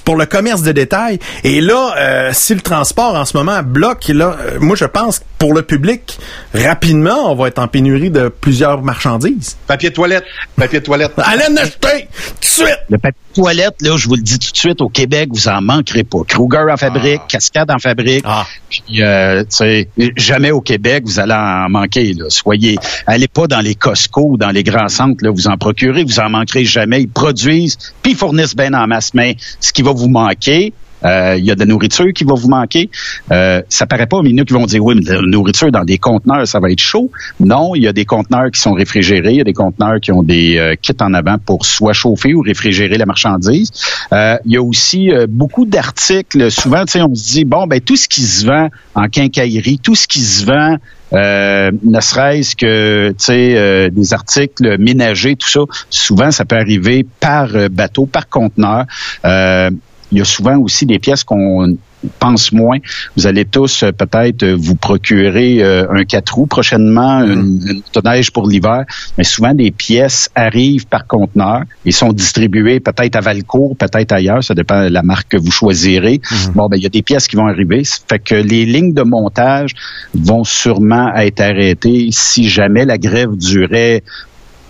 [0.05, 1.19] pour le commerce de détail.
[1.45, 5.19] Et là, euh, si le transport en ce moment bloque, là, euh, moi je pense
[5.21, 6.19] que pour le public,
[6.55, 9.42] rapidement, on va être en pénurie de plusieurs marchandises.
[9.67, 10.25] Papier de toilette.
[10.57, 11.13] Papier de toilette.
[11.19, 12.79] Allez en acheter tout de suite!
[12.89, 15.49] Le papier de toilette, là, je vous le dis tout de suite, au Québec, vous
[15.49, 16.19] en manquerez pas.
[16.27, 18.25] Kruger en fabrique, Cascade en fabrique.
[18.27, 18.47] Ah.
[18.69, 22.15] Puis, euh, tu sais, jamais au Québec, vous allez en manquer.
[22.15, 22.27] Là.
[22.29, 26.05] Soyez, allez pas dans les Costco ou dans les grands centres, là, vous en procurez,
[26.05, 27.03] vous en manquerez jamais.
[27.03, 29.15] Ils produisent, puis ils fournissent bien en masse.
[29.15, 30.73] Mais ce qui va vous manquer,
[31.05, 32.91] euh, il y a de la nourriture qui va vous manquer.
[33.31, 35.85] Euh, ça paraît pas, mais il qui vont dire, oui, mais de la nourriture dans
[35.85, 37.11] des conteneurs, ça va être chaud.
[37.41, 40.13] Non, il y a des conteneurs qui sont réfrigérés, il y a des conteneurs qui
[40.13, 43.71] ont des euh, kits en avant pour soit chauffer ou réfrigérer la marchandise.
[44.13, 46.51] Euh, il y a aussi euh, beaucoup d'articles.
[46.51, 49.79] Souvent, tu sais, on se dit, bon, ben tout ce qui se vend en quincaillerie,
[49.79, 50.77] tout ce qui se vend
[51.13, 55.61] euh, ne serait-ce que tu sais euh, des articles ménagers, tout ça.
[55.91, 58.87] Souvent, ça peut arriver par bateau, par conteneur.
[59.25, 59.71] Euh,
[60.13, 61.77] il y a souvent aussi des pièces qu'on
[62.19, 62.79] pense moins.
[63.17, 67.83] Vous allez tous euh, peut-être euh, vous procurer euh, un quatre roues prochainement, une, une
[67.95, 68.85] motoneige pour l'hiver,
[69.17, 74.43] mais souvent des pièces arrivent par conteneur et sont distribuées peut-être à Valcourt, peut-être ailleurs,
[74.43, 76.21] ça dépend de la marque que vous choisirez.
[76.55, 78.95] Bon, ben il y a des pièces qui vont arriver, Ça fait que les lignes
[78.95, 79.73] de montage
[80.15, 84.03] vont sûrement être arrêtées si jamais la grève durait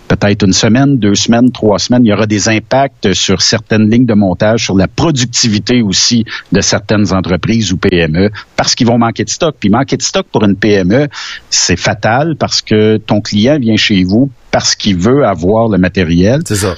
[0.07, 4.05] peut-être une semaine, deux semaines, trois semaines, il y aura des impacts sur certaines lignes
[4.05, 9.23] de montage, sur la productivité aussi de certaines entreprises ou PME, parce qu'ils vont manquer
[9.23, 9.55] de stock.
[9.59, 11.07] Puis manquer de stock pour une PME,
[11.49, 16.41] c'est fatal parce que ton client vient chez vous parce qu'il veut avoir le matériel.
[16.45, 16.75] C'est ça.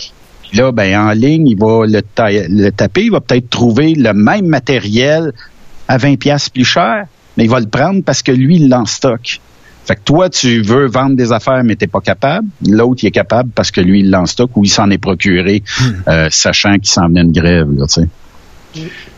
[0.48, 3.96] Puis là, ben, en ligne, il va le, ta- le taper, il va peut-être trouver
[3.96, 5.34] le même matériel
[5.88, 7.06] à 20 pièces plus cher,
[7.36, 9.40] mais il va le prendre parce que lui, il l'a en stock.
[9.86, 12.48] Fait que toi, tu veux vendre des affaires, mais t'es pas capable.
[12.68, 14.98] L'autre, il est capable parce que lui, il l'a en stock ou il s'en est
[14.98, 15.64] procuré,
[16.08, 18.08] euh, sachant qu'il s'en venait une grève, là, tu sais.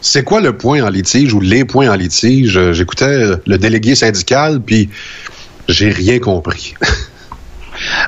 [0.02, 2.58] C'est quoi le point en litige ou les points en litige?
[2.58, 4.90] Euh, J'écoutais le délégué syndical, puis
[5.68, 6.76] j'ai rien compris.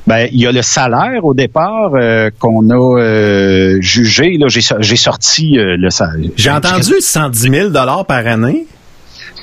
[0.08, 4.38] Ben, il y a le salaire au départ euh, qu'on a euh, jugé.
[4.40, 6.32] Là, j'ai, j'ai sorti euh, le salaire.
[6.36, 8.66] J'ai entendu 110 000 par année.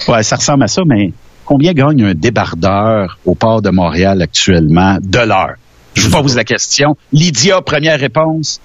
[0.08, 1.12] Ouais, ça ressemble à ça, mais
[1.46, 5.54] combien gagne un débardeur au port de Montréal actuellement de l'heure?
[5.94, 6.96] Je vous pose la question.
[7.12, 8.60] Lydia, première réponse.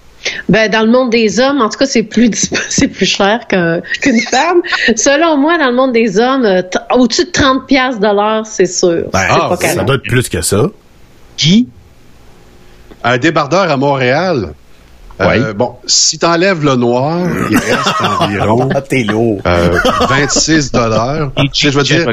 [0.50, 2.30] Ben, dans le monde des hommes, en tout cas, c'est plus
[2.70, 4.62] c'est plus cher qu'un- qu'une femme.
[4.96, 6.62] Selon moi, dans le monde des hommes, euh,
[6.94, 9.06] au-dessus de 30 pièces de l'heure, c'est sûr.
[9.14, 10.66] Ben, ah, pas ça doit être plus que ça.
[11.38, 11.70] Qui?
[13.04, 14.54] Un débardeur à Montréal,
[15.22, 15.54] euh, Ouais.
[15.56, 17.20] bon, si t'enlèves le noir,
[17.50, 19.42] il reste environ Ah, t'es lourd.
[19.48, 19.78] euh,
[20.08, 21.32] 26 dollars.
[21.54, 22.06] Je veux dire,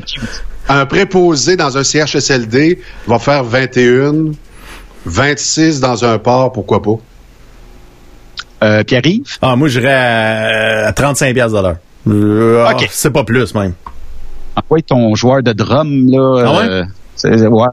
[0.69, 4.33] un préposé dans un CHSLD va faire 21,
[5.07, 6.99] 26 dans un port, pourquoi pas?
[8.65, 9.39] Euh, Pierre-Yves?
[9.41, 11.77] Ah, moi, j'irais à, à 35 piastres de l'heure.
[12.09, 12.89] Euh, ah, Ok.
[12.91, 13.75] C'est pas plus, même.
[14.57, 16.43] Envoie ton joueur de drum, là.
[16.45, 16.69] Ah ouais?
[16.69, 16.85] euh,
[17.15, 17.67] c'est- ouais.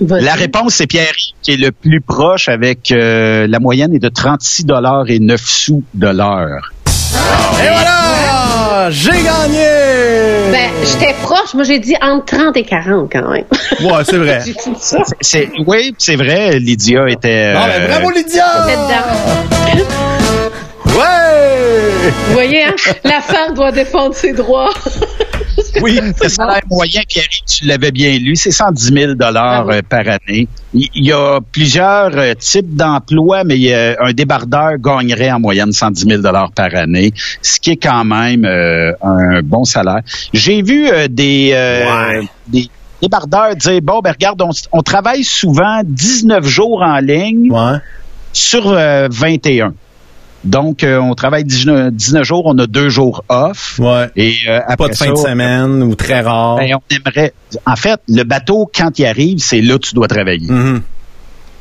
[0.00, 4.08] La réponse, c'est Pierre qui est le plus proche avec euh, la moyenne est de
[4.08, 6.72] 36 dollars et 9 sous de l'heure.
[7.62, 8.90] Et voilà!
[8.90, 9.66] J'ai gagné!
[10.52, 11.54] Ben, j'étais proche.
[11.54, 13.44] Moi, j'ai dit entre 30 et 40 quand même.
[13.80, 14.40] Ouais, c'est vrai.
[14.44, 14.98] Dit ça.
[15.66, 18.66] Oui, c'est vrai, Lydia était euh, bravo, Lydia!
[20.86, 22.10] Ouais!
[22.28, 22.74] Vous voyez, hein?
[23.04, 24.70] La femme doit défendre ses droits.
[25.82, 29.74] Oui, le salaire moyen, Pierre, tu l'avais bien lu, c'est 110 000 dollars Ah oui.
[29.76, 30.48] euh, par année.
[30.72, 36.06] Il y a plusieurs euh, types d'emplois, mais a un débardeur gagnerait en moyenne 110
[36.08, 37.12] 000 dollars par année,
[37.42, 40.00] ce qui est quand même euh, un bon salaire.
[40.32, 42.68] J'ai vu euh, des, euh, des
[43.02, 47.78] débardeurs dire, bon, ben regarde, on, on travaille souvent 19 jours en ligne Ouais.
[48.32, 49.74] sur euh, 21.
[50.44, 53.78] Donc, euh, on travaille 19, 19 jours, on a deux jours off.
[53.78, 54.10] Ouais.
[54.16, 56.56] Et euh, Pas après de fin de semaine ou très rare.
[56.56, 57.32] ben, on aimerait.
[57.66, 60.50] En fait, le bateau, quand il arrive, c'est là que tu dois travailler.
[60.50, 60.82] Mhm.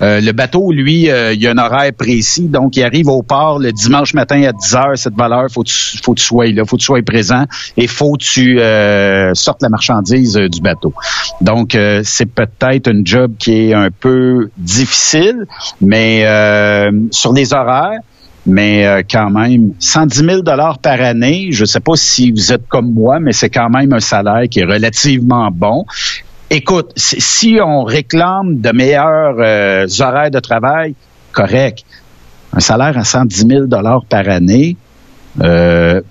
[0.01, 3.21] Euh, le bateau, lui, euh, il y a un horaire précis, donc il arrive au
[3.21, 6.25] port le dimanche matin à 10 heures, cette valeur, faut que tu, faut que tu
[6.25, 7.45] sois là, faut que tu sois présent
[7.77, 10.93] et faut que tu euh, sortes la marchandise euh, du bateau.
[11.39, 15.45] Donc, euh, c'est peut-être un job qui est un peu difficile,
[15.79, 17.99] mais euh, sur les horaires,
[18.45, 22.67] mais euh, quand même, 110 000 dollars par année, je sais pas si vous êtes
[22.67, 25.85] comme moi, mais c'est quand même un salaire qui est relativement bon.
[26.49, 30.93] Écoute, si- on réclame de meilleurs euh, horaires de travail,
[31.31, 31.83] correct.
[32.51, 34.77] Un salaire à 110 000 dollars par année,
[35.41, 36.01] euh,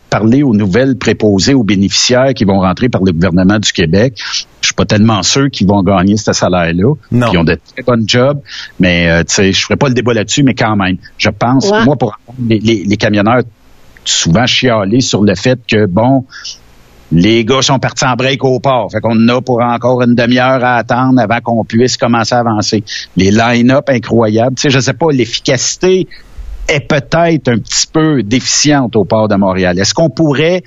[0.43, 4.19] aux nouvelles préposées aux bénéficiaires qui vont rentrer par le gouvernement du Québec.
[4.63, 6.95] Je suis pas tellement sûr qu'ils vont gagner ce salaire-là.
[7.11, 8.41] Ils ont de très bonnes jobs,
[8.81, 11.69] mais euh, tu sais, je ferai pas le débat là-dessus, mais quand même, je pense,
[11.71, 11.85] Ouais.
[11.85, 12.19] moi, pour
[12.49, 13.43] les, les- les camionneurs,
[14.05, 16.25] souvent chialer sur le fait que bon,
[17.11, 18.91] les gars sont partis en break au port.
[18.91, 22.39] Fait qu'on en a pour encore une demi-heure à attendre avant qu'on puisse commencer à
[22.39, 22.85] avancer.
[23.17, 24.55] Les line-up incroyables.
[24.57, 26.07] Tu sais, je sais pas, l'efficacité
[26.69, 29.79] est peut-être un petit peu déficiente au port de Montréal.
[29.79, 30.63] Est-ce qu'on pourrait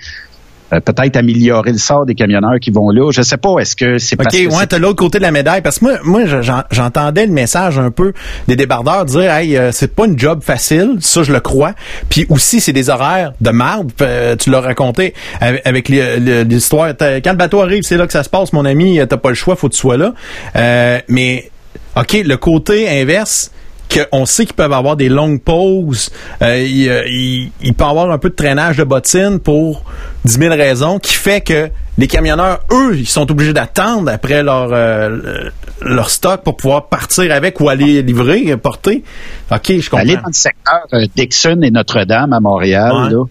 [0.74, 3.12] euh, peut-être améliorer le sort des camionneurs qui vont là?
[3.12, 3.58] Je sais pas.
[3.60, 5.62] Est-ce que c'est parce OK, que ouais, t'as l'autre côté de la médaille.
[5.62, 8.14] Parce que moi, moi je- j'en- j'entendais le message un peu
[8.48, 11.74] des débardeurs dire Hey, euh, c'est pas une job facile, ça je le crois.
[12.10, 13.92] Puis aussi, c'est des horaires de marde.
[14.02, 16.90] Euh, tu l'as raconté avec, l'histoire.
[16.98, 19.36] Quand le bateau arrive, c'est là que ça se passe, mon ami, t'as pas le
[19.36, 20.14] choix, faut que tu sois là.
[20.56, 21.50] Euh, mais
[21.96, 23.52] OK, le côté inverse,
[23.90, 26.10] qu'on sait qu'ils peuvent avoir des longues pauses,
[26.42, 29.84] euh, il, euh, il, il peut avoir un peu de traînage de bottines pour
[30.26, 34.70] 10 000 raisons, qui fait que les camionneurs, eux, ils sont obligés d'attendre après leur
[34.74, 35.50] euh,
[35.82, 39.04] leur stock pour pouvoir partir avec ou aller livrer, porter.
[39.52, 39.98] OK, je comprends.
[40.04, 43.10] Allez dans le secteur euh, Dixon et Notre-Dame à Montréal, Ouais.
[43.12, 43.24] là,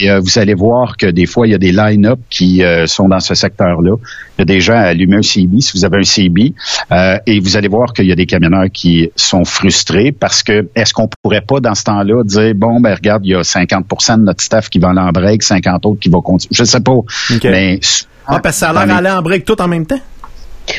[0.00, 2.86] et euh, vous allez voir que des fois, il y a des line-up qui euh,
[2.86, 3.94] sont dans ce secteur-là.
[4.36, 6.54] Il y a des gens à allumer un CB, si vous avez un CB,
[6.92, 10.68] euh, et vous allez voir qu'il y a des camionneurs qui sont frustrés parce que
[10.74, 14.18] est-ce qu'on pourrait pas, dans ce temps-là, dire, bon, ben regarde, il y a 50%
[14.18, 16.54] de notre staff qui va aller en break, 50 autres qui vont continuer.
[16.54, 16.96] Je sais pas,
[17.44, 17.80] mais...
[18.26, 20.00] Ah, parce que ça a l'air d'aller en break tout en même temps?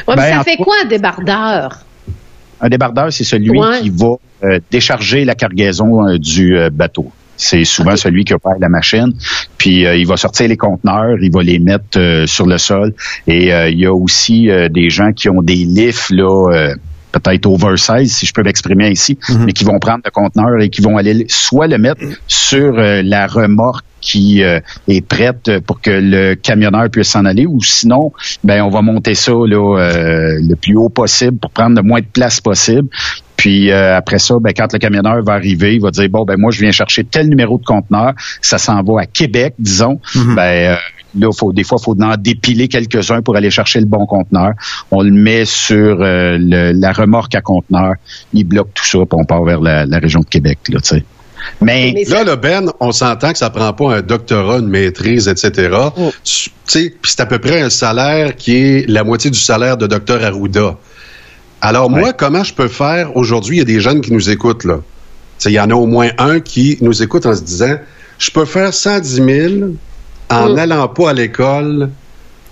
[0.08, 1.80] Ouais, mais Ben, ça fait quoi un débardeur?
[2.62, 3.82] Un débardeur, c'est celui Ouais.
[3.82, 7.12] qui va euh, décharger la cargaison euh, du euh, bateau.
[7.40, 9.14] C'est souvent celui qui opère la machine.
[9.58, 12.94] Puis euh, il va sortir les conteneurs, il va les mettre euh, sur le sol.
[13.28, 16.52] Et euh, il y a aussi euh, des gens qui ont des lifts là.
[16.54, 16.76] euh,
[17.12, 20.82] peut-être oversize, si je peux m'exprimer ici, mais qui vont prendre le conteneur et qui
[20.82, 25.90] vont aller soit le mettre sur euh, la remorque qui euh, est prête pour que
[25.90, 28.12] le camionneur puisse s'en aller, ou sinon,
[28.44, 32.00] ben on va monter ça là, euh, le plus haut possible pour prendre le moins
[32.00, 32.88] de place possible.
[33.40, 36.36] Puis euh, après ça, ben, quand le camionneur va arriver, il va dire bon ben
[36.38, 40.00] moi je viens chercher tel numéro de conteneur, ça s'en va à Québec, disons.
[40.36, 40.76] Ben euh,
[41.18, 44.52] là, faut des fois faut en dépiler quelques-uns pour aller chercher le bon conteneur.
[44.92, 47.94] On le met sur euh, le- la remorque à conteneur,
[48.34, 50.90] il bloque tout ça, puis on part vers la, la région de Québec là, tu
[50.98, 51.04] sais.
[51.62, 55.30] Mais, Mais Là, le Ben, on s'entend que ça prend pas un doctorat, une maîtrise,
[55.30, 55.70] etc.
[56.24, 59.88] Sais, puis c'est à peu près un salaire qui est la moitié du salaire de
[59.88, 60.76] docteur Arruda.
[61.62, 63.58] Alors moi, comment je peux faire aujourd'hui?
[63.58, 64.76] Il y a des jeunes qui nous écoutent là.
[64.78, 64.84] Tu
[65.44, 67.76] sais, Il y en a au moins un qui nous écoute en se disant,
[68.18, 69.72] je peux faire 110 000
[70.30, 70.54] en Mm.
[70.54, 71.90] n'allant pas à l'école.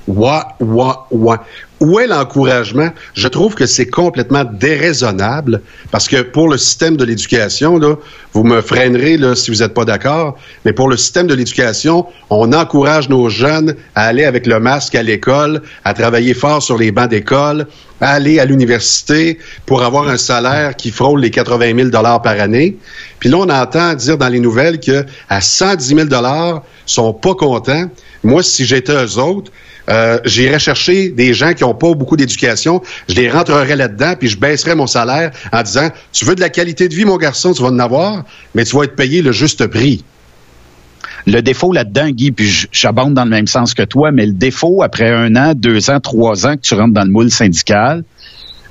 [0.07, 1.43] Ouah, ouah, ouah.
[1.81, 2.89] Où est l'encouragement?
[3.13, 5.61] Je trouve que c'est complètement déraisonnable
[5.91, 7.79] parce que pour le système de l'éducation,
[8.33, 12.05] vous me freinerez là, si vous n'êtes pas d'accord, mais pour le système de l'éducation,
[12.29, 16.77] on encourage nos jeunes à aller avec le masque à l'école, à travailler fort sur
[16.77, 17.67] les bancs d'école,
[17.99, 22.39] à aller à l'université pour avoir un salaire qui frôle les 80 000 dollars par
[22.39, 22.77] année.
[23.19, 27.35] Puis là, on entend dire dans les nouvelles que à 110 000 dollars, sont pas
[27.35, 27.85] contents.
[28.23, 29.51] Moi, si j'étais eux autres,
[29.89, 34.13] euh, j'irais chercher des gens qui ont n'ont pas beaucoup d'éducation, je les rentrerais là-dedans,
[34.17, 37.17] puis je baisserais mon salaire en disant, tu veux de la qualité de vie, mon
[37.17, 38.23] garçon, tu vas en avoir,
[38.55, 40.03] mais tu vas être payé le juste prix.
[41.25, 44.81] Le défaut là-dedans, Guy, puis j'abonde dans le même sens que toi, mais le défaut,
[44.81, 48.05] après un an, deux ans, trois ans que tu rentres dans le moule syndical,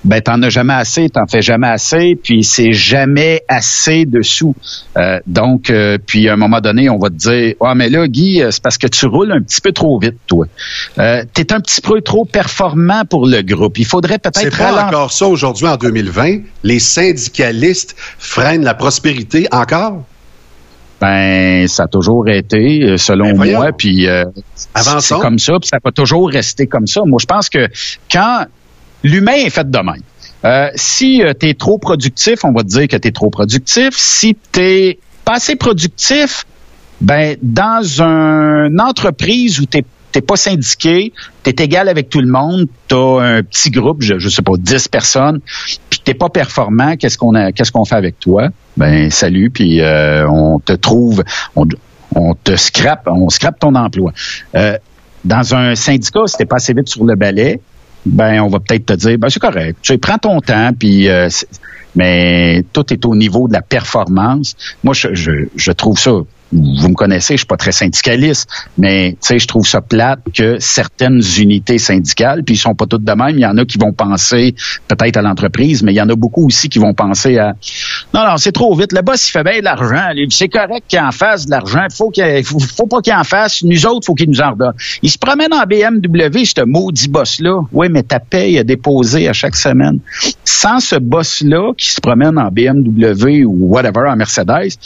[0.05, 4.55] ben t'en as jamais assez, t'en fais jamais assez, puis c'est jamais assez dessous.
[4.97, 8.06] Euh, donc, euh, puis à un moment donné, on va te dire, ah mais là,
[8.06, 10.47] Guy, euh, c'est parce que tu roules un petit peu trop vite, toi.
[10.98, 13.78] Euh, T'es un petit peu trop performant pour le groupe.
[13.78, 16.39] Il faudrait peut-être C'est pas encore ça aujourd'hui en 2020.
[16.62, 20.05] Les syndicalistes freinent la prospérité encore?
[21.01, 24.24] Ben, ça a toujours été, selon Ben, moi, puis euh,
[24.55, 27.02] c'est comme ça, puis ça va toujours rester comme ça.
[27.05, 27.68] Moi, je pense que
[28.10, 28.47] quand
[29.02, 30.02] l'humain est fait de même,
[30.44, 33.90] euh, si tu es trop productif, on va te dire que tu es trop productif.
[33.97, 36.44] Si tu es pas assez productif,
[37.01, 39.82] ben dans une entreprise où tu
[40.12, 41.12] t'es pas syndiqué,
[41.43, 44.89] tu égal avec tout le monde, tu un petit groupe, je, je sais pas, 10
[44.89, 45.40] personnes,
[45.90, 48.48] puis t'es pas performant, qu'est-ce qu'on qu'est-ce qu'on fait avec toi?
[48.78, 51.23] Ben salut, puis euh, on te trouve
[51.55, 51.66] on,
[52.14, 54.12] on te scrape, on scrape ton emploi.
[54.55, 54.78] Euh,
[55.24, 57.60] dans un syndicat, si t'es pas assez vite sur le balai,
[58.07, 61.09] ben on va peut-être te dire ben c'est correct, tu sais, prends ton temps puis
[61.09, 61.28] euh,
[61.95, 64.55] mais tout est au niveau de la performance.
[64.85, 66.12] Moi je, je, je trouve ça
[66.52, 68.48] vous me connaissez, je suis pas très syndicaliste,
[68.78, 73.12] mais je trouve ça plate que certaines unités syndicales, puis ils sont pas toutes de
[73.12, 73.36] même.
[73.36, 74.55] Il y en a qui vont penser
[74.89, 77.55] peut-être à l'entreprise, mais il y en a beaucoup aussi qui vont penser à
[78.14, 78.93] non, non, c'est trop vite.
[78.93, 80.12] Le boss, il fait bien de l'argent.
[80.31, 81.86] C'est correct qu'il en fasse de l'argent.
[81.93, 83.62] Faut qu'il faut, faut pas qu'il en fasse.
[83.62, 84.74] Nous autres, faut qu'il nous en redonne.
[85.02, 87.60] Il se promène en BMW, ce maudit boss-là.
[87.73, 89.98] Oui, mais ta paye est déposée à chaque semaine.
[90.44, 94.77] Sans ce boss-là qui se promène en BMW ou whatever, en Mercedes,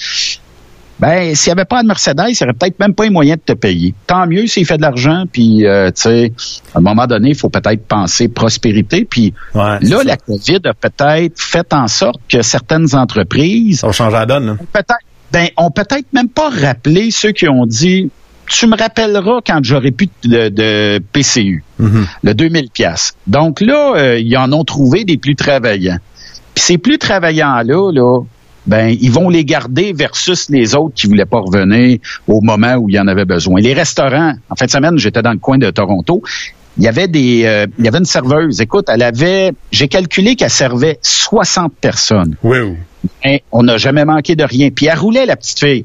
[1.00, 3.38] ben, s'il n'y avait pas de Mercedes, il n'y aurait peut-être même pas les moyens
[3.38, 3.94] de te payer.
[4.06, 6.32] Tant mieux s'il fait de l'argent, puis, euh, tu sais,
[6.74, 9.04] à un moment donné, il faut peut-être penser prospérité.
[9.08, 13.92] Puis Ouais, là, la COVID a peut-être fait en sorte que certaines entreprises Ça va
[13.92, 14.46] changer la donne.
[14.46, 14.56] là.
[14.72, 14.94] peut-être
[15.32, 18.10] ben, ont peut-être même pas rappelé ceux qui ont dit
[18.48, 22.04] tu me rappelleras quand j'aurai plus de, de PCU, Mhm.
[22.24, 23.14] le 2000 pièces.
[23.28, 25.98] Donc là, euh, ils en ont trouvé des plus travaillants.
[26.54, 28.20] Puis ces plus travaillants là, là,
[28.66, 32.88] ben ils vont les garder versus les autres qui voulaient pas revenir au moment où
[32.88, 33.60] il y en avait besoin.
[33.60, 36.22] Les restaurants, en fin de semaine, j'étais dans le coin de Toronto.
[36.78, 38.60] Il y avait des, euh, il y avait une serveuse.
[38.60, 42.36] Écoute, elle avait, j'ai calculé qu'elle servait 60 personnes.
[42.42, 42.58] Oui.
[43.24, 44.70] Hein, on n'a jamais manqué de rien.
[44.70, 45.84] Puis elle roulait, la petite fille.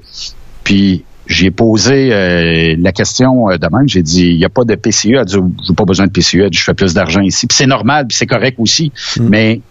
[0.63, 3.87] Puis j'ai posé euh, la question euh, de même.
[3.87, 5.05] J'ai dit, il n'y a pas de PCE.
[5.07, 5.37] Elle a dit,
[5.67, 6.35] j'ai pas besoin de PCE.
[6.35, 7.47] Elle a dit, je fais plus d'argent ici.
[7.47, 8.91] Puis c'est normal, puis c'est correct aussi.
[9.19, 9.61] Mais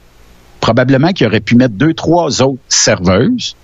[0.65, 3.55] probablement qu'il aurait pu mettre deux, trois autres serveuses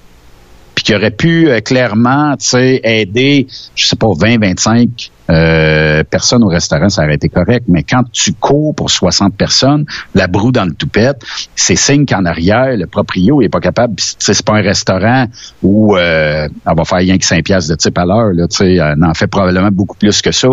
[0.74, 6.48] puis qui aurait pu euh, clairement, aider, je sais pas, 20, 25 euh, personnes au
[6.48, 7.64] restaurant, ça aurait été correct.
[7.68, 11.22] Mais quand tu cours pour 60 personnes, la broue dans le toupette,
[11.56, 13.94] c'est signe qu'en arrière, le proprio est pas capable.
[13.96, 15.24] C'est pas un restaurant
[15.62, 18.32] où euh, on va faire rien que 5 piastres de type à l'heure.
[18.34, 20.48] Là, on en fait probablement beaucoup plus que ça.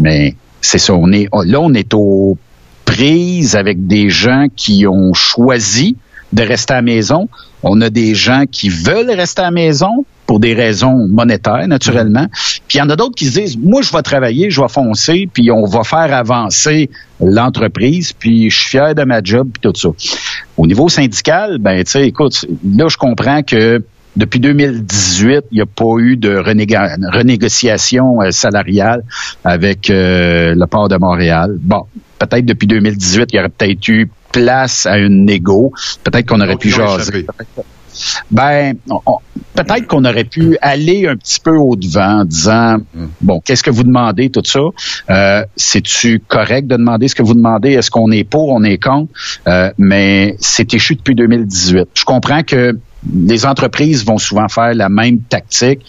[0.00, 2.36] Mais c'est ça, on est là, on est aux
[3.54, 5.96] avec des gens qui ont choisi
[6.32, 7.28] de rester à la maison.
[7.62, 12.26] On a des gens qui veulent rester à la maison pour des raisons monétaires, naturellement.
[12.68, 14.68] Puis il y en a d'autres qui se disent, moi, je vais travailler, je vais
[14.68, 16.90] foncer, puis on va faire avancer
[17.20, 19.88] l'entreprise, puis je suis fier de ma job, puis tout ça.
[20.56, 22.46] Au niveau syndical, ben, tu sais, écoute,
[22.76, 23.82] là, je comprends que
[24.16, 29.02] depuis 2018, il n'y a pas eu de renégociation euh, salariale
[29.42, 31.56] avec euh, le port de Montréal.
[31.60, 31.86] Bon,
[32.26, 35.72] peut-être depuis 2018, il y aurait peut-être eu place à une négo.
[36.04, 37.26] Peut-être qu'on aurait pu jaser.
[38.30, 38.74] Ben,
[39.54, 42.78] peut-être qu'on aurait pu aller un petit peu au-devant en disant,
[43.20, 44.60] bon, qu'est-ce que vous demandez, tout ça?
[45.10, 47.72] Euh, C'est-tu correct de demander ce que vous demandez?
[47.72, 49.12] Est-ce qu'on est pour, on est contre?
[49.46, 51.88] Euh, mais c'est échu depuis 2018.
[51.94, 52.78] Je comprends que
[53.12, 55.80] les entreprises vont souvent faire la même tactique.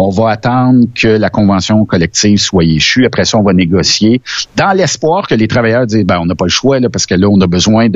[0.00, 3.04] On va attendre que la convention collective soit échue.
[3.04, 4.22] Après ça, on va négocier
[4.54, 7.26] dans l'espoir que les travailleurs disent, ben, on n'a pas le choix, parce que là,
[7.28, 7.88] on a besoin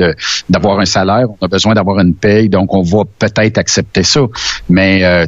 [0.49, 4.21] d'avoir un salaire, on a besoin d'avoir une paye, donc on va peut-être accepter ça.
[4.67, 5.25] Mais, euh,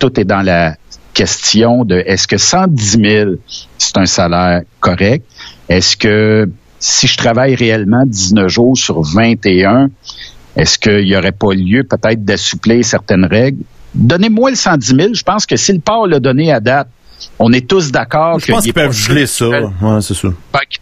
[0.00, 0.74] tout est dans la
[1.14, 3.30] question de est-ce que 110 000,
[3.78, 5.24] c'est un salaire correct?
[5.68, 6.50] Est-ce que
[6.80, 9.90] si je travaille réellement 19 jours sur 21,
[10.56, 13.62] est-ce qu'il n'y aurait pas lieu peut-être d'assouplir certaines règles?
[13.94, 15.08] Donnez-moi le 110 000.
[15.14, 16.88] Je pense que si le port l'a donné à date,
[17.38, 19.48] on est tous d'accord Je qu'il pense qu'ils peuvent geler ça.
[19.48, 20.34] Ouais, c'est sûr.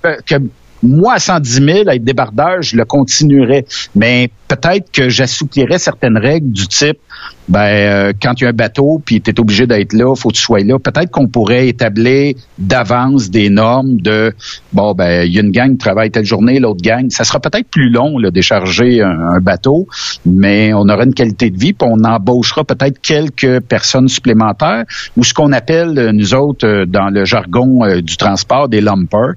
[0.02, 0.36] ben, que
[0.82, 3.64] moi, à 110 000, être débardeur, je le continuerais.
[3.94, 6.98] Mais peut-être que j'assouplirais certaines règles du type,
[7.48, 10.28] ben euh, quand il y a un bateau puis tu es obligé d'être là, faut
[10.28, 10.78] que tu sois là.
[10.78, 14.34] Peut-être qu'on pourrait établir d'avance des normes de
[14.72, 17.10] bon ben il y a une gang qui travaille telle journée, l'autre gang.
[17.10, 19.86] Ça sera peut-être plus long là, décharger un, un, bateau,
[20.26, 24.84] mais on aura une qualité de vie, puis on embauchera peut-être quelques personnes supplémentaires
[25.16, 29.34] ou ce qu'on appelle euh, nous autres euh, dans le jargon du transport des lumpers.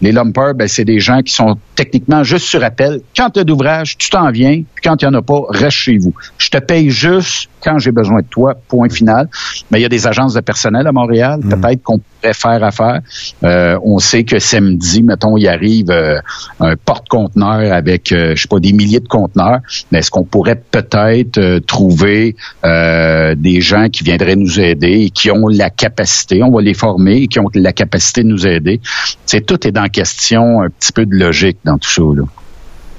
[0.00, 3.00] Les lumpers, ben c'est des gens qui sont techniquement juste sur appel.
[3.16, 5.76] Quand tu as d'ouvrage, tu t'en viens, puis quand il n'y en a pas, reste
[5.76, 6.14] chez vous.
[6.38, 9.28] Je te paye juste quand j'ai besoin de toi, point final.
[9.70, 11.48] Mais il y a des agences de personnel à Montréal, Mm.
[11.60, 13.00] peut-être qu'on pourrait faire affaire.
[13.44, 16.20] Euh, on sait que samedi, mettons, il arrive euh,
[16.60, 19.60] un porte-conteneur avec, euh, je sais pas, des milliers de conteneurs.
[19.90, 25.10] Mais est-ce qu'on pourrait peut-être euh, trouver euh, des gens qui viendraient nous aider et
[25.10, 28.46] qui ont la capacité, on va les former, et qui ont la capacité de nous
[28.46, 28.80] aider?
[29.26, 32.02] C'est tout est dans question un petit peu de logique dans tout ça.
[32.02, 32.24] Là.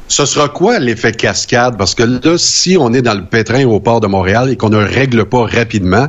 [0.07, 1.77] Ce sera quoi l'effet cascade?
[1.77, 4.69] Parce que là, si on est dans le pétrin au port de Montréal et qu'on
[4.69, 6.07] ne règle pas rapidement,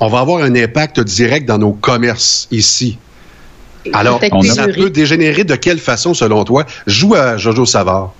[0.00, 2.98] on va avoir un impact direct dans nos commerces ici.
[3.92, 6.64] Alors, Peut-être ça peut dégénérer de quelle façon, selon toi?
[6.86, 8.12] Joue à Jojo Savard.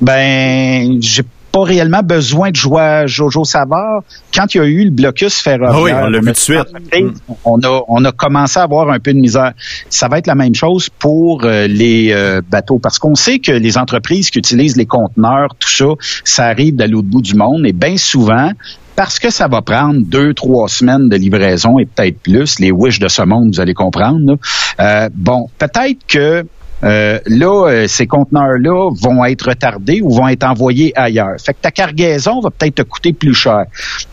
[0.00, 1.22] Ben, j'ai
[1.52, 4.02] pas réellement besoin de jouer Jojo Savard.
[4.34, 6.52] Quand il y a eu le blocus ferroviaire, Ah oui, on l'a vu notre tout
[6.52, 6.74] de suite.
[6.74, 9.52] entreprise, On a, on a commencé à avoir un peu de misère.
[9.90, 13.52] Ça va être la même chose pour euh, les euh, bateaux parce qu'on sait que
[13.52, 15.84] les entreprises qui utilisent les conteneurs, tout ça,
[16.24, 18.50] ça arrive de l'autre bout du monde et bien souvent,
[18.96, 22.98] parce que ça va prendre deux, trois semaines de livraison et peut-être plus, les wish
[22.98, 24.38] de ce monde, vous allez comprendre.
[24.80, 26.44] Euh, bon, peut-être que
[26.84, 31.36] euh, là, euh, ces conteneurs-là vont être retardés ou vont être envoyés ailleurs.
[31.38, 33.64] Fait que ta cargaison va peut-être te coûter plus cher.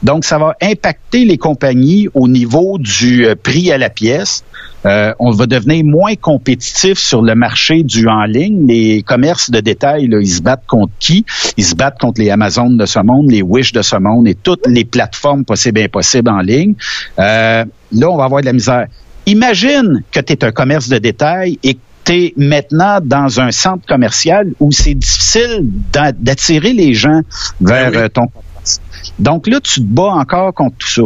[0.04, 4.44] Donc, ça va impacter les compagnies au niveau du euh, prix à la pièce.
[4.86, 8.68] Euh, on va devenir moins compétitif sur le marché du en ligne.
[8.68, 11.26] Les commerces de détail, là, ils se battent contre qui?
[11.58, 14.36] Ils se battent contre les Amazones de ce monde, les Wish de ce monde et
[14.36, 16.76] toutes les plateformes possibles et impossibles en ligne.
[17.18, 17.66] Là,
[18.10, 18.86] on va avoir de la misère.
[19.26, 21.80] Imagine que tu es un commerce de détail et que
[22.10, 25.62] tu es maintenant dans un centre commercial où c'est difficile
[25.92, 27.22] d'a- d'attirer les gens
[27.62, 27.98] vers Ben oui.
[27.98, 28.82] euh, ton commerce.
[29.18, 31.02] Donc là, tu te bats encore contre tout ça.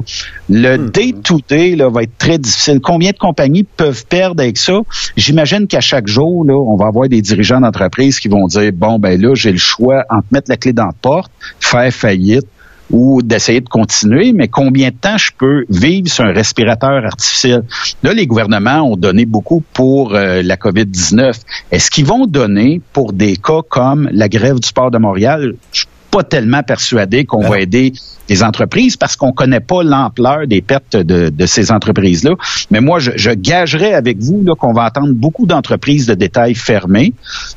[0.49, 0.89] Le Hmm.
[0.89, 2.79] day-to-day là, va être très difficile.
[2.81, 4.79] Combien de compagnies peuvent perdre avec ça?
[5.15, 8.97] J'imagine qu'à chaque jour, là, on va avoir des dirigeants d'entreprise qui vont dire, bon,
[8.99, 12.45] ben là, j'ai le choix entre mettre la clé dans la porte, faire faillite,
[12.91, 17.63] ou d'essayer de continuer, mais combien de temps je peux vivre sur un respirateur artificiel?
[18.03, 21.39] Là, les gouvernements ont donné beaucoup pour euh, la COVID-19.
[21.71, 25.55] Est-ce qu'ils vont donner pour des cas comme la grève du port de Montréal?
[26.13, 27.91] Pas tellement persuadé qu'on va aider
[28.29, 32.35] les entreprises parce qu'on connaît pas l'ampleur des pertes de, de ces entreprises-là.
[32.69, 37.13] Mais moi, je, je gagerais avec vous qu'on va attendre beaucoup d'entreprises de détail fermées.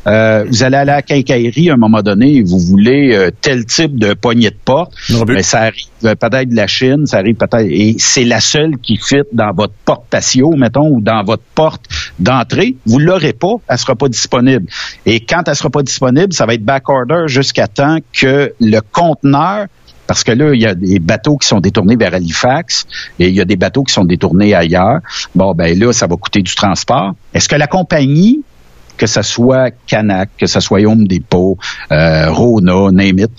[0.06, 3.30] Euh, vous allez aller à la quincaillerie à un moment donné et vous voulez euh,
[3.42, 4.92] tel type de poignée de porte.
[5.28, 8.96] Mais ça arrive peut-être de la Chine, ça arrive peut-être et c'est la seule qui
[8.96, 11.84] fit dans votre porte patio, mettons, ou dans votre porte
[12.18, 12.76] d'entrée.
[12.86, 14.66] Vous l'aurez pas, elle sera pas disponible.
[15.04, 18.80] Et quand elle sera pas disponible, ça va être back order jusqu'à temps que le
[18.80, 19.66] conteneur
[20.06, 22.86] parce que là, il y a des bateaux qui sont détournés vers Halifax
[23.18, 25.00] et il y a des bateaux qui sont détournés ailleurs.
[25.34, 27.14] Bon, ben là, ça va coûter du transport.
[27.34, 28.42] Est-ce que la compagnie,
[28.96, 31.58] que ce soit Canac, que ce soit Home Depot,
[31.90, 33.30] euh, Rona, name it,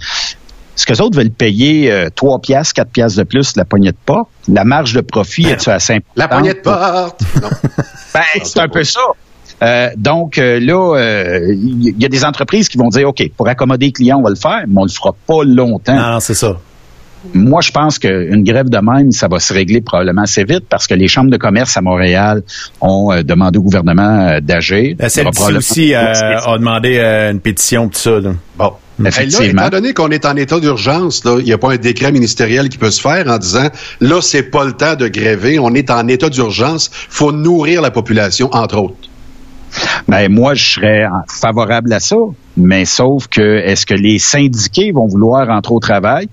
[0.75, 3.91] est-ce que les autres veulent payer euh, 3 piastres, 4 piastres de plus la poignée
[3.91, 4.29] de porte?
[4.47, 6.17] La marge de profit est-tu assez importante?
[6.17, 7.21] La poignée de porte!
[8.13, 9.01] Ben, c'est un peu ça.
[9.63, 13.47] Euh, donc euh, là, euh, il y a des entreprises qui vont dire, OK, pour
[13.47, 15.95] accommoder les clients, on va le faire, mais on le fera pas longtemps.
[15.95, 16.57] Non, c'est ça.
[17.34, 20.85] Moi, je pense qu'une grève de même, ça va se régler probablement assez vite parce
[20.88, 22.43] que les chambres de commerce à Montréal
[22.79, 24.95] ont euh, demandé au gouvernement euh, d'agir.
[24.99, 28.19] La probablement- aussi euh, a demandé euh, une pétition, tout ça.
[28.19, 28.31] là.
[28.57, 28.71] Bon.
[28.99, 29.61] Là, Effectivement.
[29.63, 32.69] étant donné qu'on est en état d'urgence, là, il n'y a pas un décret ministériel
[32.69, 33.67] qui peut se faire en disant
[33.99, 37.91] là, c'est pas le temps de gréver, on est en état d'urgence, faut nourrir la
[37.91, 38.95] population, entre autres.
[40.07, 42.18] Ben moi, je serais favorable à ça,
[42.56, 46.30] mais sauf que est-ce que les syndiqués vont vouloir entrer au travail?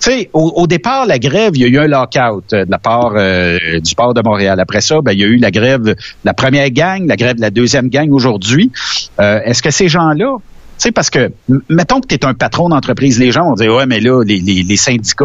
[0.00, 2.78] Tu sais, au, départ, la grève, il y a eu un lockout euh, de la
[2.78, 4.58] part euh, du port de Montréal.
[4.58, 7.36] Après ça, ben, il y a eu la grève de la première gang, la grève
[7.36, 8.72] de la deuxième gang aujourd'hui.
[9.20, 10.44] Euh, est-ce que ces gens-là, tu
[10.78, 11.30] sais, parce que,
[11.68, 14.76] mettons que tu es un patron d'entreprise, les gens vont dire, ouais, mais là, les,
[14.78, 15.24] syndicats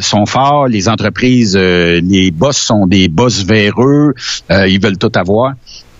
[0.00, 4.14] sont forts, les entreprises, les boss sont des boss véreux,
[4.48, 5.52] ils veulent tout avoir.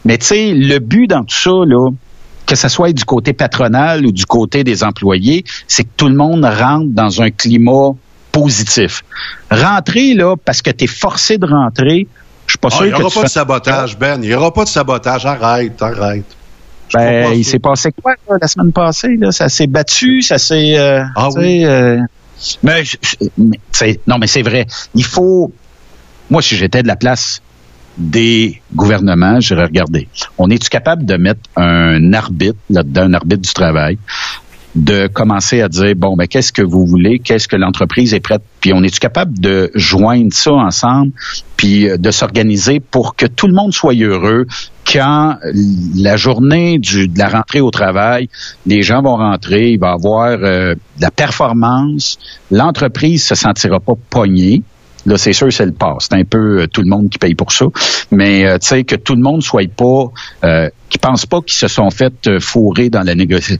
[0.05, 1.91] Mais tu sais, le but dans tout ça, là,
[2.47, 6.15] que ce soit du côté patronal ou du côté des employés, c'est que tout le
[6.17, 7.91] monde rentre dans un climat
[8.33, 9.03] positif.
[9.51, 12.07] Rentrer, là, parce que tu es forcé de rentrer,
[12.47, 14.23] je suis pas Ah, sûr il n'y que aura tu pas de sabotage, Ben.
[14.23, 15.27] Il n'y aura pas de sabotage.
[15.27, 16.25] Arrête, arrête.
[16.95, 19.17] Ben, il s'est passé quoi là, la semaine passée?
[19.21, 19.31] Là?
[19.31, 20.79] Ça s'est battu, ça s'est...
[20.79, 21.63] euh, Ah oui.
[21.67, 21.99] euh,
[22.63, 22.83] Mais,
[24.07, 24.67] non, mais c'est vrai.
[24.95, 25.53] Il faut.
[26.31, 27.43] Moi, si j'étais de la place
[27.99, 30.09] des gouvernements, j'aurais regardé.
[30.39, 33.99] On est-tu capable de mettre un arbitre là-dedans, un arbitre du travail,
[34.75, 38.43] de commencer à dire bon ben qu'est-ce que vous voulez, qu'est-ce que l'entreprise est prête,
[38.61, 41.13] puis on est-tu capable de joindre ça ensemble,
[41.57, 44.47] puis euh, de s'organiser pour que tout le monde soit heureux
[44.91, 45.37] quand
[45.97, 48.29] la journée du, de la rentrée au travail,
[48.67, 52.19] les gens vont rentrer, il va avoir euh, de la performance,
[52.51, 54.63] l'entreprise se sentira pas poignée,
[55.09, 55.97] Là, c'est sûr, c'est le pas.
[56.01, 57.65] C'est un peu euh, tout le monde qui paye pour ça.
[58.11, 60.05] Mais euh, tu sais, que tout le monde soit pas,
[60.45, 63.15] euh, qui pense pas qu'ils se sont fait fourrer dans la,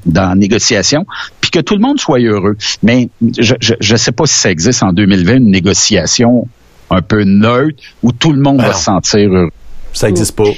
[0.05, 1.07] dans la négociation,
[1.41, 2.57] puis que tout le monde soit heureux.
[2.83, 3.09] Mais
[3.39, 6.47] je, je, sais pas si ça existe en 2020 une négociation
[6.91, 9.51] un peu neutre où tout le monde va se sentir heureux.
[9.95, 10.51] Ça existe pas.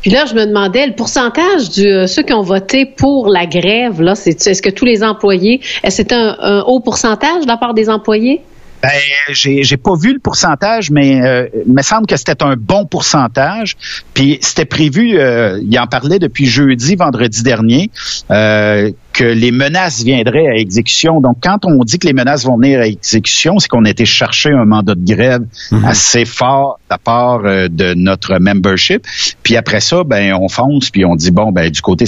[0.00, 4.00] Puis là, je me demandais, le pourcentage de ceux qui ont voté pour la grève,
[4.00, 7.48] là, c'est, est-ce que tous les employés, est-ce que c'est un, un haut pourcentage de
[7.48, 8.40] la part des employés?
[8.82, 8.90] Ben,
[9.30, 12.86] j'ai, j'ai pas vu le pourcentage, mais euh, il me semble que c'était un bon
[12.86, 13.76] pourcentage.
[14.14, 17.90] Puis c'était prévu, euh, il en parlait depuis jeudi, vendredi dernier,
[18.30, 21.20] euh, que les menaces viendraient à exécution.
[21.20, 24.04] Donc, quand on dit que les menaces vont venir à exécution, c'est qu'on a été
[24.04, 25.42] chercher un mandat de grève
[25.72, 25.84] mhm.
[25.84, 29.04] assez fort de la part euh, de notre membership.
[29.42, 32.04] Puis après ça, ben on fonce, puis on dit bon, ben du côté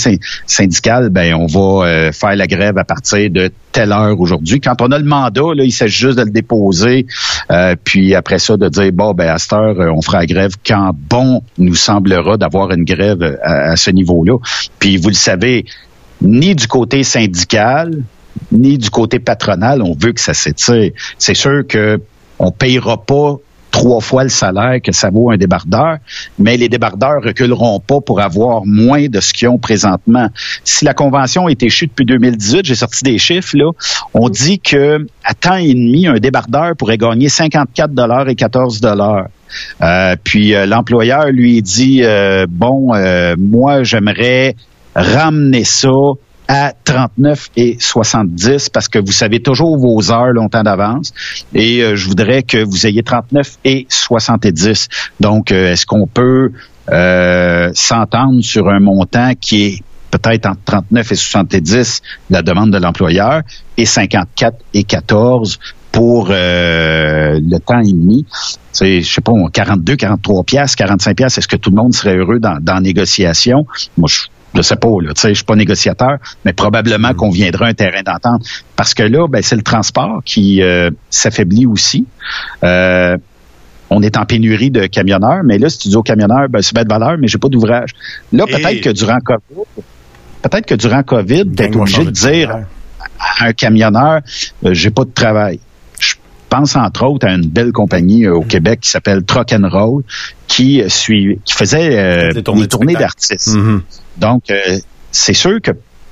[0.46, 4.60] syndical, ben on va euh, faire la grève à partir de telle heure aujourd'hui.
[4.60, 7.06] Quand on a le mandat, là, il s'agit juste de le déposer,
[7.50, 10.52] euh, puis après ça de dire bon, ben à cette heure, on fera la grève
[10.64, 14.36] quand bon nous semblera d'avoir une grève à ce niveau-là.
[14.78, 15.64] Puis vous le savez,
[16.22, 18.02] ni du côté syndical,
[18.52, 20.90] ni du côté patronal, on veut que ça s'étire.
[21.18, 22.00] C'est sûr que
[22.38, 23.36] on payera pas
[23.70, 25.98] trois fois le salaire que ça vaut un débardeur,
[26.38, 30.28] mais les débardeurs reculeront pas pour avoir moins de ce qu'ils ont présentement.
[30.64, 33.70] Si la convention été échue depuis 2018, j'ai sorti des chiffres là,
[34.14, 38.80] on dit que à temps et demi, un débardeur pourrait gagner 54 dollars et 14
[38.80, 39.28] dollars.
[39.82, 42.92] Euh, puis euh, l'employeur lui dit euh, bon,
[43.36, 44.56] moi j'aimerais
[44.94, 45.88] ramener ça
[46.50, 51.12] à 39 et 70 parce que vous savez toujours vos heures longtemps d'avance
[51.54, 54.88] et euh, je voudrais que vous ayez 39 et 70.
[55.20, 56.50] Donc, euh, est-ce qu'on peut
[56.90, 62.78] euh, s'entendre sur un montant qui est peut-être entre 39 et 70 la demande de
[62.78, 63.42] l'employeur
[63.76, 65.60] et 54 et 14
[65.92, 68.26] pour le temps et demi?
[68.72, 71.38] C'est, je sais pas, 42, 43 pièces, 45 pièces.
[71.38, 73.66] Est-ce que tout le monde serait heureux dans, dans négociation?
[73.96, 77.30] Moi, je je sais pas, là, tu sais, je suis pas négociateur, mais probablement qu'on
[77.30, 78.46] viendra un terrain d'entente.
[78.76, 82.06] Parce que là, ben, c'est le transport qui euh, s'affaiblit aussi.
[82.64, 83.16] Euh,
[83.90, 86.74] on est en pénurie de camionneurs, mais là, si tu dis aux camionneurs, ben, c'est
[86.74, 87.90] bête valeur, mais j'ai pas d'ouvrage.
[88.32, 89.84] Là, peut-être que durant COVID,
[90.42, 92.50] peut-être que durant COVID, t'es obligé de dire
[93.18, 94.20] à un camionneur,
[94.64, 95.60] euh, j'ai pas de travail.
[96.50, 100.02] Pense entre autres à une belle compagnie au Québec qui s'appelle Truck and Roll,
[100.48, 103.56] qui suit, qui faisait des tournées, d'artistes.
[103.56, 103.80] Mm-hmm.
[104.18, 104.78] Donc, euh,
[105.10, 105.70] c'est sûr que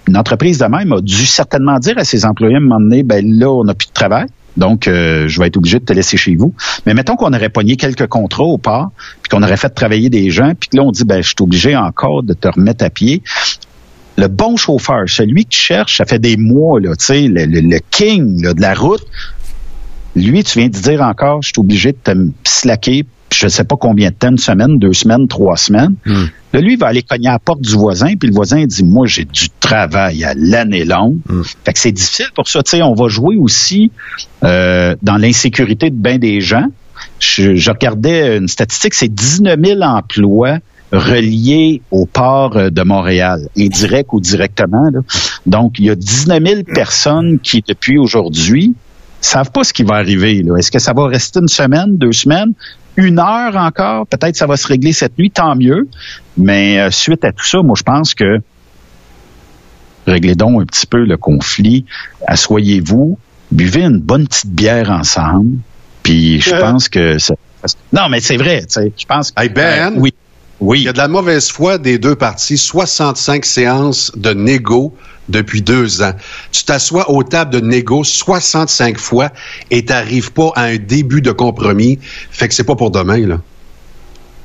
[0.08, 3.02] une entreprise de même a dû certainement dire à ses employés à un moment donné,
[3.02, 4.26] ben là, on n'a plus de travail.
[4.56, 6.52] Donc, euh, je vais être obligé de te laisser chez vous.
[6.84, 8.90] Mais mettons qu'on aurait pogné quelques contrats au part,
[9.22, 11.76] puis qu'on aurait fait travailler des gens, puis là, on dit, ben, je suis obligé
[11.76, 13.22] encore de te remettre à pied.
[14.16, 18.42] Le bon chauffeur, celui qui cherche, ça fait des mois, là, tu sais, le, king
[18.42, 19.06] de la route,
[20.18, 22.12] lui, tu viens de dire encore, je suis obligé de te
[22.44, 25.94] slacker je ne sais pas combien de temps, une semaine, deux semaines, trois semaines.
[26.06, 26.24] Hmm.
[26.52, 28.84] Là, lui, il va aller cogner à la porte du voisin, puis le voisin dit,
[28.84, 31.18] moi, j'ai du travail à l'année longue.
[31.28, 31.42] Hmm.
[31.64, 32.62] Fait que c'est difficile pour ça.
[32.62, 33.90] Tu sais, on va jouer aussi
[34.44, 36.66] euh, dans l'insécurité de bien des gens.
[37.20, 40.58] Je, regardais une statistique, c'est 19 000 emplois
[40.90, 44.84] reliés au port euh, de Montréal, indirect ou directement.
[45.46, 48.74] Donc, il y a 19 000 personnes qui, depuis aujourd'hui,
[49.20, 50.44] savent pas ce qui va arriver.
[50.58, 52.54] Est-ce que ça va rester une semaine, deux semaines?
[52.98, 55.88] une heure encore, peut-être ça va se régler cette nuit, tant mieux.
[56.36, 58.40] Mais euh, suite à tout ça, moi je pense que
[60.06, 61.84] réglez donc un petit peu le conflit,
[62.26, 63.16] asseyez-vous,
[63.52, 65.58] buvez une bonne petite bière ensemble,
[66.02, 66.60] puis je euh.
[66.60, 67.34] pense que ça...
[67.92, 69.32] non mais c'est vrai, je pense.
[69.36, 70.12] Hey ben, oui.
[70.60, 70.80] Oui.
[70.80, 72.58] Il y a de la mauvaise foi des deux parties.
[72.58, 74.92] 65 séances de négo
[75.28, 76.12] depuis deux ans.
[76.52, 79.30] Tu t'assois aux tables de négo 65 fois
[79.70, 81.98] et t'arrives pas à un début de compromis.
[82.02, 83.40] Fait que c'est pas pour demain, là.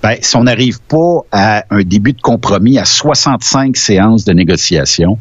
[0.02, 5.18] Ben, si on n'arrive pas à un début de compromis à 65 séances de négociation,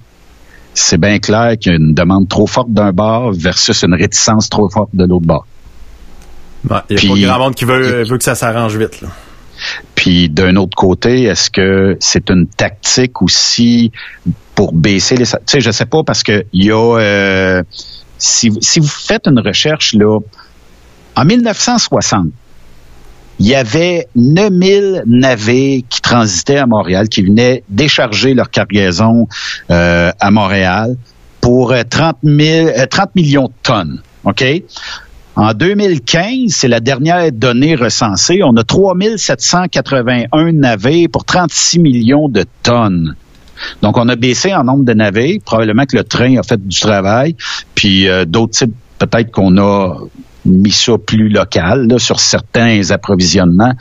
[0.75, 4.49] c'est bien clair qu'il y a une demande trop forte d'un bord versus une réticence
[4.49, 5.47] trop forte de l'autre bord.
[6.65, 9.01] Il y a pas grand monde qui veut, veut que ça s'arrange vite.
[9.03, 9.09] Là.
[9.95, 13.93] Puis d'un autre côté, est-ce que c'est une tactique aussi
[14.55, 15.27] pour baisser les...
[15.27, 16.99] Tu sais, je sais pas parce que il y a...
[16.99, 17.63] Euh,
[18.19, 20.21] si, si vous faites une recherche, là,
[21.17, 22.27] en 1960,
[23.41, 29.27] il y avait 9000 navires qui transitaient à Montréal, qui venaient décharger leur cargaison
[29.71, 30.97] euh, à Montréal
[31.41, 34.01] pour 30, 000, 30 millions de tonnes.
[34.25, 34.45] OK?
[35.35, 42.45] En 2015, c'est la dernière donnée recensée, on a 3781 navires pour 36 millions de
[42.63, 43.17] tonnes.
[43.83, 45.39] Donc, on a baissé en nombre de navires.
[45.45, 47.37] Probablement que le train a fait du travail.
[47.75, 49.97] Puis euh, d'autres types, peut-être qu'on a
[50.45, 53.75] mis ça plus local là, sur certains approvisionnements.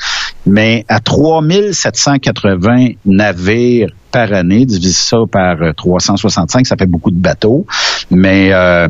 [0.46, 7.66] Mais à 3780 navires par année, divise ça par 365, ça fait beaucoup de bateaux.
[8.10, 8.88] Mais euh,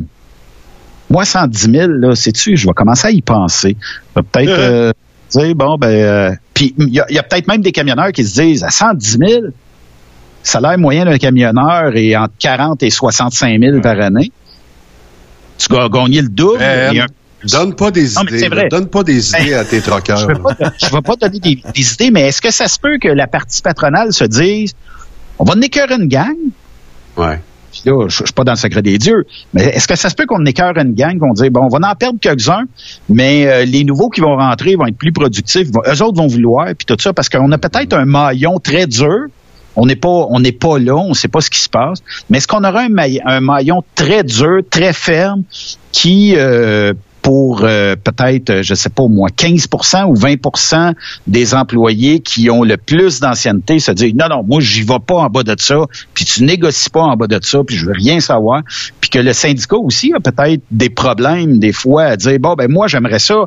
[1.11, 3.75] moi, 110 000, là, sais-tu, je vais commencer à y penser.
[4.13, 4.91] Peut-être euh,
[5.31, 8.63] dire, bon, ben, euh, puis il y a, peut-être même des camionneurs qui se disent,
[8.63, 9.41] à 110 000,
[10.43, 14.31] salaire moyen d'un camionneur est entre 40 et 65 000 par année.
[15.57, 16.59] Tu vas gagner le double.
[16.59, 17.05] Ben,
[17.43, 18.49] donne pas des idées.
[18.69, 20.17] Donne pas des idées à tes troqueurs.
[20.17, 23.27] Je ne vais pas donner des, idées, mais est-ce que ça se peut que la
[23.27, 24.73] partie patronale se dise,
[25.39, 26.35] on va écœurer une gang?
[27.17, 27.39] Ouais.
[27.71, 29.23] Puis là, je, suis pas dans le secret des dieux,
[29.53, 31.89] mais est-ce que ça se peut qu'on écœure une gang, qu'on dise, bon, on va
[31.89, 32.65] en perdre quelques-uns,
[33.07, 36.67] mais euh, les nouveaux qui vont rentrer vont être plus productifs, eux autres vont vouloir,
[36.77, 39.27] puis tout ça, parce qu'on a peut-être un maillon très dur,
[39.75, 41.99] on n'est pas, on n'est pas là, on sait pas ce qui se passe.
[42.29, 45.43] Mais est-ce qu'on aura un, maillon, très dur, très ferme,
[45.91, 50.93] qui euh, pour euh, peut-être, je sais pas au moins 15% ou 20%
[51.27, 55.15] des employés qui ont le plus d'ancienneté se disent non non moi j'y vais pas
[55.15, 57.93] en bas de ça puis tu négocies pas en bas de ça puis je veux
[57.93, 58.61] rien savoir
[58.99, 62.69] puis que le syndicat aussi a peut-être des problèmes des fois à dire bon ben
[62.69, 63.45] moi j'aimerais ça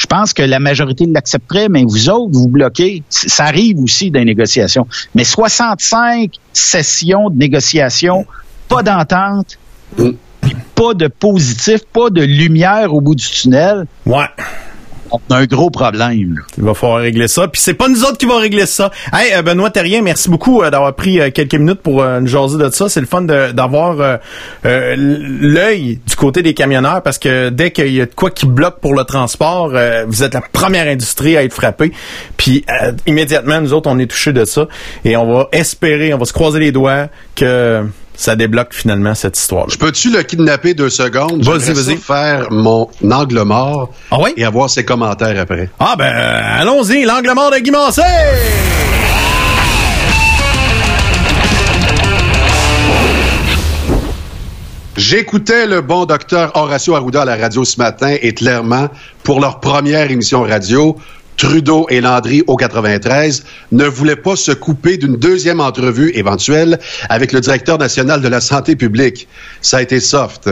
[0.00, 3.02] je pense que la majorité l'accepterait, mais vous autres, vous bloquez.
[3.10, 4.86] Ça arrive aussi dans les négociations.
[5.14, 8.24] Mais 65 sessions de négociation,
[8.66, 9.58] pas d'entente.
[9.98, 10.12] Mm
[10.80, 13.86] pas de positif, pas de lumière au bout du tunnel.
[14.06, 14.24] Ouais.
[15.12, 16.36] On a un gros problème.
[16.56, 17.48] Il va falloir régler ça.
[17.48, 18.90] Puis c'est pas nous autres qui vont régler ça.
[19.12, 22.58] Hey, euh, Benoît Terrien, merci beaucoup euh, d'avoir pris euh, quelques minutes pour nous jaser
[22.58, 22.88] de ça.
[22.88, 24.18] C'est le fun d'avoir
[24.64, 28.80] l'œil du côté des camionneurs parce que dès qu'il y a de quoi qui bloque
[28.80, 29.72] pour le transport,
[30.06, 31.92] vous êtes la première industrie à être frappée.
[32.36, 32.64] Puis
[33.06, 34.66] immédiatement, nous autres, on est touchés de ça.
[35.04, 37.84] Et on va espérer, on va se croiser les doigts que
[38.20, 39.70] ça débloque finalement cette histoire.
[39.70, 41.42] Je peux-tu le kidnapper deux secondes?
[41.42, 41.96] Vas-y, vas-y.
[41.96, 45.70] faire mon angle mort ah et avoir ses commentaires après.
[45.78, 47.70] Ah ben, allons-y, l'angle mort de Guy
[54.98, 58.88] J'écoutais le bon docteur Horacio Arruda à la radio ce matin et clairement,
[59.22, 60.94] pour leur première émission radio,
[61.40, 67.32] Trudeau et Landry au 93 ne voulaient pas se couper d'une deuxième entrevue éventuelle avec
[67.32, 69.26] le directeur national de la santé publique.
[69.62, 70.50] Ça a été soft.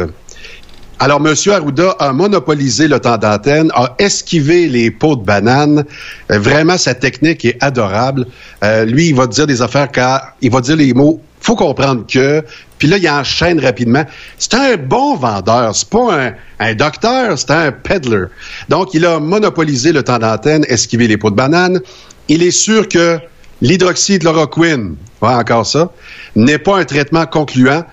[0.98, 1.34] Alors, M.
[1.52, 5.84] Arruda a monopolisé le temps d'antenne, a esquivé les pots de banane.
[6.30, 8.26] Euh, vraiment, sa technique est adorable.
[8.64, 11.20] Euh, lui, il va dire des affaires car il va dire les mots.
[11.42, 12.42] Faut comprendre que,
[12.78, 14.04] puis là, il enchaîne rapidement.
[14.38, 15.74] C'est un bon vendeur.
[15.74, 18.26] C'est pas un, docteur, c'est un peddler.
[18.68, 21.80] Donc, il a monopolisé le temps d'antenne, esquivé les pots de banane.
[22.28, 23.18] Il est sûr que
[23.60, 25.90] l'hydroxychloroquine, voilà encore ça,
[26.36, 27.84] n'est pas un traitement concluant,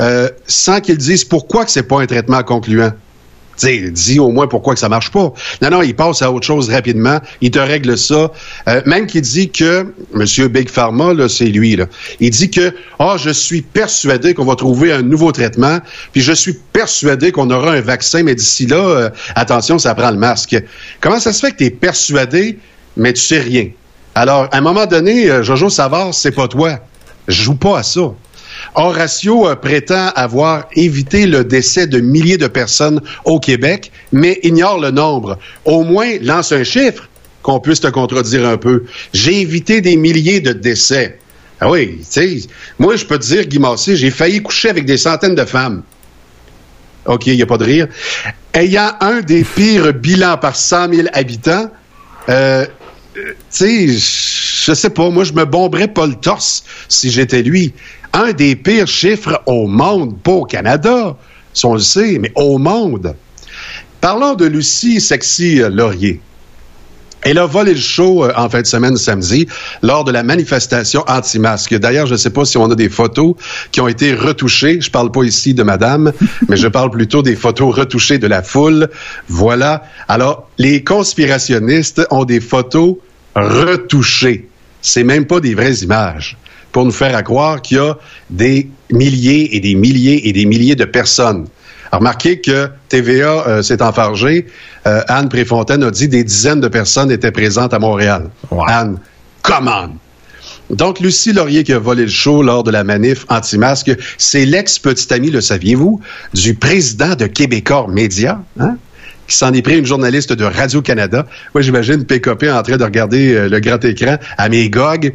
[0.00, 2.92] euh, sans qu'il dise pourquoi que c'est pas un traitement concluant.
[3.62, 5.32] Dis au moins pourquoi que ça marche pas.
[5.62, 7.20] Non, non, il passe à autre chose rapidement.
[7.40, 8.30] Il te règle ça.
[8.68, 11.86] Euh, même qu'il dit que, Monsieur Big Pharma, là, c'est lui, là.
[12.20, 15.78] Il dit que, ah, oh, je suis persuadé qu'on va trouver un nouveau traitement,
[16.12, 20.10] puis je suis persuadé qu'on aura un vaccin, mais d'ici là, euh, attention, ça prend
[20.10, 20.56] le masque.
[21.00, 22.58] Comment ça se fait que tu es persuadé,
[22.96, 23.68] mais tu sais rien?
[24.14, 26.78] Alors, à un moment donné, euh, Jojo Savard, c'est pas toi.
[27.26, 28.12] Je joue pas à ça.
[28.74, 34.80] Horatio euh, prétend avoir évité le décès de milliers de personnes au Québec, mais ignore
[34.80, 35.38] le nombre.
[35.64, 37.08] Au moins, lance un chiffre
[37.42, 38.84] qu'on puisse te contredire un peu.
[39.12, 41.18] J'ai évité des milliers de décès.
[41.60, 42.48] Ah oui, tu sais,
[42.78, 43.60] moi, je peux te dire, Guy
[43.96, 45.82] j'ai failli coucher avec des centaines de femmes.
[47.06, 47.88] OK, il n'y a pas de rire.
[48.54, 51.70] Ayant un des pires bilans par 100 000 habitants,
[52.28, 52.66] euh,
[53.48, 57.72] sais, je sais pas, moi, je me bomberais pas le torse si j'étais lui
[58.14, 61.16] un des pires chiffres au monde, pas au Canada,
[61.52, 63.16] si on le sait, mais au monde.
[64.00, 66.20] Parlons de Lucie Sexy Laurier.
[67.24, 69.46] Elle a volé le show euh, en fin de semaine samedi
[69.82, 71.74] lors de la manifestation anti-masque.
[71.78, 73.34] D'ailleurs, je ne sais pas si on a des photos
[73.72, 74.80] qui ont été retouchées.
[74.82, 76.12] Je parle pas ici de madame,
[76.48, 78.90] mais je parle plutôt des photos retouchées de la foule.
[79.28, 79.84] Voilà.
[80.06, 82.96] Alors, les conspirationnistes ont des photos
[83.34, 84.48] retouchées.
[84.82, 86.36] C'est même pas des vraies images
[86.72, 87.96] pour nous faire croire qu'il y a
[88.28, 91.46] des milliers et des milliers et des milliers de personnes.
[91.98, 94.46] Remarquez que TVA euh, s'est enfargé.
[94.86, 98.30] Euh, Anne Préfontaine a dit des dizaines de personnes étaient présentes à Montréal.
[98.66, 98.98] Anne,
[99.42, 99.90] come on!
[100.70, 105.12] Donc, Lucie Laurier qui a volé le show lors de la manif anti-masque, c'est l'ex-petite
[105.12, 106.00] amie, le saviez-vous,
[106.32, 108.76] du président de Québecor Média, hein?
[109.26, 111.26] qui s'en est pris une journaliste de Radio-Canada.
[111.54, 115.14] Moi, j'imagine PKP en train de regarder euh, le grand écran à Mégog.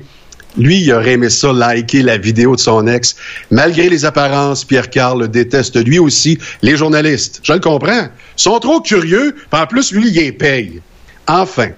[0.57, 3.15] Lui, il aurait aimé ça, liker la vidéo de son ex.
[3.51, 7.39] Malgré les apparences, Pierre-Carl déteste lui aussi les journalistes.
[7.43, 8.07] Je le comprends.
[8.37, 10.81] Ils sont trop curieux, en plus, lui, il les paye.
[11.27, 11.69] Enfin,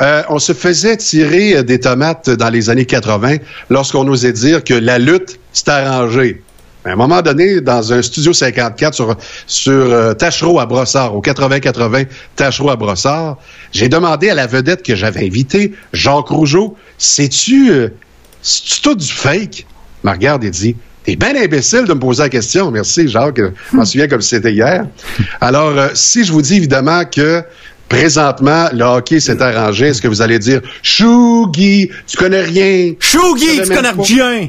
[0.00, 3.36] euh, on se faisait tirer des tomates dans les années 80
[3.70, 6.42] lorsqu'on osait dire que la lutte, c'est arrangé.
[6.84, 9.16] À un moment donné, dans un studio 54 sur,
[9.46, 12.06] sur euh, Tachereau à Brossard, au 80-80
[12.36, 13.38] Tachereau à Brossard,
[13.72, 17.88] j'ai demandé à la vedette que j'avais invitée, Jacques Rougeau, sais-tu, euh,
[18.42, 19.60] c'est-tu tout du fake?
[20.04, 22.70] Il me regarde et dit, T'es bien imbécile de me poser la question.
[22.70, 23.38] Merci, Jacques.
[23.38, 24.86] Je m'en souviens comme si c'était hier.
[25.40, 27.42] Alors, euh, si je vous dis évidemment que
[27.90, 32.94] présentement, le hockey s'est arrangé, est-ce que vous allez dire Chougi, tu connais rien?
[33.00, 34.48] Chougi, tu connais rien!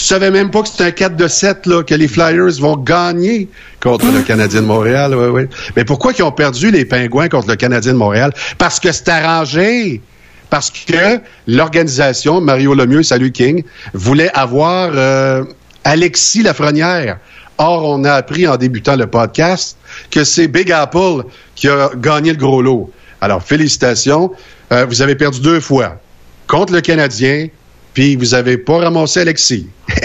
[0.00, 2.78] Tu savais même pas que c'était un 4 de 7 là, que les Flyers vont
[2.78, 3.50] gagner
[3.82, 5.14] contre le Canadien de Montréal.
[5.14, 5.46] Ouais, ouais.
[5.76, 8.32] Mais pourquoi ils ont perdu les Pingouins contre le Canadien de Montréal?
[8.56, 10.00] Parce que c'est arrangé.
[10.48, 13.62] Parce que l'organisation, Mario Lemieux, salut King,
[13.92, 15.44] voulait avoir euh,
[15.84, 17.18] Alexis Lafrenière.
[17.58, 19.76] Or, on a appris en débutant le podcast
[20.10, 21.24] que c'est Big Apple
[21.54, 22.90] qui a gagné le gros lot.
[23.20, 24.32] Alors, félicitations.
[24.72, 26.00] Euh, vous avez perdu deux fois.
[26.46, 27.48] Contre le Canadien,
[28.00, 29.68] puis vous avez pas ramassé Alexis.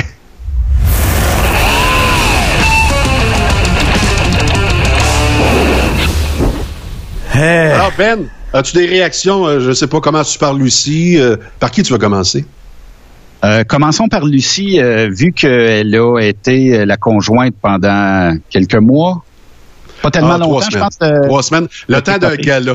[7.34, 9.46] Alors, Ben, as-tu des réactions?
[9.48, 11.18] Euh, je ne sais pas comment tu parles, Lucie?
[11.20, 12.46] Euh, par qui tu vas commencer?
[13.44, 19.24] Euh, commençons par Lucie, vu qu'elle a été la conjointe pendant quelques mois.
[20.02, 20.90] Pas tellement Ah, trois longtemps, je semaines.
[21.00, 21.28] pense.
[21.28, 21.68] Trois semaines.
[21.88, 22.74] Le temps d'un gala.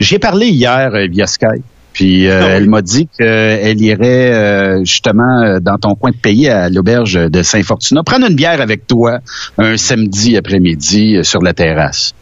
[0.00, 1.64] J'ai parlé hier euh, via Skype.
[1.94, 6.48] Puis euh, Ah elle m'a dit qu'elle irait euh, justement dans ton coin de pays
[6.48, 9.20] à l'auberge de Saint-Fortuna prendre une bière avec toi
[9.58, 12.12] un samedi après-midi euh, sur la terrasse.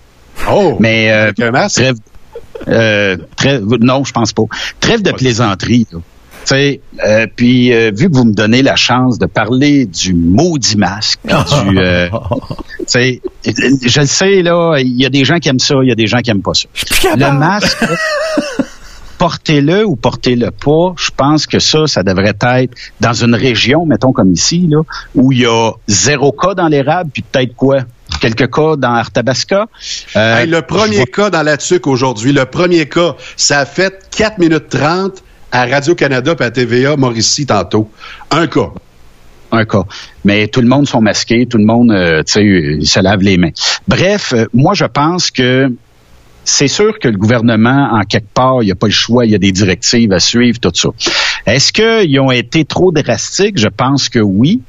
[0.51, 0.77] Oh!
[0.79, 1.77] Mais euh, Avec un masque?
[1.81, 1.95] trêve,
[2.69, 4.43] euh, trêve- non, je pense pas.
[4.81, 5.87] Trêve de plaisanterie.
[5.93, 5.99] là.
[6.45, 10.13] Tu sais, euh, puis euh, vu que vous me donnez la chance de parler du
[10.13, 11.35] maudit masque, puis
[11.71, 12.09] du, euh,
[12.87, 15.95] je le sais là, il y a des gens qui aiment ça, il y a
[15.95, 16.67] des gens qui aiment pas ça.
[17.17, 17.79] Le masque,
[19.23, 24.11] portez-le ou portez-le pas, je pense que ça, ça devrait être dans une région, mettons
[24.11, 24.81] comme ici, là,
[25.15, 27.83] où il y a zéro cas dans l'érable, puis peut-être quoi?
[28.21, 29.67] Quelques cas dans Arthabasca.
[30.17, 34.09] Euh, Hey, le premier cas dans la TUC aujourd'hui, le premier cas, ça a fait
[34.11, 35.23] 4 minutes 30
[35.53, 37.89] à Radio-Canada et à TVA Mauricie tantôt.
[38.33, 38.73] Un cas.
[39.53, 39.85] un cas.
[40.25, 43.21] Mais tout le monde sont masqués, tout le monde, euh, tu sais, euh, se lave
[43.21, 43.51] les mains.
[43.87, 45.71] Bref, euh, moi, je pense que
[46.45, 49.33] c'est sûr que le gouvernement, en quelque part, il n'y a pas le choix, il
[49.33, 50.89] y a des directives à suivre, tout ça.
[51.47, 53.59] Est-ce qu'ils ont été trop drastiques?
[53.59, 54.61] Je pense que oui.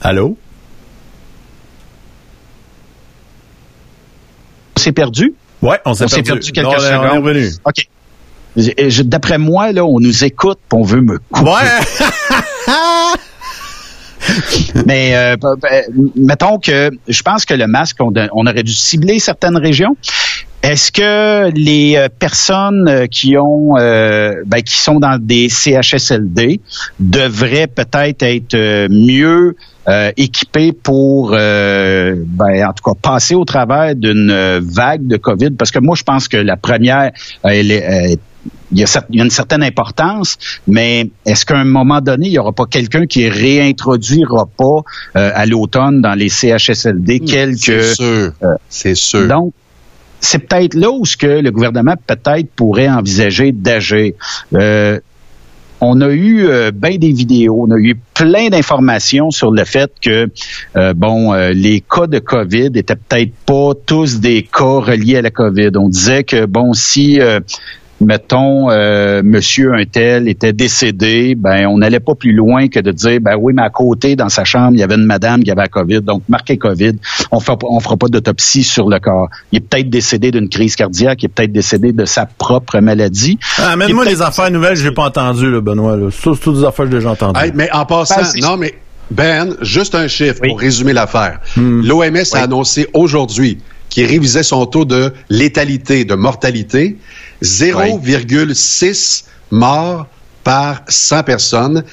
[0.00, 0.36] Allô?
[4.76, 5.34] C'est perdu?
[5.60, 6.52] Ouais, on s'est On s'est perdu.
[6.52, 7.48] perdu quelques Non, on On est revenu.
[7.64, 7.88] OK.
[9.04, 11.50] D'après moi, là, on nous écoute, on veut me couper.
[11.50, 12.06] Ouais!
[14.86, 15.84] Mais euh, ben, ben,
[16.16, 19.96] mettons que je pense que le masque, on, aurait dû cibler certaines régions.
[20.62, 26.60] Est-ce que les euh, personnes euh, qui ont euh, ben, qui sont dans des CHSLD
[26.98, 29.56] devraient peut-être être mieux
[30.18, 35.52] équipées pour ben, en tout cas passer au travers d'une vague de COVID?
[35.52, 38.18] Parce que moi, je pense que la première, elle est,
[38.72, 42.00] il y, a, cer- il y a une certaine importance, mais est-ce qu'à un moment
[42.00, 44.82] donné, il n'y aura pas quelqu'un qui réintroduira pas
[45.16, 47.56] euh, à l'automne dans les CHSLD quelques...
[47.82, 48.32] C'est sûr.
[48.68, 49.28] C'est sûr.
[49.28, 49.52] Donc,
[50.20, 54.12] c'est peut-être là où ce que le gouvernement peut-être pourrait envisager d'agir.
[54.54, 54.98] Euh,
[55.80, 59.92] on a eu euh, bien des vidéos, on a eu plein d'informations sur le fait
[60.02, 60.28] que
[60.76, 65.22] euh, bon, euh, les cas de COVID étaient peut-être pas tous des cas reliés à
[65.22, 65.70] la COVID.
[65.76, 67.38] On disait que bon, si euh,
[68.00, 72.92] mettons, euh, monsieur un tel était décédé, ben on n'allait pas plus loin que de
[72.92, 75.50] dire, ben oui, mais à côté, dans sa chambre, il y avait une madame qui
[75.50, 76.92] avait la COVID, donc marqué COVID.
[77.32, 79.28] On fera, pas- on fera pas d'autopsie sur le corps.
[79.52, 83.38] Il est peut-être décédé d'une crise cardiaque, il est peut-être décédé de sa propre maladie.
[83.58, 85.96] Ah, Amène-moi les affaires nouvelles, j'ai pas entendu, là, Benoît.
[85.96, 86.08] Là.
[86.12, 87.40] C'est tout- c'est toutes des affaires que j'ai déjà entendues.
[87.40, 88.74] Hey, mais en passant, Ben, non, mais
[89.10, 90.50] Ben, juste un chiffre Oui.
[90.50, 91.40] pour résumer l'affaire.
[91.56, 93.56] L'OMS a annoncé aujourd'hui
[93.88, 96.98] qu'il révisait son taux de létalité, de mortalité,
[97.42, 100.06] 0,6 morts
[100.44, 101.84] par 100 personnes.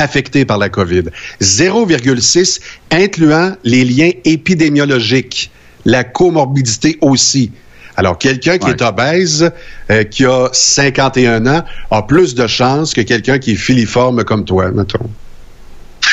[0.00, 1.06] affectés par la COVID.
[1.40, 2.60] 0,6
[2.92, 5.50] incluant les liens épidémiologiques,
[5.84, 7.50] la comorbidité aussi.
[7.96, 8.74] Alors, quelqu'un qui Ouais.
[8.74, 9.50] est obèse,
[9.90, 14.44] euh, qui a 51 ans, a plus de chances que quelqu'un qui est filiforme comme
[14.44, 15.10] toi, mettons.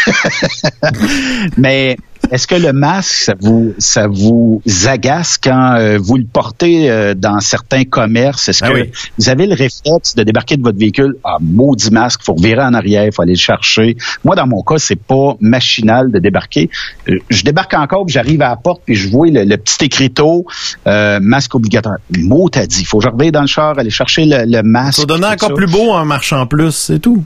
[1.57, 1.97] Mais
[2.31, 7.13] est-ce que le masque, ça vous, ça vous agace quand euh, vous le portez euh,
[7.13, 8.49] dans certains commerces?
[8.49, 8.91] Est-ce Ah que oui.
[9.19, 11.15] vous avez le réflexe de débarquer de votre véhicule?
[11.23, 13.95] Ah, maudit masque, faut virer en arrière, faut aller le chercher.
[14.23, 16.69] Moi, dans mon cas, c'est pas machinal de débarquer.
[17.09, 19.85] Euh, Je débarque encore, puis j'arrive à la porte, puis je vois le, le petit
[19.85, 20.45] écriteau,
[20.85, 21.97] masque obligatoire.
[22.17, 24.99] Mot t'as dit, faut que je revienne dans le char, aller chercher le, le masque.
[25.01, 25.53] Ça tout encore ça.
[25.55, 27.23] plus beau en marchant plus, c'est tout.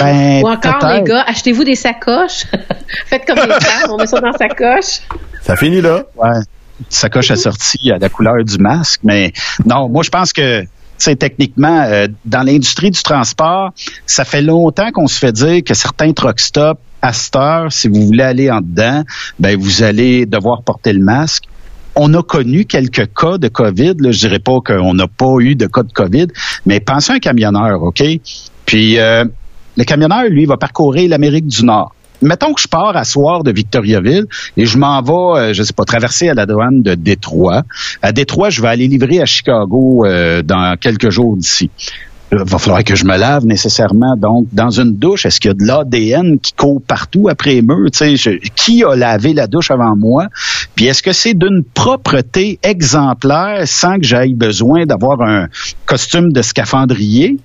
[0.00, 2.44] Ben, Ou encore, les gars, achetez-vous des sacoches.
[3.06, 5.00] Faites comme les femmes, on met ça dans sa coche.
[5.42, 6.04] Ça finit là.
[6.16, 6.40] Ouais.
[6.88, 9.00] Sacoche assortie à la couleur du masque.
[9.02, 9.32] Mais
[9.64, 13.72] non, moi, je pense que, tu sais, techniquement, euh, dans l'industrie du transport,
[14.06, 17.88] ça fait longtemps qu'on se fait dire que certains truck stops, à cette heure, si
[17.88, 19.04] vous voulez aller en dedans,
[19.38, 21.44] ben, vous allez devoir porter le masque.
[21.94, 23.94] On a connu quelques cas de COVID.
[23.98, 26.28] Là, je dirais pas qu'on n'a pas eu de cas de COVID,
[26.66, 28.02] mais pensez à un camionneur, OK?
[28.66, 29.24] Puis euh,
[29.78, 31.94] le camionneur, lui, va parcourir l'Amérique du Nord.
[32.20, 34.26] Mettons que je pars à soir de Victoriaville
[34.56, 37.62] et je m'en vais, euh, je sais pas, traverser à la douane de Détroit.
[38.02, 41.70] À Détroit, je vais aller livrer à Chicago euh, dans quelques jours d'ici.
[42.30, 44.14] Il va falloir que je me lave nécessairement.
[44.16, 47.62] Donc, dans une douche, est-ce qu'il y a de l'ADN qui court partout après les
[47.62, 47.88] murs?
[47.92, 50.26] Je- qui a lavé la douche avant moi?
[50.74, 55.48] Puis est-ce que c'est d'une propreté exemplaire sans que j'aille besoin d'avoir un
[55.86, 57.38] costume de scaphandrier?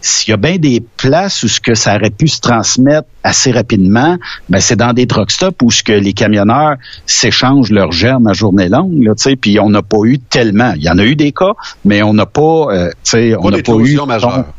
[0.00, 3.50] S'il y a bien des places où ce que ça aurait pu se transmettre assez
[3.50, 4.16] rapidement,
[4.48, 6.76] ben c'est dans des truck stops où ce que les camionneurs
[7.06, 10.72] s'échangent leurs germes à journée longue, là, tu sais, puis on n'a pas eu tellement.
[10.76, 11.52] Il y en a eu des cas,
[11.84, 13.96] mais on n'a pas, euh, tu sais, on n'a pas eu.
[14.06, 14.54] D'éclosion majeure.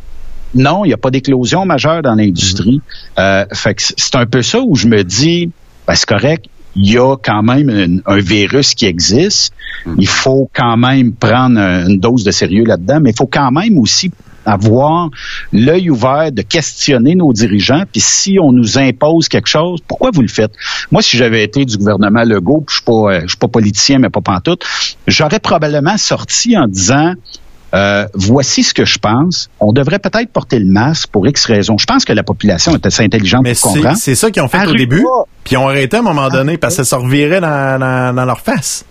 [0.53, 2.81] Non, il n'y a pas d'éclosion majeure dans l'industrie.
[3.19, 5.51] Euh, fait que c'est un peu ça où je me dis,
[5.87, 6.45] ben, c'est correct,
[6.77, 9.53] il y a quand même une- un virus qui existe.
[9.97, 13.51] Il faut quand même prendre un- une dose de sérieux là-dedans, mais il faut quand
[13.51, 14.11] même aussi
[14.45, 15.09] avoir
[15.51, 17.83] l'œil ouvert de questionner nos dirigeants.
[17.91, 20.51] Puis si on nous impose quelque chose, pourquoi vous le faites?
[20.91, 23.47] Moi, si j'avais été du gouvernement Legault, puis je suis pas, euh, je suis pas
[23.47, 24.63] politicien, mais pas pantoute,
[25.07, 27.13] j'aurais probablement sorti en disant
[27.73, 29.49] euh, voici ce que je pense.
[29.59, 31.77] On devrait peut-être porter le masque pour X raisons.
[31.77, 33.97] Je pense que la population est assez intelligente Mais pour c'est comprendre.
[33.97, 35.01] c'est ça qu'ils ont fait au début.
[35.01, 35.23] pas.
[35.43, 38.15] Puis ils ont arrêté à un moment donné parce que ça se revirait dans, dans,
[38.15, 38.85] dans leur face.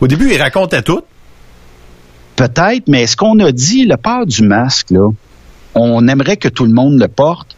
[0.00, 1.02] Au début, ils racontaient tout.
[2.36, 5.08] Peut-être, mais est-ce qu'on a dit le port du masque, là,
[5.74, 7.56] on aimerait que tout le monde le porte.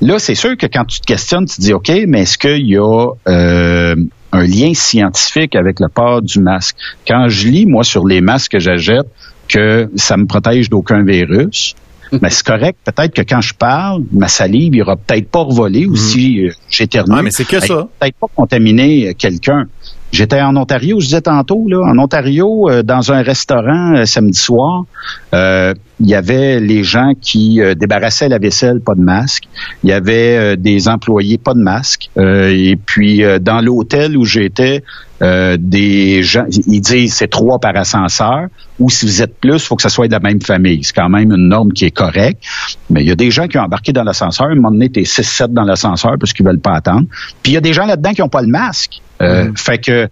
[0.00, 2.66] Là, c'est sûr que quand tu te questionnes, tu te dis, OK, mais est-ce qu'il
[2.68, 3.94] y a euh,
[4.32, 6.76] un lien scientifique avec le port du masque?
[7.06, 9.06] Quand je lis, moi, sur les masques que j'achète,
[9.52, 11.74] que ça me protège d'aucun virus,
[12.20, 12.78] mais c'est correct.
[12.84, 16.50] Peut-être que quand je parle, ma salive, il aura peut-être pas revolé ou si euh,
[16.68, 17.14] j'éternue.
[17.16, 17.88] Ah, mais c'est que elle ça.
[17.98, 19.66] Peut-être pas contaminer euh, quelqu'un.
[20.12, 24.38] J'étais en Ontario, je disais tantôt, là, en Ontario, euh, dans un restaurant euh, samedi
[24.38, 24.84] soir,
[25.32, 29.44] euh, il y avait les gens qui euh, débarrassaient la vaisselle, pas de masque.
[29.82, 32.10] Il y avait euh, des employés, pas de masque.
[32.16, 34.82] Et puis, dans l'hôtel où j'étais,
[35.20, 38.48] des gens, ils disent c'est trois par ascenseur,
[38.80, 40.82] ou si vous êtes plus, il faut que ça soit de la même famille.
[40.82, 42.42] C'est quand même une norme qui est correcte.
[42.90, 44.48] Mais il y a des gens qui ont embarqué dans l'ascenseur.
[44.48, 47.06] À un moment donné, t'es 6-7 dans l'ascenseur parce qu'ils veulent pas attendre.
[47.42, 49.00] Puis il y a des gens là-dedans qui ont pas le masque.
[49.22, 50.08] Euh, Fait que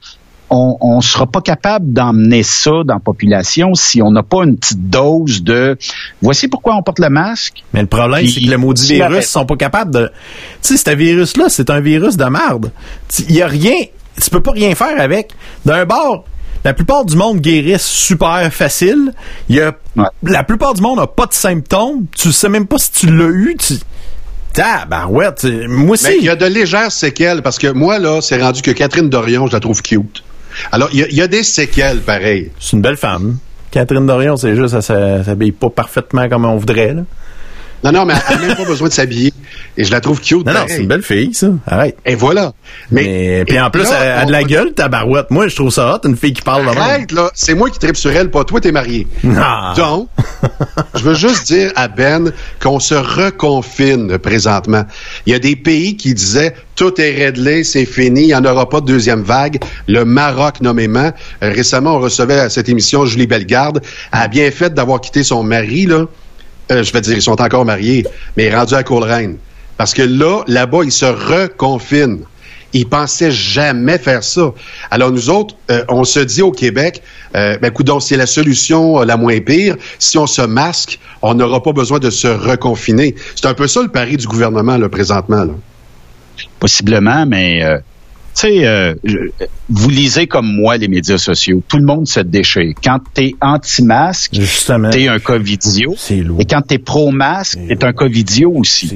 [0.50, 4.56] on, on sera pas capable d'emmener ça dans la population si on n'a pas une
[4.56, 5.78] petite dose de
[6.20, 7.62] voici pourquoi on porte le masque.
[7.72, 10.10] Mais le problème, c'est que le maudit virus, sont pas capables de.
[10.62, 12.72] Tu sais, ce virus-là, c'est un virus de merde.
[13.28, 13.76] Il y a rien.
[14.20, 15.30] Tu peux pas rien faire avec.
[15.64, 16.24] D'un bord,
[16.64, 19.12] la plupart du monde guérissent super facile.
[19.48, 20.04] Il y a, Ouais.
[20.22, 22.06] La plupart du monde n'a pas de symptômes.
[22.16, 23.56] Tu sais même pas si tu l'as eu.
[23.58, 23.74] Tu...
[24.52, 25.44] Tabarouette.
[25.68, 26.04] Moi aussi.
[26.08, 29.08] Mais il y a de légères séquelles parce que moi, là, c'est rendu que Catherine
[29.08, 30.22] Dorion, je la trouve cute.
[30.72, 32.50] Alors, il y a- il y, a des séquelles, pareil.
[32.58, 33.38] C'est une belle femme.
[33.70, 36.92] Catherine Dorion, c'est juste, elle s'habille pas parfaitement comme on voudrait.
[36.94, 37.02] Là.
[37.84, 39.32] Non, non, mais elle n'a même pas besoin de s'habiller.
[39.76, 40.68] Et je la trouve cute, Non, non, pareil.
[40.68, 41.48] c'est une belle fille, ça.
[41.66, 41.96] Arrête.
[42.04, 42.52] Et voilà.
[42.90, 45.30] Mais, Mais, puis en plus, là, elle a de la gueule, tabarouette.
[45.30, 46.68] Moi, je trouve ça hot, une fille qui parle.
[46.68, 47.30] Arrête, là.
[47.34, 49.06] C'est moi qui tripe sur elle, pas toi, t'es marié.
[49.36, 49.72] Ah.
[49.76, 50.08] Donc,
[50.94, 54.84] je veux juste dire à Ben qu'on se reconfine présentement.
[55.26, 58.44] Il y a des pays qui disaient tout est réglé, c'est fini, il n'y en
[58.44, 59.58] aura pas de deuxième vague.
[59.86, 61.12] Le Maroc, nommément.
[61.42, 63.82] Euh, Récemment, on recevait à cette émission Julie Bellegarde.
[64.12, 66.06] Elle a bien fait d'avoir quitté son mari, là.
[66.72, 68.06] Euh, je vais dire, ils sont encore mariés,
[68.36, 69.36] mais rendus à Coleraine.
[69.80, 72.24] Parce que là, là-bas, ils se reconfinent.
[72.74, 74.52] Ils pensaient jamais faire ça.
[74.90, 77.02] Alors nous autres, euh, on se dit au Québec,
[77.34, 79.76] euh, ben coudonc, c'est la solution euh, la moins pire.
[79.98, 83.14] Si on se masque, on n'aura pas besoin de se reconfiner.
[83.34, 85.44] C'est un peu ça le pari du gouvernement là, présentement.
[85.44, 85.54] Là.
[86.58, 87.78] Possiblement, mais euh,
[88.34, 88.94] tu sais, euh,
[89.68, 91.62] vous lisez comme moi les médias sociaux.
[91.68, 92.72] Tout le monde se déchire.
[92.82, 94.32] Quand t'es anti-masque,
[94.90, 95.94] t'es un covidio.
[96.38, 98.88] Et quand t'es pro-masque, t'es un covidio aussi.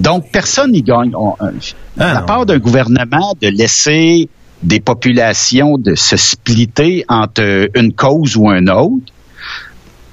[0.00, 1.12] Donc, personne n'y gagne.
[1.16, 1.50] On- euh,
[1.98, 4.28] Ah, la part d'un gouvernement de laisser
[4.62, 9.12] des populations de se splitter entre une cause ou un autre,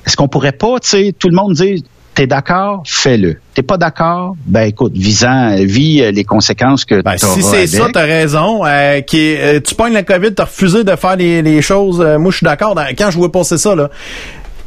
[0.05, 1.79] est-ce qu'on pourrait pas, tu sais, tout le monde dire,
[2.15, 3.39] t'es d'accord, fais-le.
[3.53, 7.67] T'es pas d'accord, ben écoute, visant, vis euh, les conséquences que Ben, t'auras si c'est
[7.67, 8.65] ça, t'as raison.
[8.65, 12.01] Euh, qui euh, tu pognes la COVID, t'as refusé de faire les, les choses.
[12.01, 12.75] euh, moi, je suis d'accord.
[12.97, 13.89] Quand je vois passer ça, là,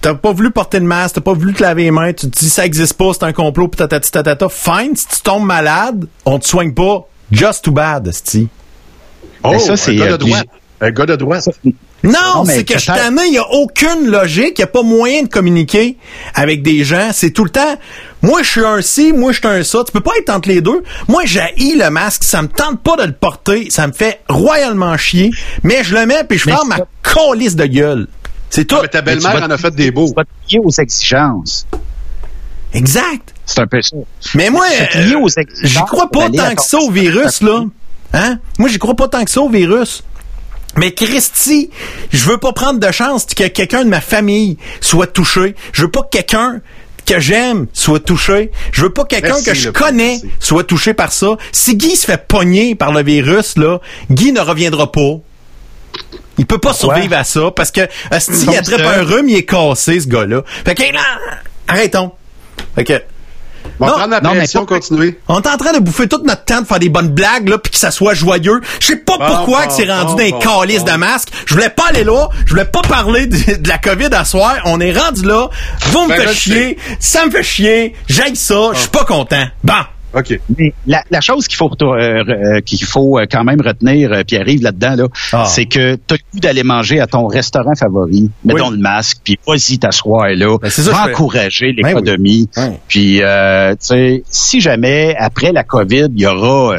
[0.01, 2.39] t'as pas voulu porter le masque, t'as pas voulu te laver les mains, tu te
[2.39, 4.49] dis ça existe pas, c'est un complot, pis tatati tatata.
[4.49, 7.07] Fine, si tu tombes malade, on te soigne pas.
[7.33, 8.49] Just too bad, sti.
[9.43, 10.47] Oh, Ben, ça, c'est, un gars de droite.
[10.81, 11.49] Un gars de droite.
[12.07, 14.83] Non, c'est que je suis tanné, il y a aucune logique, il y a pas
[14.83, 15.97] moyen de communiquer
[16.35, 17.11] avec des gens.
[17.13, 17.77] C'est tout le temps,
[18.23, 19.83] moi je suis un ci, moi je suis un ça.
[19.85, 20.83] Tu peux pas être entre les deux.
[21.09, 24.97] Moi j'haïs le masque, ça me tente pas de le porter, ça me fait royalement
[24.97, 25.31] chier,
[25.63, 28.09] mais je le mets puis je ferme ma colisse de gueule.
[28.51, 28.77] C'est tout.
[28.81, 30.09] Mais ta Mais tu belle-mère en a fait des beaux.
[30.09, 31.67] Tu vas te plier aux exigences.
[32.73, 33.35] Exact.
[33.45, 33.97] C'est un peu ça.
[34.35, 37.65] Mais moi, euh, exigences j'y crois pas tant que ça au virus, là.
[38.13, 38.39] Hein?
[38.59, 40.03] Moi, j'y crois pas tant que ça au virus.
[40.77, 41.71] Mais Christy,
[42.13, 45.55] je veux pas prendre de chance que quelqu'un de ma famille soit touché.
[45.73, 46.61] Je veux pas que quelqu'un
[47.07, 48.51] que j'aime soit touché.
[48.73, 50.31] Je veux pas que quelqu'un que je connais merci.
[50.41, 51.37] soit touché par ça.
[51.53, 53.81] Si Guy se fait pogner par le virus, là,
[54.11, 55.21] Guy ne reviendra pas.
[56.39, 56.95] Il peut pas Pourquoi?
[56.95, 57.81] survivre à ça parce que
[58.11, 60.43] asti, il attrape un rhume, il est cassé, ce gars-là.
[60.67, 61.01] Fait que là,
[61.69, 62.13] arrêtons.
[62.75, 63.03] Fait que
[63.81, 65.19] On Non, non, mais continuer.
[65.39, 67.73] est en train de bouffer tout notre temps de faire des bonnes blagues, là, puis
[67.73, 68.61] que ça soit joyeux.
[68.81, 70.93] Je sais pas Bon, pourquoi bon, que c'est rendu calices bon.
[70.93, 71.29] de masque.
[71.47, 72.29] Je voulais pas aller là.
[72.45, 74.57] Je voulais pas parler de, de la COVID à soir.
[74.65, 75.49] On est rendu là.
[75.91, 76.79] Vous me Ben, faites chier.
[77.01, 77.95] Ça me fait chier.
[78.09, 78.71] J'aille ça.
[78.75, 79.45] Je suis pas content.
[79.65, 79.75] Bon.
[80.15, 80.41] OK.
[80.59, 84.23] Mais la, la chose qu'il faut euh, euh, qu'il faut euh, quand même retenir, euh,
[84.25, 85.45] Pierre-Yves, là-dedans, là, Ah.
[85.45, 88.61] c'est que tu as le goût d'aller manger à ton restaurant favori, mets Oui.
[88.61, 91.13] donc le masque, puis vas-y t'asseoir là, Ben, ça va fais.
[91.13, 91.89] encourager Ben oui.
[91.95, 92.49] l'économie.
[92.89, 96.77] Puis, euh, tu sais, si jamais, après la COVID, il y aura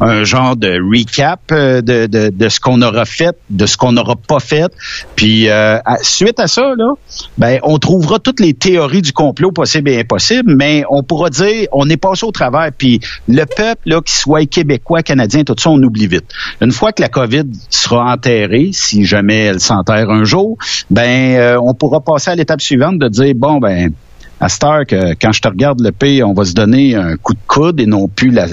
[0.00, 4.14] un genre de recap de, de, de ce qu'on aura fait, de ce qu'on n'aura
[4.16, 4.70] pas fait,
[5.16, 6.92] puis euh, à- suite à ça, là,
[7.38, 11.68] ben, on trouvera toutes les théories du complot possibles et impossibles, mais on pourra dire,
[11.72, 15.70] on est passé au travers, puis le peuple, là, qu'il soit québécois, canadien, tout ça,
[15.70, 16.26] on oublie vite.
[16.60, 20.56] Une fois que la COVID sera enterrée, si jamais elle s'enterre un jour,
[20.90, 23.92] ben, euh, on pourra passer à l'étape suivante de dire, bon, ben,
[24.38, 27.16] à cette heure que quand je te regarde le P, on va se donner un
[27.16, 28.46] coup de coude et non plus la.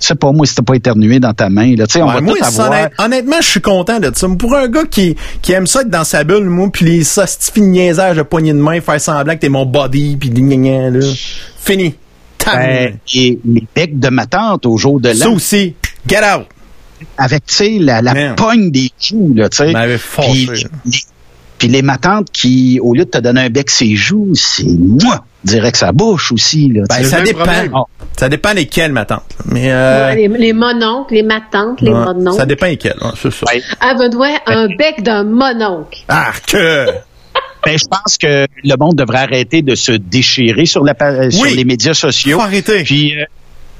[0.00, 1.76] C'est pas moi si t'as pas éternué dans ta main.
[1.76, 1.84] Là.
[2.00, 2.68] On va moi, tout ça, avoir.
[2.70, 4.26] honnête- honnêtement, je suis content de ça.
[4.36, 7.52] Pour un gars qui, qui aime ça être dans sa bulle, moi, puis les hosties
[7.52, 11.06] de poignée de main, faire semblant que t'es mon body, puis gna, gna, là.
[11.60, 11.94] Fini.
[12.56, 15.74] Ben, et les becs de ma tante au jour de ça l'an, aussi.
[16.06, 16.46] Get out.
[17.16, 19.98] avec tu sais la, la pogne des joues là, tu sais.
[19.98, 20.46] fâché,
[20.90, 21.04] Puis
[21.58, 25.24] puis les matantes qui, au lieu de te donner un bec ses joues, c'est moi
[25.42, 26.82] dirait que sa bouche aussi là.
[26.88, 27.42] tu Ben, ça dépend.
[27.42, 27.72] problème.
[28.16, 29.24] Ça dépend lesquels, ma tante.
[29.44, 32.36] Mais, euh, Ouais, les, les mononcles, les matantes, les ouais, mononcles.
[32.36, 32.94] ça dépend lesquels.
[33.00, 33.46] hein, c'est ça.
[33.52, 33.60] Ouais.
[33.80, 35.98] Ah, Benoît, un bec d'un mononcle.
[36.08, 36.86] Ah, que!
[37.68, 41.44] Ben, je pense que le monde devrait arrêter de se déchirer sur, la, pa- sur
[41.54, 42.38] les médias sociaux.
[42.38, 42.82] Faut arrêter.
[42.82, 43.24] Puis, euh,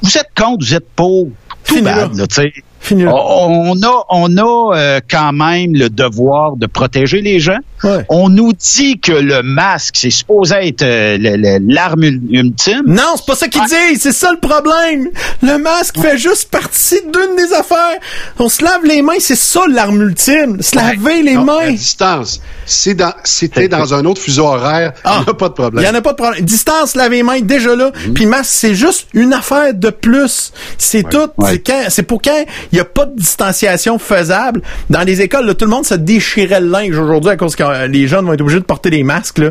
[0.03, 1.29] vous êtes contre, vous êtes pour.
[1.65, 2.53] Tout bad, là, tu sais.
[2.89, 3.13] Fini là.
[3.15, 7.59] On a, on a euh, quand même le devoir de protéger les gens.
[7.85, 8.05] Ouais.
[8.09, 12.83] On nous dit que le masque, c'est supposé être euh, l'arme ul- ultime.
[12.87, 15.09] Non, c'est pas ça qu'ils disent, c'est ça le problème.
[15.43, 17.99] Le masque fait juste partie d'une des affaires.
[18.39, 20.61] On se lave les mains, c'est ça l'arme ultime.
[20.63, 21.71] Se laver les Non, mains.
[21.71, 22.41] distance.
[22.67, 25.23] Si dans, si t'es dans un autre fuseau horaire, il Ah.
[25.25, 25.85] n'y a pas de Il problème.
[25.85, 26.45] y en a pas de problème.
[26.45, 27.93] Distance, laver les mains, déjà là.
[28.15, 30.53] Puis masque, c'est juste une affaire de plus.
[30.79, 31.29] C'est tout.
[31.39, 31.63] Ouais.
[31.89, 34.63] C'est pour quand il y a pas de distanciation faisable.
[34.91, 37.63] Dans les écoles, là, tout le monde se déchirait le linge aujourd'hui à cause que
[37.63, 39.51] euh, les jeunes vont être obligés de porter des masques, là.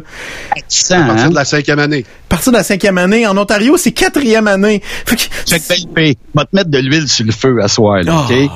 [0.52, 1.30] À partir hein?
[1.30, 2.06] de la cinquième année.
[2.28, 4.82] À partir de la cinquième année, en Ontario, c'est quatrième année.
[5.06, 6.18] Fait que-.
[6.34, 8.50] Va te mettre de l'huile sur le feu à soir, là, Oh.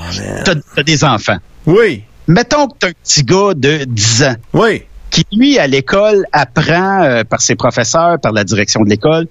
[0.43, 1.37] T'as, t'as des enfants.
[1.65, 4.83] Oui, Mettons que t'as un petit gars de 10 ans oui.
[5.09, 9.27] qui, lui, à l'école, apprend euh, par ses professeurs, par la direction de l'école,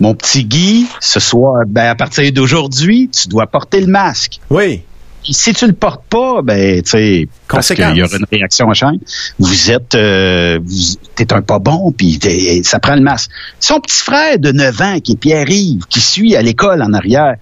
[0.00, 4.40] mon petit Guy, ce soir, ben, à partir d'aujourd'hui, tu dois porter le masque.
[4.50, 4.82] Oui.
[5.24, 8.68] Puis si tu le portes pas, ben, tu sais, parce qu'il y aura une réaction
[8.68, 9.00] en chaîne,
[9.40, 12.20] vous êtes, euh, vous- t'es un pas bon, puis
[12.62, 13.30] ça prend le masque.
[13.58, 17.34] Son petit frère de 9 ans, qui est Pierre-Yves, qui suit à l'école en arrière,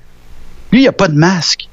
[0.72, 1.68] lui, il a pas de masque.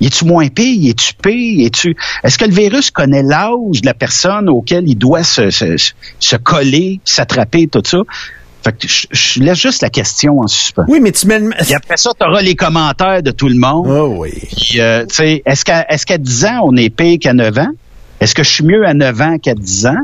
[0.00, 0.90] es-tu moins pire?
[0.90, 1.64] Es-tu pire?
[1.66, 5.76] Es-tu, est-ce que le virus connaît l'âge de la personne auquel il doit se, se,
[6.18, 7.98] se coller, s'attraper, tout ça?
[8.66, 10.86] Fait que je, je laisse juste la question en suspens.
[10.88, 11.50] Oui, mais tu mets le...
[11.70, 13.86] Et après ça, tu auras les commentaires de tout le monde.
[13.88, 14.32] Oh oui.
[14.56, 17.58] Puis, euh, tu sais, est-ce qu'à est-ce qu'à 10 ans, on est pire qu'à 9
[17.58, 17.70] ans?
[18.20, 20.02] Est-ce que je suis mieux à 9 ans qu'à 10 ans?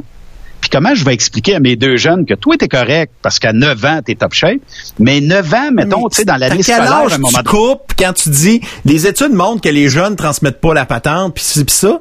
[0.61, 3.53] Puis comment je vais expliquer à mes deux jeunes que toi, t'es correct parce qu'à
[3.53, 4.61] 9 ans, t'es top shape,
[5.01, 8.13] mais 9 ans, mettons, tu sais, dans l'année scolaire, à un moment tu coupes quand
[8.13, 12.01] tu dis les études montrent que les jeunes transmettent pas la patente puis ça.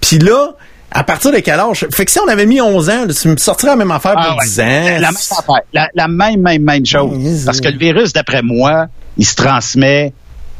[0.00, 0.54] Puis là,
[0.90, 1.86] à partir de quel âge?
[1.92, 4.22] Fait que si on avait mis 11 ans, tu me sortirais la même affaire pour
[4.26, 4.44] Ah ouais.
[4.46, 4.64] 10 ans.
[4.64, 5.60] La même affaire.
[5.72, 7.44] La, la même, même, même chose.
[7.44, 8.86] Parce que le virus, d'après moi,
[9.16, 10.12] il se transmet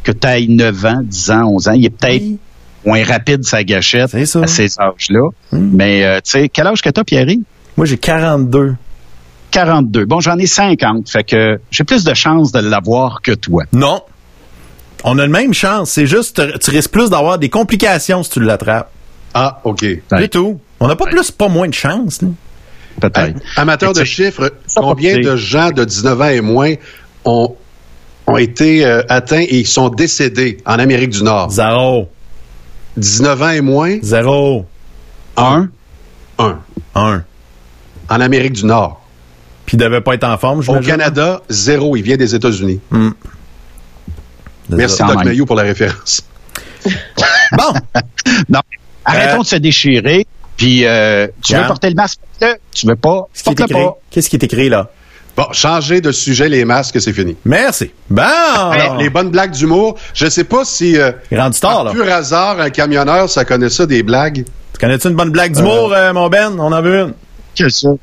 [0.03, 1.73] que tu aies 9 ans, 10 ans, 11 ans.
[1.73, 2.39] Il est peut-être Oui.
[2.85, 5.29] moins rapide sa gâchette à ces âges-là.
[5.53, 7.27] Mais, euh, tu sais, quel âge que t'as, Pierre?
[7.77, 8.75] Moi, j'ai 42.
[9.51, 10.05] 42.
[10.05, 11.09] Bon, j'en ai 50.
[11.11, 13.65] Fait que j'ai plus de chances de l'avoir que toi.
[13.73, 14.03] Non.
[15.05, 15.91] On a le même chance.
[15.93, 18.91] C'est juste, tu- tu risques plus d'avoir des complications si tu l'attrapes.
[19.35, 19.85] Ah, OK.
[20.11, 20.61] C'est tout.
[20.81, 22.23] On n'a pas plus, pas moins de chance.
[22.23, 22.29] là.
[23.01, 23.39] Peut-être.
[23.57, 26.75] Amateur de chiffres, combien de gens de 19 ans et moins
[27.25, 27.55] ont,
[28.27, 31.51] ont été euh, atteints et sont décédés en Amérique du Nord?
[31.51, 32.09] Zéro.
[32.97, 34.67] 19 ans et moins, Zéro.
[35.37, 35.69] Un?
[36.39, 36.59] un.
[36.97, 37.23] Un.
[38.11, 39.01] En Amérique du Nord.
[39.67, 41.95] Puis il devait pas être en forme, je Au Canada, zéro.
[41.95, 42.81] Il vient des États-Unis.
[44.71, 45.25] Merci, Quand Doc.
[45.25, 46.23] Mayou, pour la référence.
[47.57, 47.73] Bon.
[48.49, 48.61] Non.
[49.09, 50.27] Arrêtons Euh, de se déchirer.
[50.57, 52.19] Puis, euh, tu veux porter le masque.
[52.75, 53.75] Tu veux pas, Qu'est-ce qui est écrit?
[53.85, 53.99] pas.
[54.11, 54.89] Qu'est-ce qui est écrit là?
[55.37, 57.37] Bon, changer de sujet, les masques, c'est fini.
[57.45, 57.93] Merci.
[58.11, 58.23] Bon.
[58.23, 61.13] Alors, les bonnes blagues d'humour, je sais pas si, euh,
[61.53, 61.93] star, là.
[61.93, 64.45] pur hasard, un camionneur, ça connaît ça, des blagues?
[64.73, 66.57] Tu connais-tu une bonne blague d'humour, euh, mon Ben?
[66.59, 67.15] On en veut une.
[67.55, 67.99] Quelques-unes.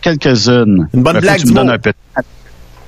[0.00, 0.88] Quelques-unes.
[0.94, 1.64] Une bonne blague d'humour.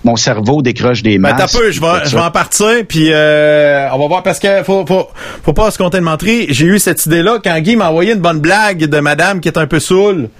[0.05, 1.53] Mon cerveau décroche des Ben, masques.
[1.53, 4.63] t'as peu, je vais, je vais en partir, puis euh, on va voir, parce que
[4.63, 5.09] faut, faut,
[5.45, 6.47] faut pas se compter de mentir.
[6.49, 9.59] J'ai eu cette idée-là quand Guy m'a envoyé une bonne blague de madame qui est
[9.59, 10.31] un peu saoule.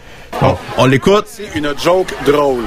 [0.41, 1.27] Bon, on l'écoute.
[1.55, 2.65] Une joke drôle.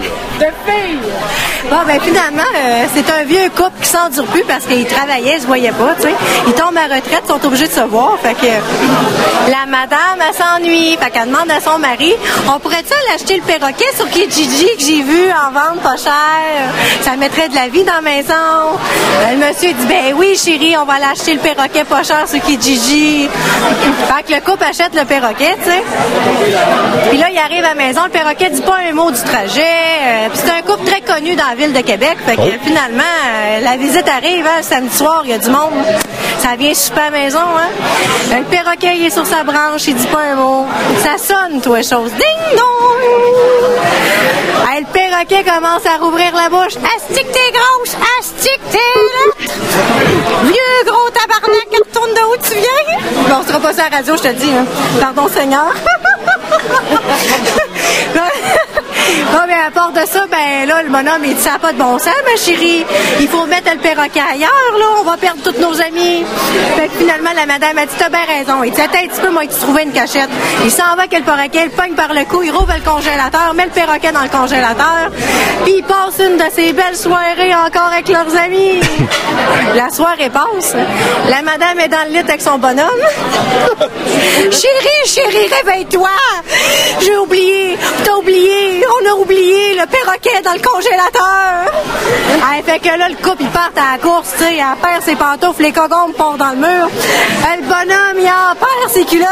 [1.69, 5.41] Bon, ben finalement, euh, c'est un vieux couple qui s'endure plus parce qu'ils travaillaient, ils
[5.41, 6.13] se voyaient pas, tu sais.
[6.45, 8.17] Ils tombent à retraite, sont obligés de se voir.
[8.21, 8.45] Fait que
[9.49, 10.97] la madame, elle s'ennuie.
[11.01, 12.13] Fait qu'elle demande à son mari,
[12.53, 16.69] on pourrait-tu aller acheter le perroquet sur Kijiji que j'ai vu en vente pas cher?
[17.01, 18.33] Ça mettrait de la vie dans la maison.
[18.33, 22.27] Euh, Le monsieur dit, ben oui, chérie, on va aller acheter le perroquet pas cher
[22.27, 23.29] sur Kijiji.
[23.29, 25.83] fait que le couple achète le perroquet, tu sais.
[27.09, 29.61] Puis là, il arrive à la maison, le perroquet dit pas un mot du trajet.
[29.61, 32.17] euh, c'est un couple très connu dans la ville de Québec.
[32.25, 32.51] Fait que Oh.
[32.63, 35.73] finalement, euh, la visite arrive, hein, samedi soir, il y a du monde.
[36.39, 37.69] Ça vient super à la maison, hein.
[38.37, 40.65] Le perroquet, il est sur sa branche, il dit pas un mot.
[41.03, 42.11] Ça sonne, toi, chose.
[42.11, 43.01] Ding dong!
[44.69, 46.73] Hey, le perroquet commence à rouvrir la bouche.
[46.97, 47.95] Astique t'es grosse!
[48.19, 49.33] Astique t'es là!
[50.43, 52.97] Vieux gros tabarnak retourne de où tu viens?
[53.29, 54.51] Bon, on sera pas ça à la radio, je te dis.
[54.51, 54.65] Hein.
[54.99, 55.67] Pardon, Seigneur.
[59.31, 61.73] Bon, mais à part de ça, ben là, le bonhomme, il dit, ça n'a pas
[61.73, 62.85] de bon sens, ma chérie.
[63.19, 64.85] Il faut mettre le perroquet ailleurs, là.
[65.01, 66.23] On va perdre tous nos amis.
[66.77, 68.63] Fait que finalement, la madame a dit, t'as bien raison.
[68.63, 70.29] Il dit, attends un petit peu, moi, tu trouver une cachette.
[70.63, 73.53] Il s'en va avec le perroquet, il pogne par le cou, il rouvre le congélateur,
[73.55, 75.11] met le perroquet dans le congélateur,
[75.63, 78.79] puis il passe une de ses belles soirées encore avec leurs amis.
[79.75, 80.75] La soirée passe.
[81.29, 82.87] La madame est dans le lit avec son bonhomme.
[84.51, 86.09] chérie, chérie, réveille-toi.
[87.01, 87.77] J'ai oublié.
[88.03, 88.82] T'as oublié.
[89.03, 91.71] On a oublié le perroquet dans le congélateur.
[92.41, 94.57] Ah, fait que là, le couple, il part à la course, tu sais.
[94.57, 96.89] Elle perd ses pantoufles, les cogombes partent dans le mur.
[97.57, 99.27] Le bonhomme, il en perd ses culottes.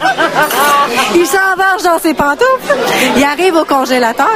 [1.14, 2.76] il s'enverge dans ses pantoufles.
[3.16, 4.26] Il arrive au congélateur.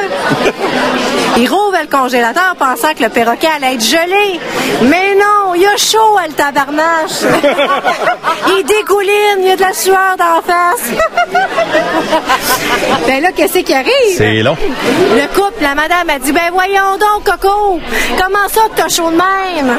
[1.36, 4.40] Il rouvre le congélateur pensant que le perroquet allait être gelé.
[4.82, 7.22] Mais non, il a chaud, le tabarnache.
[8.58, 10.90] il dégouline, il y a de la sueur d'en face.
[13.06, 14.20] ben là, qu'est-ce qui arrive?
[14.30, 14.56] C'est long.
[14.60, 17.80] Le couple, la madame a dit, ben voyons donc, Coco,
[18.16, 19.76] comment ça que t'as chaud de même?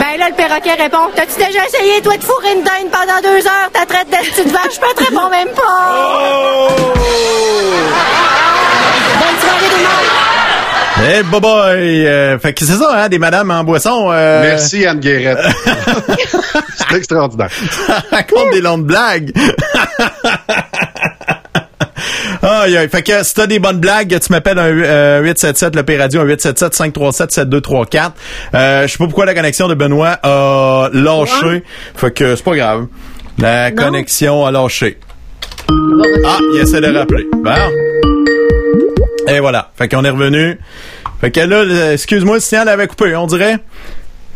[0.00, 3.46] Ben là, le perroquet répond, t'as-tu déjà essayé, toi, de fourrer une dinde pendant deux
[3.46, 6.72] heures, ta traite de petite vache, je te réponds même pas.
[9.20, 10.08] Bonne soirée, tout le monde.
[11.18, 12.06] Eh, bye bye.
[12.08, 14.10] Euh, fait que c'est ça, hein, des madames en boisson.
[14.10, 15.38] Euh, Merci, Anne Guérette.
[16.76, 17.50] c'est extraordinaire.
[18.10, 19.30] raconte des longues blagues.
[22.50, 22.88] Aïe, aïe.
[22.88, 26.24] Fait que si t'as des bonnes blagues, tu m'appelles un euh, 877 le P-Radio, un
[26.24, 28.12] 877 537 7234.
[28.54, 31.62] Euh, je sais pas pourquoi la connexion de Benoît a lâché.
[31.94, 32.86] Fait que c'est pas grave.
[33.38, 34.98] La connexion a lâché.
[36.26, 37.24] Ah, il essaie de rappeler.
[37.32, 37.52] Bon.
[39.28, 39.70] Et voilà.
[39.78, 40.58] Fait qu'on est revenu.
[41.20, 43.58] Fait que là, excuse-moi, le signal avait coupé, on dirait.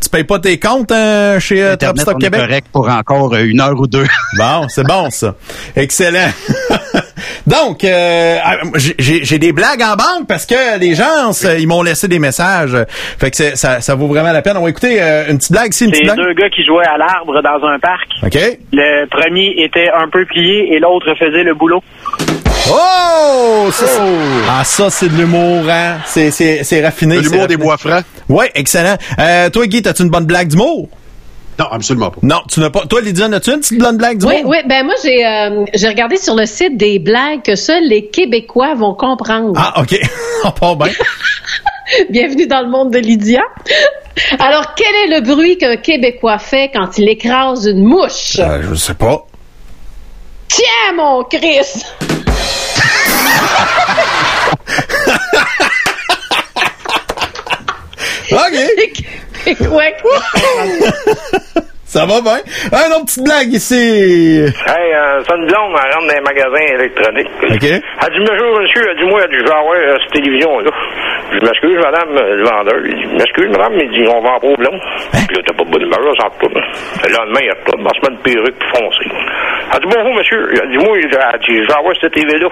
[0.04, 2.40] Tu payes pas tes comptes hein, chez euh, Internet, on est Québec?
[2.42, 4.06] correct pour encore une heure ou deux.
[4.38, 5.34] Bon, c'est bon ça.
[5.76, 6.28] Excellent.
[7.46, 12.08] Donc, euh, ah, j'ai- des blagues en banque parce que les gens, ils m'ont laissé
[12.08, 12.76] des messages.
[13.18, 14.56] Fait que ça, ça vaut vraiment la peine.
[14.56, 16.16] On va écouter euh, une petite blague, C'est petite blague.
[16.16, 18.08] deux gars qui jouaient à l'arbre dans un parc.
[18.22, 18.58] OK.
[18.72, 21.82] Le premier était un peu plié et l'autre faisait le boulot.
[22.70, 23.68] Oh!
[23.72, 24.00] Ça, c'est-
[24.48, 25.98] Ah, ça, c'est de l'humour, hein?
[26.06, 26.30] C'est,
[26.82, 27.16] raffiné.
[27.16, 28.04] De l'humour des bois francs?
[28.28, 28.96] Ouais, excellent.
[29.18, 30.88] Euh, toi, Guy, t'as-tu une bonne blague d'humour?
[31.58, 32.18] Non, absolument pas.
[32.22, 32.86] Non, tu n'as pas.
[32.86, 34.34] Toi, Lydia, as-tu une petite bonne blague d'humour?
[34.34, 34.58] Oui, oui.
[34.66, 38.74] Ben moi, j'ai euh, j'ai regardé sur le site des blagues que seuls les Québécois
[38.74, 39.52] vont comprendre.
[39.56, 39.96] Ah, OK.
[40.44, 40.92] On part bien.
[42.10, 43.42] Bienvenue dans le monde de Lydia.
[44.40, 48.38] Alors, quel est le bruit qu'un Québécois fait quand il écrase une mouche?
[48.40, 49.26] Euh, je sais pas.
[50.48, 51.86] Tiens, mon Christ!
[58.32, 59.70] OK.
[59.70, 59.96] ouais.
[61.94, 62.42] Ça va bien?
[62.74, 63.78] Un autre petite blague ici.
[63.78, 67.30] Hey, euh, c'est une blonde, elle rentre dans les magasins électroniques.
[67.54, 67.66] OK.
[67.70, 68.82] Elle dit, bonjour, monsieur.
[68.90, 70.74] Elle dit, moi, elle dit, je vais avoir euh, cette télévision-là.
[71.30, 72.82] Je m'excuse, madame, euh, le vendeur.
[72.82, 74.74] Il dit, m'excuse, madame, il dit, on vend pas au blond.
[75.14, 76.58] Puis là, t'as pas de bonne humeur, là, ça retourne.
[76.58, 77.86] Le lendemain, il retourne.
[77.86, 79.10] Elle se met une perruque puis foncée.
[79.70, 80.42] Elle dit, bonjour, monsieur.
[80.50, 82.50] Elle dit, moi, elle dit, je vais avoir cette TV-là.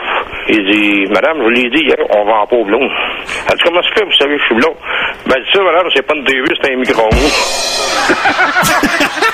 [0.55, 2.86] Il dit, madame, je vous l'ai dit hier, on vend pas au blond.
[2.86, 4.70] Elle dit, comment ça fait, vous savez je suis blond?
[5.27, 7.10] Ben, elle dit, ça, madame, c'est pas une TV, c'est un micro-ondes.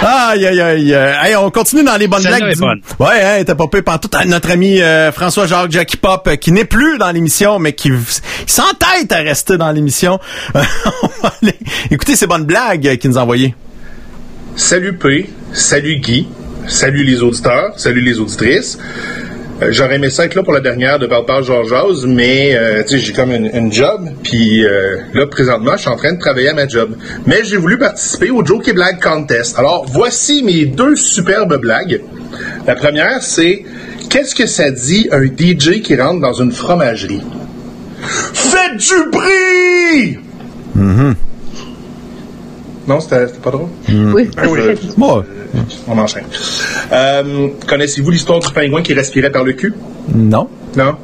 [0.00, 0.92] Aïe, aïe, aïe.
[0.92, 2.42] Hey, on continue dans les bonnes blagues.
[2.50, 2.80] est du- bonne.
[3.00, 4.14] Ouais, hein, t'as pas payé pantoute.
[4.16, 7.90] Ah, Notre ami euh, François-Jacques Jackie Pop, euh, qui n'est plus dans l'émission, mais qui
[8.46, 10.20] s'entête à rester dans l'émission.
[11.90, 13.56] Écoutez ces bonnes blagues qu'il nous a envoyées.
[14.54, 16.28] Salut P, salut Guy,
[16.68, 18.78] salut les auditeurs, salut les auditrices.
[19.60, 23.32] Euh, J'aurais aimé ça là pour la dernière de Parle Georges, mais euh, j'ai comme
[23.32, 26.96] une, job, puis euh, là présentement, je suis en train de travailler à ma job.
[27.26, 29.58] Mais j'ai voulu participer au Jokey Blague Contest.
[29.58, 32.00] Alors voici mes deux superbes blagues.
[32.66, 33.64] La première, c'est
[34.08, 37.22] qu'est-ce que ça dit un DJ qui rentre dans une fromagerie?
[38.32, 40.18] Faites du bruit
[42.88, 43.68] Non, c'était pas drôle.
[43.88, 44.30] Oui.
[44.36, 44.60] Ah oui.
[44.96, 45.22] Bon,
[45.86, 46.24] On enchaîne.
[46.92, 49.74] Euh, Connaissez-vous l'histoire du pingouin qui respirait par le cul?
[50.14, 50.48] non.
[50.76, 50.96] Non?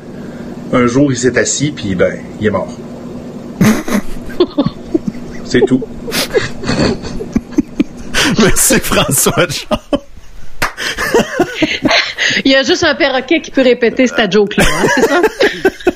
[0.73, 2.69] Un jour, il s'est assis, puis ben, il est mort.
[5.44, 5.82] C'est tout.
[8.40, 9.78] Merci François Jean.
[12.44, 15.20] Il y a juste un perroquet qui peut répéter cette joke-là, hein, c'est ça?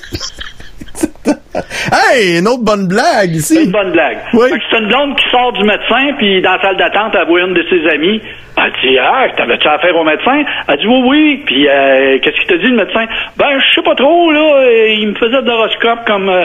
[1.92, 3.64] Hey, une autre bonne blague ici.
[3.64, 4.18] une bonne blague.
[4.34, 4.48] Oui.
[4.70, 7.54] C'est une blonde qui sort du médecin, puis dans la salle d'attente, elle voit une
[7.54, 8.20] de ses amies.
[8.60, 10.42] Elle dit Ah, t'avais-tu affaire au médecin?
[10.66, 11.42] Elle dit Oui, oui.
[11.46, 13.06] Puis euh, qu'est-ce qu'il t'a dit, le médecin?
[13.36, 14.64] Ben, je sais pas trop, là.
[14.98, 16.44] Il me faisait de l'horoscope comme euh,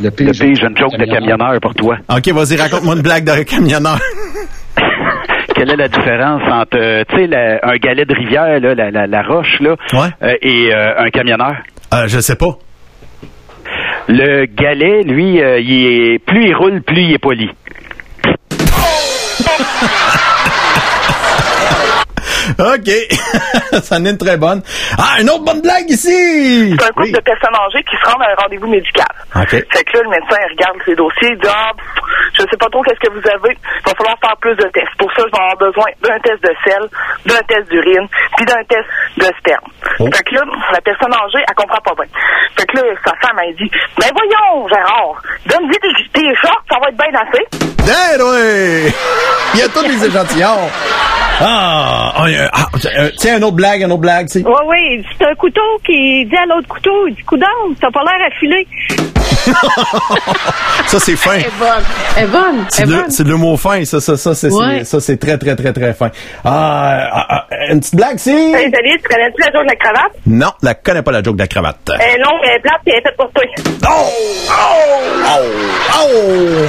[0.02, 1.96] Le pire, j'ai une joke de camionneur pour toi.
[2.10, 3.98] OK, vas-y, raconte-moi une blague de camionneur.
[5.54, 9.06] Quelle est la différence entre, euh, tu sais, un galet de rivière, là, la, la,
[9.06, 10.08] la roche, là, Ouais.
[10.22, 11.54] euh, et euh, un camionneur?
[11.94, 12.58] Euh, je sais pas.
[14.08, 17.48] Le galet, lui, euh, il est, plus il roule, plus il est poli.
[22.58, 22.90] OK.
[23.82, 24.62] ça en est une très bonne.
[24.98, 26.76] Ah, une autre bonne blague ici!
[26.78, 29.08] C'est un couple de personnes âgées qui se rendent à un rendez-vous médical.
[29.34, 29.50] OK.
[29.50, 31.72] Fait que là, le médecin il regarde ses dossiers, il dit Ah,
[32.34, 33.56] je sais pas trop qu'est-ce que vous avez.
[33.56, 34.94] Il va falloir faire plus de tests.
[34.98, 36.82] Pour ça, je vais avoir besoin d'un test de sel,
[37.26, 38.06] d'un test d'urine,
[38.36, 39.68] puis d'un test de sperme.
[39.98, 40.42] Fait que là,
[40.72, 42.10] la personne âgée, elle comprend pas bien.
[42.56, 46.78] Fait que là, sa femme, elle dit Ben voyons, Gérard, donne-lui tes, tes shorts, ça
[46.78, 47.44] va être bien assez.
[47.86, 48.92] Eh, ouais!
[49.54, 50.68] Il y a tous les échantillons.
[51.40, 52.66] Ah, ah, euh, ah,
[52.98, 54.44] euh, tiens, une autre blague, une autre blague, tu sais.
[54.46, 55.04] Oui, oui.
[55.18, 57.46] C'est un couteau qui dit à l'autre couteau, il dit, coudon,
[57.80, 58.66] t'as pas l'air affilé.
[60.86, 61.34] Ça, c'est fin.
[61.34, 61.84] Elle est bonne.
[62.16, 62.66] Elle est bonne.
[62.68, 64.78] C'est est de, de l'humour fin, ça, ça, ça, c'est, Ouais.
[64.78, 66.10] c'est- ça, c'est très, très, très, très fin.
[66.44, 68.30] Ah, ah, ah, une petite blague, si?
[68.30, 70.12] Hey, salut, tu connais-tu la joke de la cravate?
[70.26, 71.78] Non, la connais pas la joke de la cravate.
[71.90, 71.94] Euh,
[72.24, 73.42] non, elle est plate et elle est faite pour toi.
[73.88, 74.12] Oh!
[75.98, 76.66] Oh!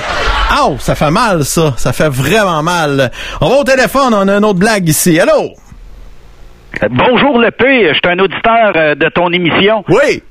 [0.59, 0.75] Oh!
[0.79, 1.73] Ça fait mal, ça.
[1.77, 3.11] Ça fait vraiment mal.
[3.41, 5.19] On va au téléphone, on a une autre blague ici.
[5.19, 5.51] Allô?
[6.91, 9.83] Bonjour le P, je suis un auditeur euh, de ton émission.
[9.89, 10.21] Oui.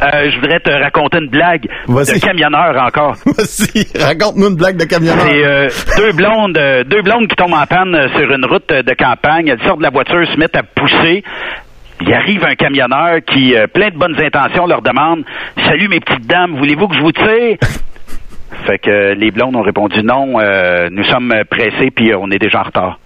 [0.00, 3.16] Euh, je voudrais te raconter une blague de camionneur encore.
[3.26, 5.26] Vas-y, raconte-nous une blague de camionneur.
[5.28, 8.94] C'est euh, deux blondes, euh, deux blondes qui tombent en panne sur une route de
[8.94, 9.48] campagne.
[9.48, 11.24] Elles sortent de la voiture, se mettent à pousser.
[12.00, 15.24] Il arrive un camionneur qui, plein de bonnes intentions, leur demande
[15.66, 17.56] Salut mes petites dames, voulez-vous que je vous tire
[18.66, 20.38] Fait que les blondes ont répondu non,
[20.92, 22.98] nous sommes pressés puis on est déjà en retard.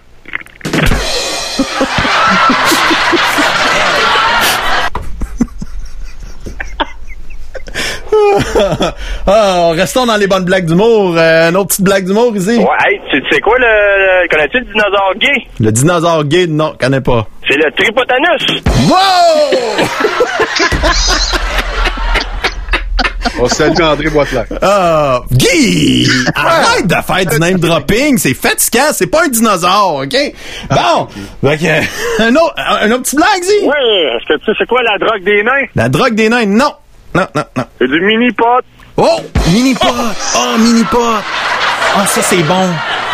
[9.26, 11.14] Ah, restons dans les bonnes blagues d'humour.
[11.16, 12.58] Euh, une autre petite blague d'humour ici.
[12.58, 15.46] Ouais, hey, tu sais quoi, le, le- connais-tu le dinosaure gay?
[15.60, 17.26] Le dinosaure gay, non, connais pas.
[17.48, 18.62] C'est le tripotanus.
[18.88, 19.86] Wow!
[23.40, 24.48] On salue André Boitelac.
[24.60, 26.08] Ah, Guy!
[26.34, 30.16] Arrête de faire du name dropping, c'est fatigant, c'est pas un dinosaure, OK?
[30.70, 31.08] Bon,
[31.42, 31.80] donc, euh,
[32.20, 33.64] un autre, un autre petit blague, Zi?
[33.64, 35.66] Ouais, est-ce que tu sais c'est quoi la drogue des nains?
[35.74, 36.72] La drogue des nains, non.
[37.14, 37.64] Non, non, non.
[37.78, 38.62] C'est du mini-pot.
[38.96, 39.20] Oh!
[39.52, 39.86] Mini-pot!
[40.36, 40.98] Oh, mini-pot!
[41.94, 42.68] Ah, ça, c'est bon.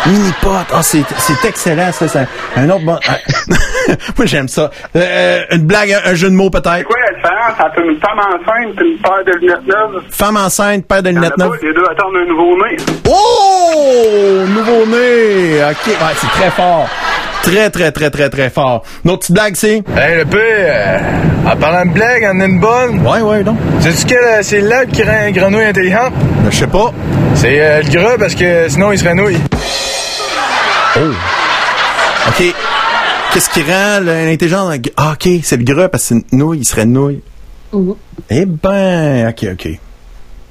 [0.05, 0.49] Mini-pot.
[0.73, 2.07] Ah, c'est, c'est excellent, ça.
[2.07, 2.97] C'est un autre bon...
[3.07, 3.17] ah.
[4.17, 4.69] Moi, j'aime ça.
[4.95, 6.77] Euh, une blague, un, un jeu de mots, peut-être.
[6.77, 10.03] C'est quoi la différence entre une femme enceinte et une paire de lunettes neuves?
[10.11, 11.57] Femme enceinte, paire de lunettes neuves.
[11.61, 12.77] les deux attendent un nouveau-né.
[13.09, 14.45] Oh!
[14.47, 15.63] Nouveau-né!
[15.71, 16.87] OK, ouais, c'est très fort.
[17.43, 18.83] Très, très, très, très, très fort.
[19.05, 19.81] Notre petite blague, c'est?
[19.97, 20.97] Hey, le peu, euh,
[21.47, 22.99] en parlant de blague, en a une bonne.
[23.07, 23.55] Ouais, ouais, non.
[23.79, 26.13] Sais-tu que euh, c'est l'arbre qui rend un grenouille intelligente?
[26.51, 26.93] Je sais pas.
[27.35, 29.37] C'est euh, le gras parce que sinon il serait nouille.
[30.97, 30.99] Oh!
[32.27, 32.53] OK.
[33.33, 34.69] Qu'est-ce qui rend l'intelligent?
[34.97, 37.21] Ah, OK, c'est le gras parce que c'est une nouille, il serait une nouille.
[38.29, 39.67] Eh ben, OK, OK.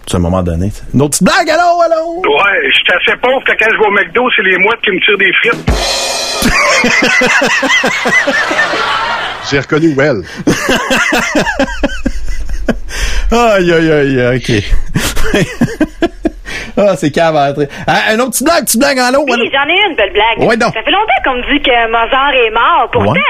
[0.06, 0.70] C'est un moment donné.
[0.70, 0.82] ça.
[0.94, 2.16] Une autre petite blague, allô, allô?
[2.23, 4.90] Ouais, je suis assez pauvre que quand je vais au McDo, c'est les mouettes qui
[4.90, 6.28] me tirent des frites.
[9.51, 10.23] J'ai reconnu Well.
[13.33, 14.53] aïe, aïe, aïe, OK.
[16.77, 17.69] ah, c'est cave à entrer.
[17.87, 19.25] Ah, une autre petite blague, petite blague en l'eau?
[19.29, 20.49] Oui, j'en ai une belle blague.
[20.49, 20.75] Ouais, donc.
[20.75, 22.89] Ça fait longtemps qu'on me dit que Mozart est mort.
[22.93, 23.21] Pourtant, Ouais.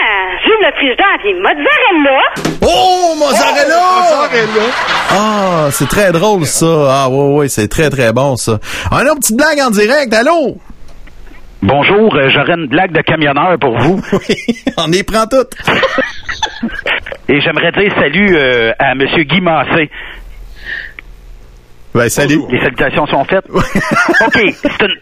[0.44, 2.20] j'ouvre le frigidaire puis mozzarella.
[2.62, 3.84] Oh, mozzarella!
[5.10, 6.66] Ah, c'est très drôle, ça.
[6.90, 8.58] Ah, ouais, ouais, c'est très, très bon, ça.
[8.90, 10.58] Ah, une autre petite blague en direct, allô?
[11.60, 14.00] Bonjour, euh, j'aurais une blague de camionneur pour vous.
[14.12, 14.36] oui,
[14.76, 15.54] on y prend toutes.
[17.28, 19.00] Et j'aimerais dire salut euh, à M.
[19.24, 19.90] Guy Massé.
[21.94, 22.40] Ben, salut.
[22.50, 23.46] Les salutations sont faites.
[23.50, 24.94] OK, c'est une...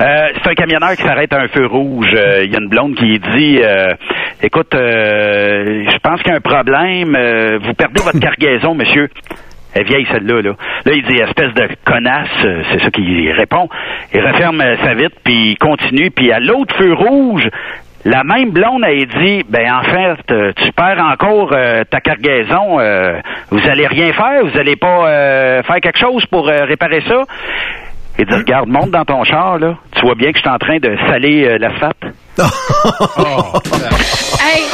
[0.00, 2.08] Euh, c'est un camionneur qui s'arrête à un feu rouge.
[2.14, 3.94] Euh, Il y a une blonde qui dit euh,
[4.42, 7.10] Écoute, euh, je pense qu'il y a un problème.
[7.62, 9.08] Vous perdez votre cargaison, monsieur.
[9.74, 10.42] Elle est vieille, celle-là.
[10.42, 10.50] Là.
[10.84, 12.28] là, il dit Espèce de connasse.
[12.44, 13.68] Euh, C'est ça qu'il répond.
[14.12, 16.10] Il referme euh, sa vitre, puis il continue.
[16.10, 17.48] Puis à l'autre feu rouge,
[18.04, 22.80] la même blonde, elle dit Ben, en fait, euh, tu perds encore euh, ta cargaison.
[22.80, 23.18] euh,
[23.50, 24.44] vous allez rien faire.
[24.44, 27.22] Vous allez pas euh, faire quelque chose pour euh, réparer ça.
[28.18, 29.76] Il dit Regarde, monte dans ton char, là.
[29.94, 32.02] Tu vois bien que je suis en train de saler euh, l'asphalte.
[34.44, 34.64] Hey,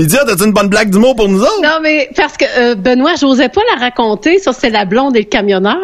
[0.00, 1.60] Lydia, t'as-tu une bonne blague d'humour pour nous autres?
[1.62, 4.38] non, mais parce que euh, Benoît, j'osais pas la raconter.
[4.38, 5.76] Ça, c'est la blonde et le camionneur.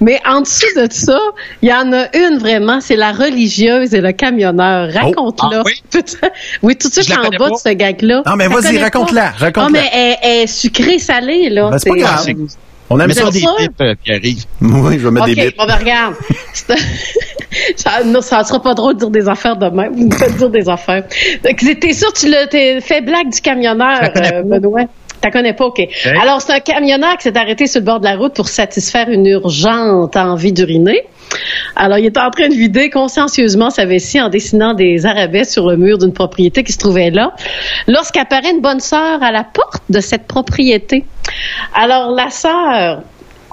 [0.00, 1.20] Mais en dessous de ça,
[1.62, 2.80] il y en a une vraiment.
[2.80, 4.92] C'est la religieuse et le camionneur.
[4.92, 5.60] Raconte-la.
[5.60, 5.82] Ah oui?
[6.62, 7.50] oui, tout de suite Je la en bas pas.
[7.50, 8.22] de ce gag-là.
[8.26, 8.84] Ah, mais vas-y, connais pas?
[8.86, 9.64] raconte-la, raconte-la.
[9.66, 11.70] Ah, mais elle, elle est sucrée-salée, là.
[11.70, 12.26] Ben, c'est pas grave.
[12.90, 13.30] On aime ça.
[13.30, 13.56] c'est sûr?
[14.04, 14.44] qui arrive.
[14.60, 15.56] Oui, je vais mettre OK, des bips.
[15.56, 16.14] bon, ben, regarde.
[17.76, 19.88] Ça, non, ça sera pas drôle de dire des affaires demain.
[19.92, 21.04] Vous me faites dire des affaires.
[21.08, 24.84] T'es sûr que tu l'as t'es fait blague du camionneur, euh, Benoît?
[25.20, 25.80] T'as connais pas, OK.
[26.22, 29.08] Alors, c'est un camionneur qui s'est arrêté sur le bord de la route pour satisfaire
[29.10, 31.02] une urgente envie d'uriner.
[31.76, 35.68] Alors, il est en train de vider consciencieusement sa vessie en dessinant des arabesques sur
[35.68, 37.34] le mur d'une propriété qui se trouvait là,
[37.86, 41.04] lorsqu'apparaît une bonne sœur à la porte de cette propriété.
[41.74, 43.02] Alors, la sœur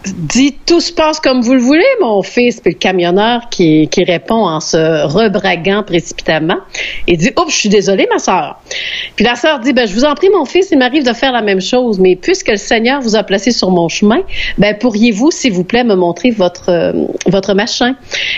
[0.06, 2.60] dit tout se passe comme vous le voulez, mon fils.
[2.62, 6.58] Puis le camionneur qui, qui répond en se rebraguant précipitamment.
[7.08, 8.60] Il dit Oups, je suis désolé, ma sœur.
[9.16, 11.32] Puis la sœur dit ben, Je vous en prie, mon fils, il m'arrive de faire
[11.32, 14.22] la même chose, mais puisque le Seigneur vous a placé sur mon chemin,
[14.58, 16.94] ben, pourriez-vous, s'il vous plaît, me montrer votre, euh,
[17.28, 17.96] votre machin?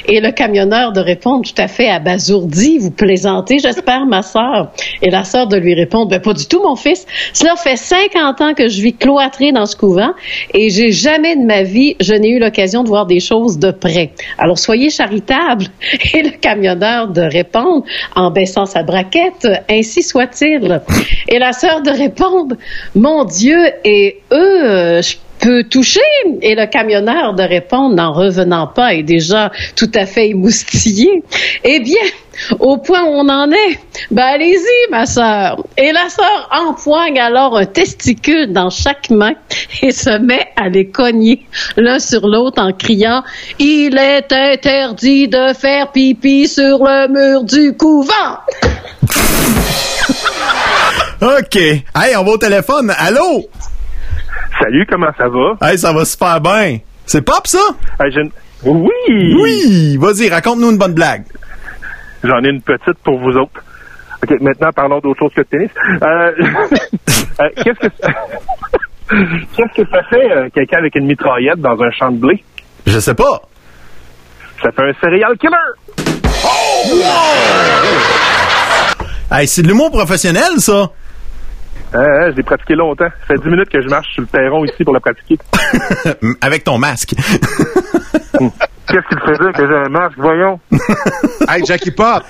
[0.08, 4.72] Et le camionneur de répondre tout à fait abasourdi Vous plaisantez, j'espère, ma sœur.
[5.02, 7.06] Et la sœur de lui répondre ben, Pas du tout, mon fils.
[7.34, 10.12] Cela fait 50 ans que je vis cloîtré dans ce couvent
[10.54, 13.72] et j'ai jamais de ma vie, je n'ai eu l'occasion de voir des choses de
[13.72, 14.12] près.
[14.38, 15.66] Alors soyez charitable.
[16.14, 17.84] Et le camionneur de répondre
[18.16, 20.82] en baissant sa braquette, ainsi soit-il.
[21.28, 22.56] Et la sœur de répondre,
[22.94, 26.02] mon Dieu, et eux, je peux toucher?
[26.42, 31.24] Et le camionneur de répondre, n'en revenant pas, est déjà tout à fait émoustillé.
[31.64, 32.02] Eh bien,
[32.60, 33.80] au point où on en est,
[34.12, 35.64] ben allez-y, ma sœur.
[35.78, 39.34] Et la sœur empoigne alors un testicule dans chaque main
[39.82, 41.46] et se met à les cogner
[41.78, 43.24] l'un sur l'autre en criant
[43.60, 48.40] Il est interdit de faire pipi sur le mur du couvent.
[51.22, 51.56] OK.
[51.56, 52.94] Hey, on va au téléphone.
[52.98, 53.50] Allô?
[54.62, 55.58] Salut, comment ça va?
[55.62, 56.80] Hey, ça va super bien.
[57.06, 57.60] C'est Pop, ça?
[58.00, 58.30] Hey, je-
[58.70, 59.36] Oui!
[59.42, 59.98] Oui!
[59.98, 61.24] Vas-y, raconte-nous une bonne blague.
[62.24, 63.62] J'en ai une petite pour vous autres.
[64.22, 65.70] OK, maintenant, parlons d'autre chose que de tennis.
[66.04, 66.32] Euh,
[67.42, 68.10] euh, Qu'est-ce que ça...
[69.56, 72.44] Qu'est-ce que ça fait, euh, quelqu'un avec une mitraillette dans un champ de blé?
[72.86, 73.42] Je sais pas.
[74.62, 75.56] Ça fait un serial killer!
[79.32, 80.90] Hey, c'est de l'humour professionnel, ça.
[81.96, 83.08] Euh, je l'ai pratiqué longtemps.
[83.28, 85.38] Ça fait 10 minutes que je marche sur le perron ici pour le pratiquer.
[86.42, 87.16] Avec ton masque.
[88.90, 90.18] Qu'est-ce qu'il dire que j'ai un masque?
[90.18, 90.60] Voyons.
[91.48, 92.24] Hey, Jackie Pop,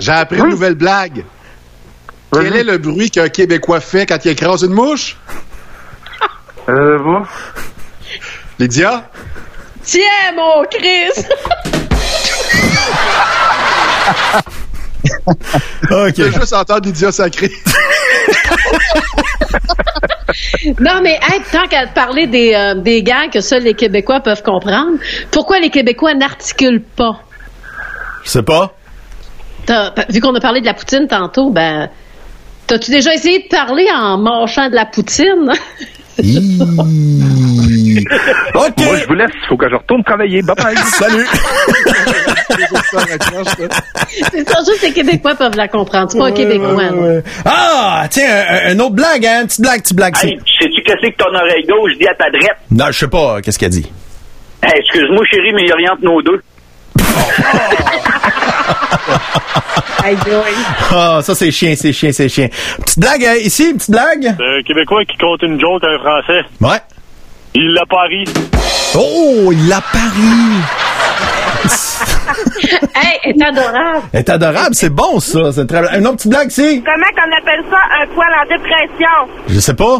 [0.00, 1.24] j'ai appris une nouvelle blague.
[2.32, 5.16] Quel est le bruit qu'un Québécois fait quand il écrase une mouche?
[6.68, 7.22] Euh, va.
[8.58, 9.08] Lydia?
[9.84, 11.26] Tiens, mon Chris!
[15.26, 16.14] OK.
[16.16, 17.50] Je veux juste entendre Lydia sacrée.
[20.78, 24.20] Non, mais hey, tant qu'à te parler des, euh, des gags que seuls les Québécois
[24.20, 24.98] peuvent comprendre,
[25.30, 27.22] pourquoi les Québécois n'articulent pas?
[28.24, 28.74] Je sais pas.
[30.08, 31.88] Vu qu'on a parlé de la poutine tantôt, ben,
[32.66, 35.52] t'as-tu déjà essayé de parler en mâchant de la poutine?
[38.54, 38.78] OK.
[38.84, 39.30] Moi, je vous laisse.
[39.42, 40.42] Il faut que je retourne travailler.
[40.42, 40.76] Bye bye.
[40.84, 41.26] Salut.
[44.32, 46.10] C'est ça, juste les Québécois peuvent la comprendre.
[46.10, 46.82] C'est pas un Québécois.
[47.44, 49.40] Ah, tiens, un, un autre blague, hein?
[49.42, 50.14] Une petite blague, petite blague.
[50.22, 52.58] Hey, sais-tu qu'est-ce que ton oreille gauche dit à ta droite?
[52.70, 53.40] Non, je sais pas.
[53.40, 53.90] Qu'est-ce qu'elle dit?
[54.62, 56.40] Hey, excuse-moi, chérie, mais il y a rien entre nos deux.
[60.92, 62.48] Ah, ça, c'est chien, c'est chien, c'est chien.
[62.78, 64.26] Petite blague, hein, ici, petite blague?
[64.26, 66.42] Un Québécoin qui compte une joke à un Français.
[66.60, 66.78] Ouais.
[67.54, 68.24] Il l'a pari.
[68.96, 70.62] Oh, il l'a pari.
[72.94, 74.02] hey, elle est adorable.
[74.12, 75.52] Elle est adorable, c'est bon, ça.
[75.52, 75.98] C'est très...
[75.98, 76.82] Une autre petite blague, c'est?
[76.82, 79.28] Comment qu'on appelle ça un poil en dépression?
[79.48, 79.98] Je sais pas.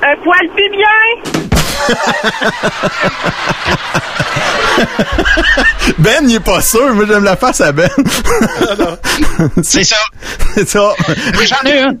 [0.00, 0.86] Un poil plus bien?
[5.98, 6.94] Ben, il est pas sûr.
[6.94, 7.88] Moi, j'aime la face à Ben.
[9.62, 9.96] C'est ça.
[10.54, 10.94] C'est ça.
[11.46, 11.98] J'en ai une.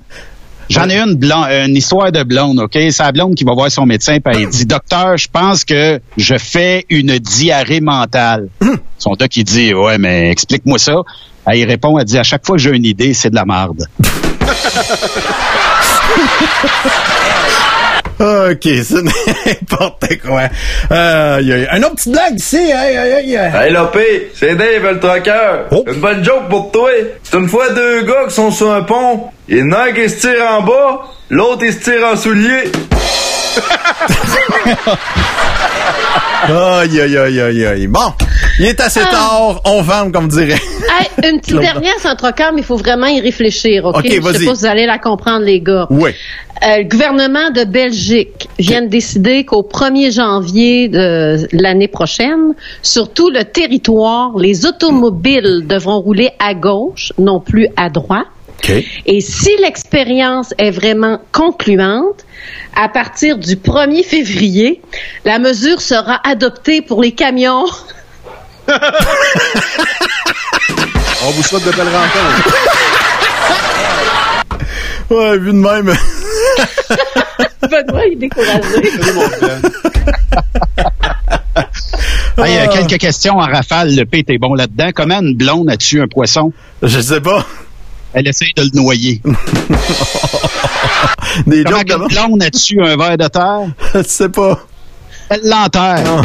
[0.68, 2.72] J'en ai une, blonde, une histoire de blonde, OK?
[2.74, 5.98] C'est la blonde qui va voir son médecin et elle dit Docteur, je pense que
[6.18, 8.48] je fais une diarrhée mentale.
[8.98, 10.96] Son doc, il dit Ouais, mais explique-moi ça.
[11.46, 13.86] Elle répond Elle dit À chaque fois que j'ai une idée, c'est de la marde.
[18.20, 20.42] OK, c'est n'importe quoi.
[20.90, 22.56] Euh, y a- un autre petite blague ici.
[22.56, 25.66] Hey, hey, hey, Lopé, c'est Dave le trucker.
[25.86, 26.90] Une bonne joke pour toi.
[27.22, 29.24] C'est une fois deux gars qui sont sur un pont.
[29.48, 32.16] Il y en a un qui se tire en bas, l'autre il se tire en
[32.16, 32.64] soulier.
[36.48, 37.86] Aïe, aïe, aïe, aïe, aïe.
[37.88, 38.12] Bon,
[38.60, 39.10] il est assez Ah.
[39.10, 39.60] tard.
[39.64, 40.54] On vend, comme dirait.
[41.00, 43.96] Hey, une petite dernière, c'est un trocard, mais il faut vraiment y réfléchir, OK?
[43.98, 45.86] OK, Je sais pas si vous allez la comprendre, les gars.
[45.90, 46.10] Oui.
[46.64, 53.12] Euh, le gouvernement de Belgique vient de décider qu'au 1er janvier de l'année prochaine, sur
[53.12, 58.26] tout le territoire, les automobiles devront rouler à gauche, non plus à droite.
[59.06, 62.24] Et si l'expérience est vraiment concluante,
[62.74, 64.82] à partir du 1er février,
[65.24, 67.66] la mesure sera adoptée pour les camions.
[71.24, 72.54] On vous souhaite de belles rencontres.
[75.10, 75.86] Ouais, vu de même.
[77.62, 78.60] Benoît, il est découragé.
[82.36, 83.96] Hey, euh, quelques questions en rafale.
[83.96, 84.90] Le P, t'es bon là-dedans.
[84.94, 86.52] Comment une blonde a tué un poisson?
[86.82, 87.46] Je sais pas.
[88.18, 89.22] Elle essaye de le noyer.
[91.46, 93.68] Des Comment jokes de blonde a tué un ver de terre?
[93.94, 94.58] Je sais pas.
[95.28, 96.24] Quelle lenteur.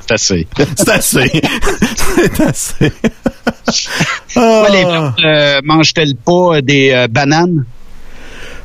[0.00, 0.46] C'est assez.
[0.76, 1.42] C'est assez.
[2.36, 2.92] C'est assez.
[4.32, 7.64] Pourquoi les blondes euh, mangent-elles pas des euh, bananes?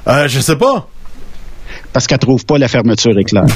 [0.08, 0.88] Euh, je sais pas.
[1.94, 3.46] Parce qu'elles trouvent pas la fermeture éclair.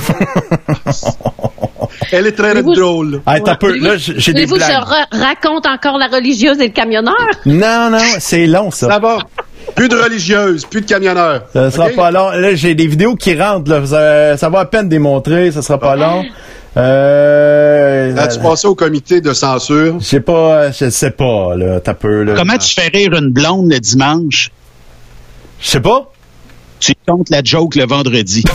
[2.12, 3.22] Elle est très drôle.
[3.28, 4.84] Hey, t'as peu, là, j'ai des Voulez-vous que je blagues.
[4.84, 7.16] ra- raconte encore la religieuse et le camionneur?
[7.46, 8.88] Non, non, c'est long, ça.
[8.88, 9.18] Ça va.
[9.76, 11.44] Plus de religieuses, plus de camionneurs.
[11.54, 12.30] Ça sera pas long.
[12.30, 13.70] Là, j'ai des vidéos qui rentrent.
[13.70, 13.86] Là.
[13.86, 15.52] Ça, ça va à peine démontrer.
[15.52, 16.24] Ça sera pas long.
[16.78, 20.00] Euh, As-tu passé au comité de censure?
[20.00, 20.72] Je sais pas.
[20.72, 21.56] Je sais pas.
[21.56, 22.24] Là, t'as peu.
[22.24, 22.34] Là.
[22.36, 24.52] Comment tu fais rire une blonde le dimanche?
[25.60, 26.12] Je sais pas.
[26.80, 28.44] Tu comptes la joke le vendredi.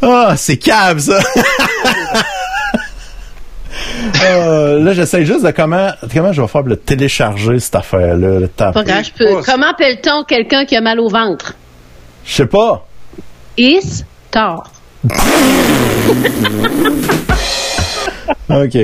[0.00, 1.18] Ah, c'est cave, ça.
[4.24, 8.40] Euh, là, j'essaie juste de comment, comment je vais faire pour le télécharger, cette affaire-là.
[8.40, 8.72] le taper.
[8.74, 9.42] Pas grave, je peux.
[9.42, 11.54] Comment appelle-t-on quelqu'un qui a mal au ventre?
[12.24, 12.86] Je sais pas.
[13.56, 14.70] Is tort.
[18.50, 18.76] OK.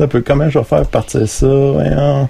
[0.00, 1.46] Un peu, comment je vais faire partir ça?
[1.46, 2.28] Voyons.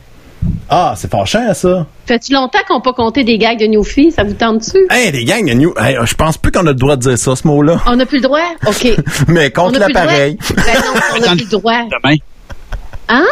[0.70, 1.86] Ah, c'est fâchant, ça.
[2.06, 4.12] Fait-tu longtemps qu'on n'a pas compté des gags de Newfie?
[4.12, 4.86] Ça vous tente-tu?
[4.90, 5.74] Hey, les gangs de New...
[5.78, 7.80] Hey, je pense plus qu'on a le droit de dire ça, ce mot-là.
[7.86, 8.40] On n'a plus le droit?
[8.66, 8.86] OK.
[9.28, 10.38] Mais On contre l'appareil.
[10.54, 11.82] Ben non, on n'a plus le droit.
[12.02, 12.16] Demain.
[13.08, 13.26] Hein?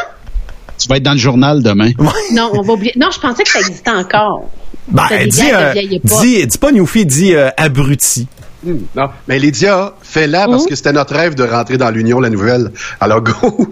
[0.78, 1.90] Tu vas être dans le journal demain.
[2.32, 2.92] Non, on va oublier.
[2.96, 4.44] Non, je pensais que ça existait encore.
[4.88, 8.28] Ben, des dis, gags euh, dis, dis pas Newfie, dis euh, abruti.
[8.66, 12.30] Hmm, Non, mais Lydia, fais-la parce que c'était notre rêve de rentrer dans l'Union, la
[12.30, 12.72] nouvelle.
[13.00, 13.32] Alors, go!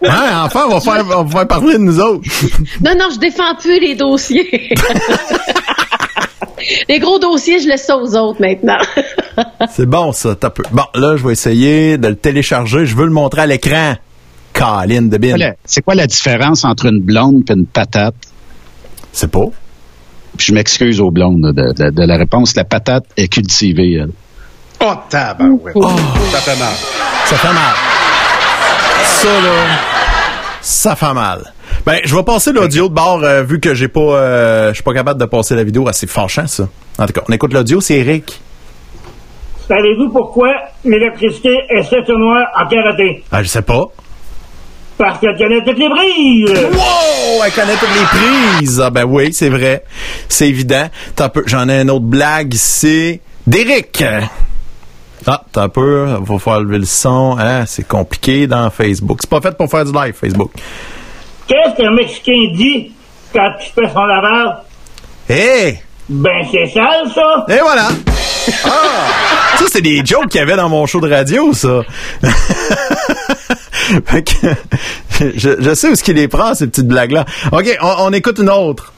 [0.00, 2.22] Hein, enfin, on va faire, on va faire parler de nous autres.
[2.84, 4.48] Non, non, je défends plus les dossiers.
[6.88, 8.78] les gros dossiers, je laisse ça aux autres maintenant.
[9.70, 10.62] C'est bon, ça, t'as peu.
[10.70, 12.86] Bon, là, je vais essayer de le télécharger.
[12.86, 13.94] Je veux le montrer à l'écran.
[14.52, 15.36] Caline de bin.
[15.64, 18.14] C'est quoi la différence entre une blonde et une patate?
[19.12, 19.46] C'est pas.
[20.38, 22.54] Puis je m'excuse aux blondes de, de- de la réponse.
[22.56, 23.94] La patate est cultivée.
[24.00, 24.10] elle.
[24.80, 25.74] oh, tabarouette.
[26.30, 26.72] Ça fait mal.
[27.26, 27.74] Ça fait mal.
[29.02, 29.78] Ça, là,
[30.62, 31.52] ça fait mal.
[31.84, 34.82] Ben, je vais passer l'audio de bord, euh, vu que j'ai pas, euh, je suis
[34.82, 35.88] pas capable de passer la vidéo.
[35.88, 36.68] assez fâchant, ça.
[36.98, 38.40] En tout cas, on écoute l'audio, c'est Eric.
[39.66, 40.48] Savez-vous pourquoi
[40.84, 43.22] l'électricité est cette noire en karaté?
[43.32, 43.84] Ah, je sais pas.
[44.98, 46.50] Parce qu'elle connaît toutes les brises!
[46.72, 47.44] Wow!
[47.46, 48.80] Elle connaît toutes les prises!
[48.84, 49.84] Ah ben oui, c'est vrai.
[50.28, 50.88] C'est évident.
[51.14, 53.20] T'as un peu, j'en ai une autre blague ici.
[53.46, 54.04] D'Éric!
[55.26, 57.36] Ah, t'as un peu, faut faire lever le son.
[57.38, 59.18] Hein, c'est compliqué dans Facebook.
[59.20, 60.50] C'est pas fait pour faire du live, Facebook.
[61.46, 62.92] Qu'est-ce qu'un Mexicain dit
[63.32, 64.56] quand tu fais son lavage?
[65.30, 65.78] Hé!
[66.08, 67.46] Ben, c'est sale, ça!
[67.48, 67.88] Et voilà!
[68.64, 69.58] Ah!
[69.58, 71.82] Ça, c'est des jokes qu'il y avait dans mon show de radio, ça.
[74.06, 74.46] Fait que,
[75.36, 77.24] je, je sais où est-ce qu'il les prend, ces petites blagues-là.
[77.52, 78.92] OK, on, on écoute une autre.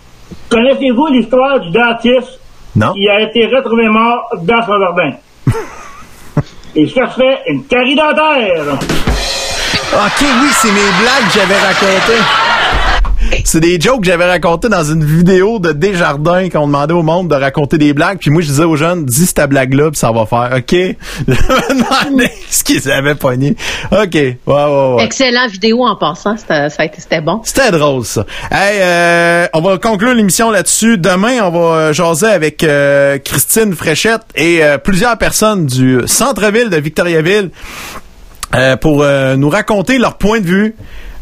[0.49, 2.39] Connaissez-vous l'histoire du dentiste
[2.77, 2.93] Non.
[2.93, 5.13] qui a été retrouvé mort dans son jardin?
[6.77, 8.75] Il cherchait une carie dentaire!
[9.93, 12.23] OK, oui, c'est mes blagues que j'avais racontées.
[13.45, 17.29] C'est des jokes que j'avais racontés dans une vidéo de Desjardins qu'on demandait au monde
[17.29, 18.19] de raconter des blagues.
[18.19, 20.51] Puis moi, je disais aux jeunes, dis ta blague-là, puis ça va faire.
[20.57, 20.71] OK?
[21.27, 23.57] Je me demandais ce qu'ils avaient pogné.
[23.93, 24.15] OK.
[24.15, 25.05] Ouais, ouais, ouais.
[25.05, 27.41] Excellent vidéo en passant, c'était bon.
[27.45, 28.25] C'était drôle, ça.
[28.51, 30.99] Hey, euh, on va conclure l'émission là-dessus.
[30.99, 36.71] Demain, on va euh, jaser avec euh, Christine Fréchette et euh, plusieurs personnes du centre-ville
[36.71, 37.51] de Victoriaville
[38.55, 40.75] euh, pour euh, nous raconter leur point de vue.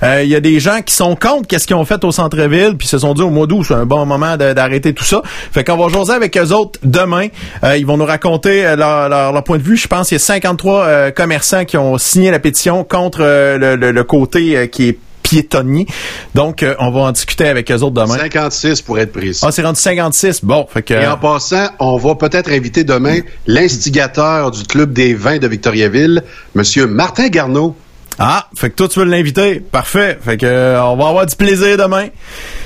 [0.03, 2.77] Euh, Il y a des gens qui sont contre qu'est-ce qu'ils ont fait au centre-ville,
[2.79, 5.23] puis se sont dit au mois d'août, c'est un bon moment d'arrêter tout ça.
[5.53, 7.29] Fait qu'on va jaser avec eux autres demain.
[7.65, 9.77] Euh, ils vont nous raconter euh, leur, leur- leur point de vue.
[9.77, 13.59] Je pense qu'il y a 53 euh, commerçants qui ont signé la pétition contre euh,
[13.59, 15.87] le, le- le côté euh, qui est piétonnier.
[16.35, 18.17] Donc, euh, on va en discuter avec eux autres demain.
[18.17, 19.41] 56 pour être précis.
[19.45, 20.43] Ah, c'est rendu 56.
[20.43, 20.95] Bon, fait que...
[20.95, 26.23] Et en passant, on va peut-être inviter demain l'instigateur du Club des vins de Victoriaville,
[26.55, 27.77] Monsieur Martin Garneau.
[28.19, 29.61] Ah, fait que toi, tu veux l'inviter?
[29.61, 30.19] Parfait.
[30.21, 32.09] Fait que euh, on va avoir du plaisir demain.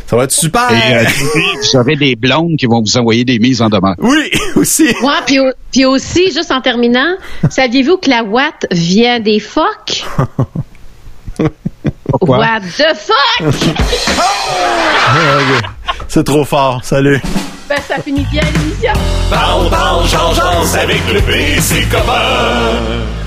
[0.07, 0.71] Ça va être super.
[0.71, 1.05] Et euh,
[1.73, 3.95] vous aurez des blondes qui vont vous envoyer des mises en demeure.
[3.99, 4.87] Oui, aussi.
[5.03, 7.17] Ouais, puis, au- puis aussi, juste en terminant,
[7.51, 10.05] saviez-vous que la Watt vient des phoques?
[12.09, 12.39] Pourquoi?
[12.39, 13.55] What the fuck?
[16.09, 16.81] C'est trop fort.
[16.85, 17.21] Salut.
[17.69, 18.93] ben, ça finit bien l'émission.
[19.31, 23.22] Parle, parle, change, change avec le PC copain.